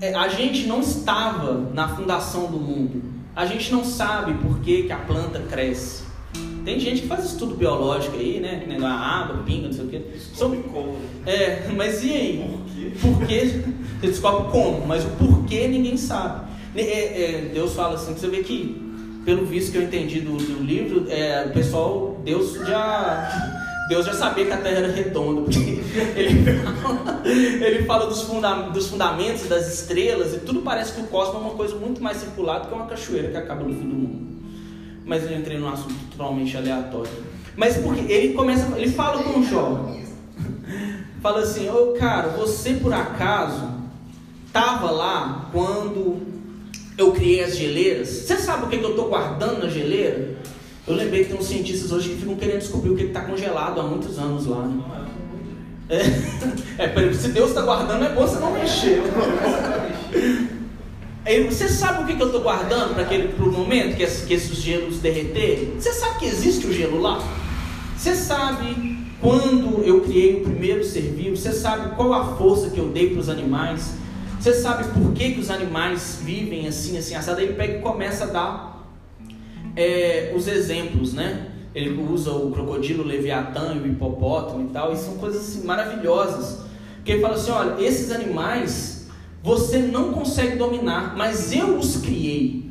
É, 0.00 0.14
a 0.14 0.28
gente 0.28 0.66
não 0.66 0.80
estava 0.80 1.70
na 1.72 1.88
fundação 1.88 2.50
do 2.50 2.58
mundo. 2.58 3.02
A 3.34 3.46
gente 3.46 3.72
não 3.72 3.84
sabe 3.84 4.34
por 4.34 4.60
que, 4.60 4.84
que 4.84 4.92
a 4.92 4.98
planta 4.98 5.40
cresce. 5.40 6.02
Tem 6.64 6.78
gente 6.78 7.02
que 7.02 7.08
faz 7.08 7.24
estudo 7.24 7.54
biológico 7.54 8.16
aí, 8.16 8.38
né? 8.40 8.62
Que 8.66 8.84
a 8.84 8.90
água, 8.90 9.42
pinga, 9.44 9.68
não 9.68 9.72
sei 9.72 9.84
o 9.84 9.88
quê. 9.88 10.02
Sobre 10.34 10.58
como. 10.58 10.96
É, 11.24 11.68
mas 11.74 12.04
e 12.04 12.12
aí? 12.12 12.60
Por 13.00 13.26
quê? 13.26 13.62
Você 14.00 14.06
descobre 14.06 14.50
como, 14.50 14.86
mas 14.86 15.04
o 15.04 15.08
porquê 15.10 15.68
ninguém 15.68 15.96
sabe. 15.96 16.49
É, 16.74 16.80
é, 16.80 17.50
Deus 17.52 17.74
fala 17.74 17.94
assim, 17.94 18.14
você 18.14 18.28
vê 18.28 18.42
que, 18.42 18.80
pelo 19.24 19.44
visto 19.44 19.72
que 19.72 19.78
eu 19.78 19.82
entendi 19.82 20.20
do, 20.20 20.36
do 20.36 20.62
livro, 20.62 21.06
é, 21.08 21.46
o 21.46 21.52
pessoal, 21.52 22.20
Deus 22.24 22.54
já 22.66 23.58
Deus 23.90 24.06
já 24.06 24.14
sabia 24.14 24.46
que 24.46 24.52
a 24.52 24.56
Terra 24.56 24.76
era 24.76 24.92
redonda, 24.92 25.40
porque 25.40 25.58
ele 26.14 26.60
fala, 26.60 27.22
ele 27.26 27.84
fala 27.86 28.06
dos, 28.06 28.22
funda, 28.22 28.54
dos, 28.68 28.86
fundamentos, 28.86 29.48
das 29.48 29.66
estrelas, 29.66 30.32
e 30.32 30.38
tudo 30.38 30.62
parece 30.62 30.92
que 30.92 31.00
o 31.00 31.08
cosmos 31.08 31.34
é 31.34 31.38
uma 31.38 31.54
coisa 31.54 31.74
muito 31.74 32.00
mais 32.00 32.18
circular 32.18 32.60
do 32.60 32.68
que 32.68 32.74
uma 32.74 32.86
cachoeira 32.86 33.32
que 33.32 33.36
acaba 33.36 33.64
no 33.64 33.74
fim 33.74 33.88
do 33.88 33.96
mundo. 33.96 34.42
Mas 35.04 35.28
eu 35.28 35.36
entrei 35.36 35.58
num 35.58 35.68
assunto 35.68 35.96
totalmente 36.12 36.56
aleatório. 36.56 37.10
Mas 37.56 37.78
porque 37.78 38.12
ele 38.12 38.32
começa, 38.32 38.78
ele 38.78 38.92
fala 38.92 39.24
com 39.24 39.40
o 39.40 39.44
Jó, 39.44 39.92
fala 41.20 41.40
assim, 41.40 41.68
ô 41.68 41.90
oh, 41.90 41.98
cara, 41.98 42.28
você 42.28 42.74
por 42.74 42.92
acaso 42.94 43.70
estava 44.46 44.88
lá 44.92 45.48
quando 45.52 46.39
eu 47.00 47.12
criei 47.12 47.42
as 47.42 47.56
geleiras? 47.56 48.08
Você 48.08 48.36
sabe 48.36 48.64
o 48.64 48.68
que 48.68 48.76
eu 48.76 48.90
estou 48.90 49.08
guardando 49.08 49.60
na 49.60 49.68
geleira? 49.68 50.36
Eu 50.86 50.94
lembrei 50.94 51.24
que 51.24 51.30
tem 51.30 51.38
uns 51.38 51.46
cientistas 51.46 51.92
hoje 51.92 52.10
que 52.10 52.16
ficam 52.16 52.36
querendo 52.36 52.58
descobrir 52.58 52.90
o 52.90 52.96
que 52.96 53.04
está 53.04 53.22
congelado 53.22 53.80
há 53.80 53.84
muitos 53.84 54.18
anos 54.18 54.46
lá. 54.46 54.62
Né? 54.62 55.06
É, 55.88 56.84
é, 56.84 57.12
se 57.12 57.28
Deus 57.28 57.50
está 57.50 57.62
guardando, 57.62 58.04
é 58.04 58.10
bom 58.10 58.26
você 58.26 58.38
não 58.38 58.52
mexer. 58.52 59.02
É, 61.22 61.42
você 61.42 61.68
sabe 61.68 62.02
o 62.02 62.06
que, 62.06 62.16
que 62.16 62.22
eu 62.22 62.28
estou 62.28 62.40
guardando 62.40 62.94
para 62.94 63.44
o 63.44 63.52
momento 63.52 63.94
que, 63.94 64.06
que 64.06 64.32
esses 64.32 64.56
gelos 64.56 65.00
derreterem? 65.00 65.74
Você 65.78 65.92
sabe 65.92 66.18
que 66.18 66.24
existe 66.24 66.66
o 66.66 66.72
gelo 66.72 66.98
lá? 66.98 67.22
Você 67.94 68.14
sabe 68.14 68.98
quando 69.20 69.84
eu 69.84 70.00
criei 70.00 70.36
o 70.36 70.40
primeiro 70.40 70.82
ser 70.82 71.02
vivo? 71.02 71.36
Você 71.36 71.52
sabe 71.52 71.94
qual 71.94 72.14
a 72.14 72.36
força 72.36 72.70
que 72.70 72.78
eu 72.78 72.88
dei 72.88 73.10
para 73.10 73.20
os 73.20 73.28
animais? 73.28 73.92
Você 74.40 74.54
sabe 74.54 74.84
por 74.98 75.12
que, 75.12 75.32
que 75.32 75.40
os 75.40 75.50
animais 75.50 76.18
vivem 76.24 76.66
assim, 76.66 76.96
assim, 76.96 77.14
assado? 77.14 77.40
Aí 77.40 77.44
ele 77.44 77.56
pega 77.56 77.76
e 77.76 77.82
começa 77.82 78.24
a 78.24 78.26
dar 78.28 78.90
é, 79.76 80.32
os 80.34 80.48
exemplos, 80.48 81.12
né? 81.12 81.48
Ele 81.74 82.02
usa 82.02 82.32
o 82.32 82.50
crocodilo, 82.50 83.04
o 83.04 83.06
leviatã 83.06 83.74
e 83.74 83.78
o 83.80 83.86
hipopótamo 83.86 84.66
e 84.66 84.72
tal, 84.72 84.94
e 84.94 84.96
são 84.96 85.18
coisas 85.18 85.42
assim, 85.42 85.66
maravilhosas. 85.66 86.60
Porque 86.96 87.12
ele 87.12 87.20
fala 87.20 87.34
assim: 87.34 87.50
olha, 87.50 87.84
esses 87.84 88.10
animais 88.10 89.08
você 89.42 89.76
não 89.76 90.10
consegue 90.10 90.56
dominar, 90.56 91.14
mas 91.18 91.52
eu 91.52 91.76
os 91.76 91.98
criei. 91.98 92.70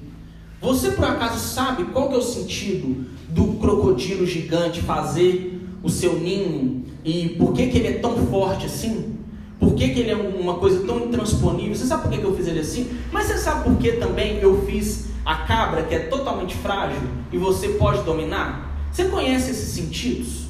Você 0.60 0.90
por 0.94 1.06
acaso 1.06 1.38
sabe 1.38 1.84
qual 1.92 2.10
que 2.10 2.16
é 2.16 2.18
o 2.18 2.24
sentido 2.24 3.06
do 3.30 3.60
crocodilo 3.60 4.26
gigante 4.26 4.82
fazer 4.82 5.62
o 5.84 5.90
seu 5.90 6.20
ninho 6.20 6.84
e 7.06 7.30
por 7.38 7.54
que, 7.54 7.68
que 7.68 7.78
ele 7.78 7.88
é 7.90 8.00
tão 8.00 8.18
forte 8.26 8.66
assim? 8.66 9.19
Por 9.60 9.76
que, 9.76 9.90
que 9.90 10.00
ele 10.00 10.12
é 10.12 10.16
uma 10.16 10.56
coisa 10.56 10.86
tão 10.86 11.06
intransponível? 11.06 11.76
Você 11.76 11.86
sabe 11.86 12.04
por 12.04 12.12
que, 12.12 12.18
que 12.18 12.24
eu 12.24 12.36
fiz 12.36 12.48
ele 12.48 12.60
assim? 12.60 12.98
Mas 13.12 13.28
você 13.28 13.38
sabe 13.38 13.66
por 13.66 13.78
que 13.78 13.94
também 13.94 14.40
eu 14.40 14.66
fiz 14.66 15.08
a 15.26 15.36
cabra 15.36 15.84
que 15.84 15.94
é 15.94 16.00
totalmente 16.00 16.56
frágil 16.56 17.02
e 17.32 17.38
você 17.38 17.70
pode 17.70 18.04
dominar? 18.04 18.88
Você 18.92 19.06
conhece 19.06 19.52
esses 19.52 19.70
sentidos? 19.74 20.46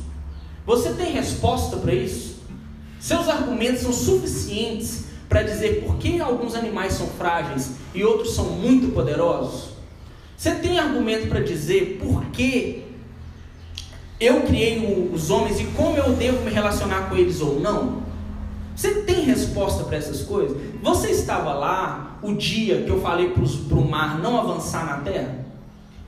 Você 0.66 0.93
tem 0.93 1.12
resposta 1.12 1.78
para 1.78 1.93
isso? 1.93 2.38
Seus 2.99 3.28
argumentos 3.28 3.82
são 3.82 3.91
suficientes 3.91 5.05
para 5.28 5.41
dizer 5.41 5.84
por 5.86 5.97
que 5.97 6.20
alguns 6.20 6.53
animais 6.53 6.93
são 6.93 7.07
frágeis 7.07 7.72
e 7.95 8.03
outros 8.03 8.36
são 8.36 8.45
muito 8.45 8.93
poderosos? 8.93 9.70
Você 10.38 10.51
tem 10.55 10.80
argumento 10.80 11.28
para 11.28 11.41
dizer 11.41 11.99
por 11.99 12.26
que 12.26 12.84
eu 14.20 14.41
criei 14.43 15.10
os 15.14 15.30
homens 15.30 15.60
e 15.60 15.64
como 15.66 15.97
eu 15.97 16.14
devo 16.14 16.43
me 16.43 16.51
relacionar 16.51 17.10
com 17.10 17.16
eles 17.16 17.41
ou 17.41 17.60
não? 17.60 18.09
Você 18.80 19.01
tem 19.01 19.25
resposta 19.25 19.84
para 19.84 19.97
essas 19.97 20.21
coisas? 20.21 20.55
Você 20.82 21.09
estava 21.09 21.51
lá 21.53 22.17
o 22.23 22.34
dia 22.34 22.84
que 22.84 22.89
eu 22.89 23.01
falei 23.01 23.32
para 23.32 23.77
o 23.77 23.86
mar 23.86 24.19
não 24.19 24.39
avançar 24.39 24.86
na 24.86 24.97
terra? 24.99 25.45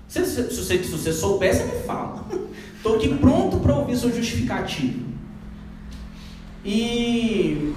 Se, 0.08 0.26
se, 0.26 0.50
se, 0.50 0.64
se 0.64 0.90
você 0.90 1.12
soubesse, 1.12 1.66
me 1.66 1.84
fala. 1.84 2.26
Estou 2.78 2.96
aqui 2.96 3.10
pronto 3.16 3.58
para 3.58 3.76
ouvir 3.76 3.98
sua 3.98 4.10
justificativa. 4.14 5.04
E, 6.64 7.74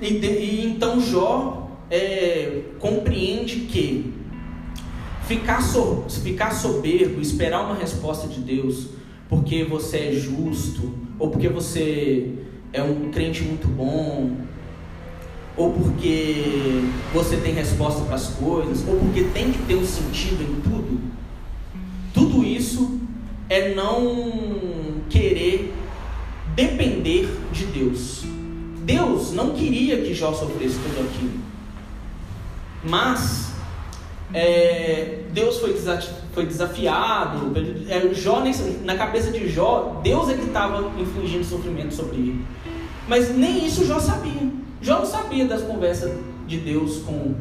e, 0.00 0.06
e 0.06 0.64
então 0.64 0.98
Jó 0.98 1.68
é, 1.90 2.62
compreende 2.78 3.66
que 3.66 4.10
ficar, 5.26 5.60
so, 5.60 6.06
ficar 6.08 6.52
soberbo, 6.52 7.20
esperar 7.20 7.60
uma 7.66 7.74
resposta 7.74 8.26
de 8.26 8.40
Deus, 8.40 8.86
porque 9.28 9.64
você 9.64 9.98
é 9.98 10.12
justo, 10.12 10.94
ou 11.18 11.28
porque 11.28 11.50
você 11.50 12.45
é 12.72 12.82
um 12.82 13.10
crente 13.10 13.42
muito 13.42 13.66
bom, 13.68 14.36
ou 15.56 15.72
porque 15.72 16.82
você 17.12 17.36
tem 17.38 17.54
resposta 17.54 18.02
para 18.04 18.16
as 18.16 18.28
coisas, 18.28 18.86
ou 18.86 18.98
porque 18.98 19.24
tem 19.24 19.52
que 19.52 19.58
ter 19.60 19.74
um 19.74 19.86
sentido 19.86 20.42
em 20.42 20.60
tudo, 20.60 21.00
tudo 22.12 22.44
isso 22.44 23.00
é 23.48 23.74
não 23.74 25.02
querer 25.08 25.72
depender 26.54 27.28
de 27.52 27.66
Deus. 27.66 28.24
Deus 28.84 29.32
não 29.32 29.50
queria 29.50 30.02
que 30.02 30.14
Jó 30.14 30.32
sofresse 30.32 30.78
tudo 30.78 31.08
aquilo, 31.08 31.40
mas 32.84 33.52
é, 34.34 35.20
Deus 35.32 35.58
foi, 35.58 35.74
foi 36.32 36.46
desafiado. 36.46 37.52
É, 37.88 38.14
Jó, 38.14 38.42
na 38.84 38.96
cabeça 38.96 39.30
de 39.30 39.48
Jó, 39.48 40.00
Deus 40.02 40.28
é 40.28 40.34
que 40.34 40.46
estava 40.46 40.90
infligindo 41.00 41.44
sofrimento 41.44 41.94
sobre 41.94 42.16
ele. 42.16 42.44
Mas 43.08 43.34
nem 43.34 43.66
isso 43.66 43.86
Jó 43.86 44.00
sabia. 44.00 44.50
Jó 44.80 44.98
não 44.98 45.06
sabia 45.06 45.44
das 45.46 45.62
conversas 45.62 46.12
de 46.46 46.58
Deus 46.58 46.98
com, 46.98 47.34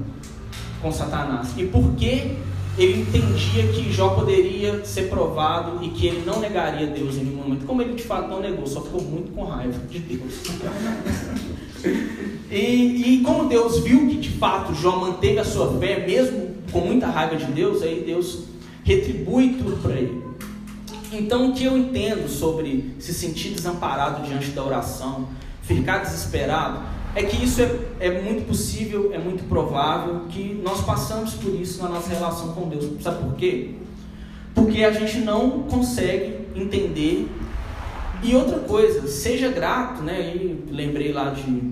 com 0.81 0.91
Satanás. 0.91 1.49
E 1.57 1.65
por 1.65 1.95
que 1.95 2.37
ele 2.77 3.01
entendia 3.01 3.67
que 3.71 3.91
Jó 3.91 4.09
poderia 4.09 4.83
ser 4.83 5.03
provado 5.03 5.83
e 5.83 5.89
que 5.89 6.07
ele 6.07 6.23
não 6.25 6.39
negaria 6.39 6.87
Deus 6.87 7.15
em 7.15 7.23
nenhum 7.23 7.37
momento. 7.37 7.65
Como 7.65 7.81
ele 7.81 7.93
de 7.93 8.03
fato 8.03 8.27
não 8.27 8.41
negou, 8.41 8.67
só 8.67 8.81
ficou 8.81 9.01
muito 9.01 9.31
com 9.31 9.45
raiva 9.45 9.79
de 9.89 9.99
Deus. 9.99 10.43
e, 12.51 13.15
e 13.15 13.21
como 13.23 13.47
Deus 13.47 13.79
viu 13.79 14.07
que 14.07 14.17
de 14.17 14.29
fato 14.31 14.73
Jó 14.73 14.97
manteve 14.97 15.39
a 15.39 15.45
sua 15.45 15.79
fé, 15.79 16.05
mesmo 16.05 16.54
com 16.75 16.81
muita 16.81 17.07
raiva 17.07 17.37
de 17.37 17.45
Deus, 17.45 17.81
aí 17.81 18.03
Deus 18.05 18.43
retribui 18.83 19.53
tudo 19.53 19.81
para 19.81 19.93
ele. 19.93 20.21
Então, 21.09 21.49
o 21.49 21.53
que 21.53 21.63
eu 21.63 21.77
entendo 21.77 22.27
sobre 22.27 22.93
se 22.99 23.13
sentir 23.13 23.51
desamparado 23.51 24.27
diante 24.27 24.49
da 24.49 24.61
oração, 24.61 25.29
ficar 25.61 25.99
desesperado, 25.99 26.81
é 27.15 27.23
que 27.23 27.41
isso 27.41 27.61
é, 27.61 27.79
é 28.01 28.21
muito 28.21 28.45
possível, 28.45 29.11
é 29.13 29.17
muito 29.17 29.47
provável 29.47 30.25
que 30.27 30.59
nós 30.61 30.81
passamos 30.81 31.33
por 31.35 31.55
isso 31.55 31.81
na 31.81 31.87
nossa 31.87 32.09
relação 32.09 32.51
com 32.51 32.67
Deus. 32.67 33.01
Sabe 33.01 33.23
por 33.23 33.35
quê? 33.37 33.75
Porque 34.53 34.83
a 34.83 34.91
gente 34.91 35.19
não 35.19 35.63
consegue 35.63 36.39
entender. 36.53 37.29
E 38.21 38.35
outra 38.35 38.59
coisa, 38.59 39.07
seja 39.07 39.47
grato, 39.47 40.03
né? 40.03 40.35
E 40.35 40.65
lembrei 40.69 41.13
lá 41.13 41.29
de, 41.29 41.71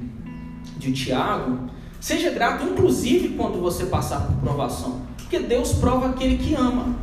de 0.77 0.93
Tiago, 0.93 1.72
seja 2.03 2.31
grato, 2.31 2.65
inclusive 2.65 3.29
quando 3.29 3.61
você 3.61 3.85
passar 3.85 4.27
por 4.27 4.35
provação. 4.41 5.03
Porque 5.15 5.39
Deus 5.39 5.71
prova 5.71 6.09
aquele 6.09 6.37
que 6.37 6.53
ama. 6.53 6.93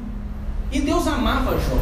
E 0.71 0.79
Deus 0.79 1.07
amava 1.07 1.53
Jó. 1.53 1.79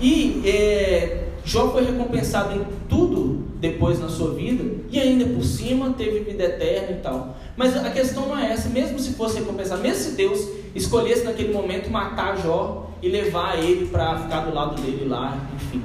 E 0.00 0.40
é, 0.48 1.24
Jó 1.44 1.72
foi 1.72 1.84
recompensado 1.84 2.54
em 2.54 2.64
tudo 2.88 3.48
depois 3.58 3.98
na 3.98 4.08
sua 4.08 4.32
vida 4.32 4.64
e 4.92 5.00
ainda 5.00 5.24
por 5.24 5.42
cima 5.42 5.92
teve 5.98 6.20
vida 6.20 6.44
eterna 6.44 6.92
e 6.92 7.00
tal. 7.00 7.36
Mas 7.56 7.76
a 7.76 7.90
questão 7.90 8.28
não 8.28 8.38
é 8.38 8.52
essa, 8.52 8.68
mesmo 8.68 9.00
se 9.00 9.14
fosse 9.14 9.40
recompensar, 9.40 9.78
mesmo 9.78 10.04
se 10.04 10.10
Deus 10.12 10.48
escolhesse 10.76 11.24
naquele 11.24 11.52
momento 11.52 11.90
matar 11.90 12.40
Jó 12.40 12.92
e 13.02 13.08
levar 13.08 13.58
ele 13.58 13.86
para 13.86 14.20
ficar 14.20 14.42
do 14.42 14.54
lado 14.54 14.80
dele 14.80 15.04
lá, 15.04 15.36
enfim. 15.56 15.82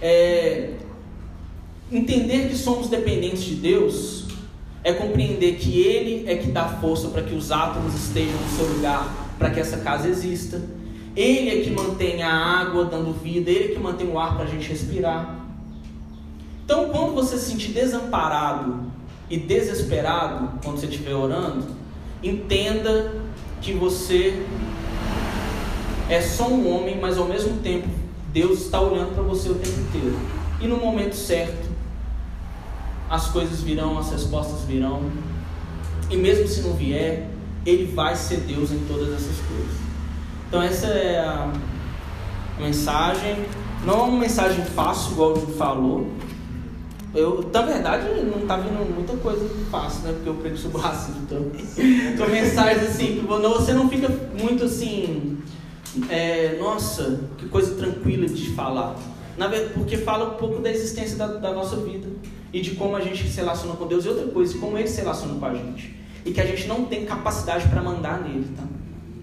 É, 0.00 0.70
entender 1.92 2.48
que 2.48 2.56
somos 2.56 2.88
dependentes 2.88 3.42
de 3.42 3.56
Deus 3.56 4.21
é 4.84 4.92
compreender 4.92 5.56
que 5.56 5.80
Ele 5.80 6.28
é 6.28 6.36
que 6.36 6.50
dá 6.50 6.64
força 6.64 7.08
para 7.08 7.22
que 7.22 7.34
os 7.34 7.52
átomos 7.52 7.94
estejam 7.94 8.34
no 8.34 8.56
seu 8.56 8.66
lugar, 8.66 9.34
para 9.38 9.50
que 9.50 9.60
essa 9.60 9.78
casa 9.78 10.08
exista. 10.08 10.60
Ele 11.14 11.50
é 11.50 11.62
que 11.62 11.70
mantém 11.70 12.22
a 12.22 12.32
água 12.32 12.86
dando 12.86 13.12
vida, 13.12 13.50
Ele 13.50 13.72
é 13.72 13.74
que 13.74 13.78
mantém 13.78 14.08
o 14.08 14.18
ar 14.18 14.34
para 14.34 14.44
a 14.44 14.48
gente 14.48 14.68
respirar. 14.68 15.40
Então, 16.64 16.88
quando 16.88 17.14
você 17.14 17.36
se 17.36 17.50
sentir 17.50 17.72
desamparado 17.72 18.80
e 19.28 19.36
desesperado, 19.36 20.58
quando 20.64 20.78
você 20.78 20.86
estiver 20.86 21.14
orando, 21.14 21.66
entenda 22.22 23.12
que 23.60 23.72
você 23.72 24.42
é 26.08 26.20
só 26.20 26.48
um 26.48 26.74
homem, 26.74 26.98
mas 27.00 27.18
ao 27.18 27.26
mesmo 27.26 27.58
tempo 27.58 27.88
Deus 28.32 28.62
está 28.62 28.80
olhando 28.80 29.14
para 29.14 29.22
você 29.22 29.48
o 29.50 29.54
tempo 29.54 29.80
inteiro. 29.80 30.18
E 30.60 30.66
no 30.66 30.76
momento 30.76 31.14
certo, 31.14 31.71
as 33.12 33.28
coisas 33.28 33.60
virão, 33.60 33.98
as 33.98 34.10
respostas 34.10 34.62
virão. 34.62 35.02
E 36.08 36.16
mesmo 36.16 36.48
se 36.48 36.62
não 36.62 36.72
vier, 36.72 37.28
Ele 37.66 37.92
vai 37.92 38.16
ser 38.16 38.38
Deus 38.38 38.72
em 38.72 38.78
todas 38.88 39.08
essas 39.08 39.36
coisas. 39.46 39.76
Então, 40.48 40.62
essa 40.62 40.86
é 40.86 41.18
a 41.20 41.52
mensagem. 42.58 43.44
Não 43.84 43.94
é 43.94 44.02
uma 44.04 44.18
mensagem 44.18 44.64
fácil, 44.64 45.12
igual 45.12 45.32
o 45.32 45.40
Ju 45.40 45.46
falou, 45.58 46.06
eu, 47.14 47.50
na 47.52 47.60
verdade, 47.60 48.06
não 48.22 48.46
tá 48.46 48.56
vindo 48.56 48.94
muita 48.94 49.14
coisa 49.18 49.46
fácil, 49.70 50.04
né? 50.04 50.12
Porque 50.14 50.30
eu 50.30 50.34
prego 50.34 50.56
sobre 50.56 50.80
racismo 50.80 51.26
também. 51.26 51.66
Então, 52.14 52.26
mensagens 52.30 52.88
assim, 52.88 53.16
que 53.16 53.26
você 53.26 53.74
não 53.74 53.90
fica 53.90 54.08
muito 54.40 54.64
assim, 54.64 55.36
é, 56.08 56.56
nossa, 56.58 57.20
que 57.36 57.46
coisa 57.46 57.74
tranquila 57.74 58.26
de 58.26 58.54
falar. 58.54 58.96
Na 59.36 59.48
verdade, 59.48 59.74
porque 59.74 59.98
fala 59.98 60.34
um 60.34 60.38
pouco 60.38 60.62
da 60.62 60.70
existência 60.70 61.18
da, 61.18 61.26
da, 61.26 61.52
nossa 61.52 61.76
vida 61.76 62.08
e 62.52 62.60
de 62.60 62.72
como 62.72 62.94
a 62.96 63.00
gente 63.00 63.28
se 63.28 63.36
relaciona 63.36 63.74
com 63.76 63.86
Deus 63.86 64.04
e 64.04 64.08
outra 64.08 64.26
coisa, 64.26 64.58
como 64.58 64.76
Ele 64.76 64.88
se 64.88 65.00
relaciona 65.00 65.34
com 65.38 65.46
a 65.46 65.54
gente. 65.54 65.94
E 66.24 66.30
que 66.30 66.40
a 66.40 66.46
gente 66.46 66.68
não 66.68 66.84
tem 66.84 67.04
capacidade 67.04 67.66
para 67.68 67.82
mandar 67.82 68.20
nele, 68.22 68.46
tá? 68.56 68.62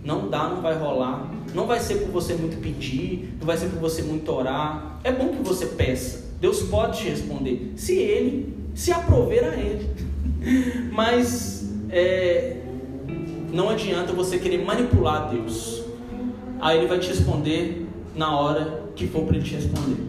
Não 0.03 0.29
dá, 0.29 0.49
não 0.49 0.61
vai 0.61 0.77
rolar. 0.77 1.29
Não 1.53 1.67
vai 1.67 1.79
ser 1.79 1.95
por 1.95 2.09
você 2.09 2.33
muito 2.33 2.59
pedir, 2.61 3.35
não 3.39 3.45
vai 3.45 3.57
ser 3.57 3.67
por 3.67 3.79
você 3.79 4.01
muito 4.01 4.31
orar. 4.31 4.99
É 5.03 5.11
bom 5.11 5.29
que 5.29 5.43
você 5.43 5.65
peça. 5.67 6.29
Deus 6.39 6.63
pode 6.63 6.99
te 6.99 7.09
responder, 7.09 7.73
se 7.75 7.95
ele 7.95 8.53
se 8.73 8.91
aprover 8.91 9.43
a 9.43 9.55
ele. 9.55 9.89
Mas 10.91 11.69
é, 11.89 12.57
não 13.51 13.69
adianta 13.69 14.13
você 14.13 14.37
querer 14.37 14.63
manipular 14.63 15.29
Deus. 15.29 15.83
Aí 16.61 16.77
ele 16.77 16.87
vai 16.87 16.99
te 16.99 17.09
responder 17.09 17.87
na 18.15 18.37
hora 18.37 18.83
que 18.95 19.07
for 19.07 19.23
para 19.25 19.35
ele 19.35 19.45
te 19.45 19.55
responder. 19.55 20.08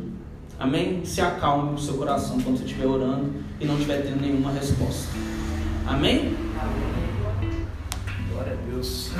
Amém? 0.60 1.02
Se 1.06 1.22
acalme 1.22 1.74
o 1.74 1.78
seu 1.78 1.94
coração 1.94 2.38
quando 2.38 2.58
você 2.58 2.64
estiver 2.64 2.86
orando 2.86 3.32
e 3.58 3.64
não 3.64 3.76
estiver 3.76 4.02
tendo 4.02 4.20
nenhuma 4.20 4.52
resposta. 4.52 5.08
Amém? 5.86 6.36
Glória 8.30 8.52
a 8.52 8.70
Deus. 8.70 9.10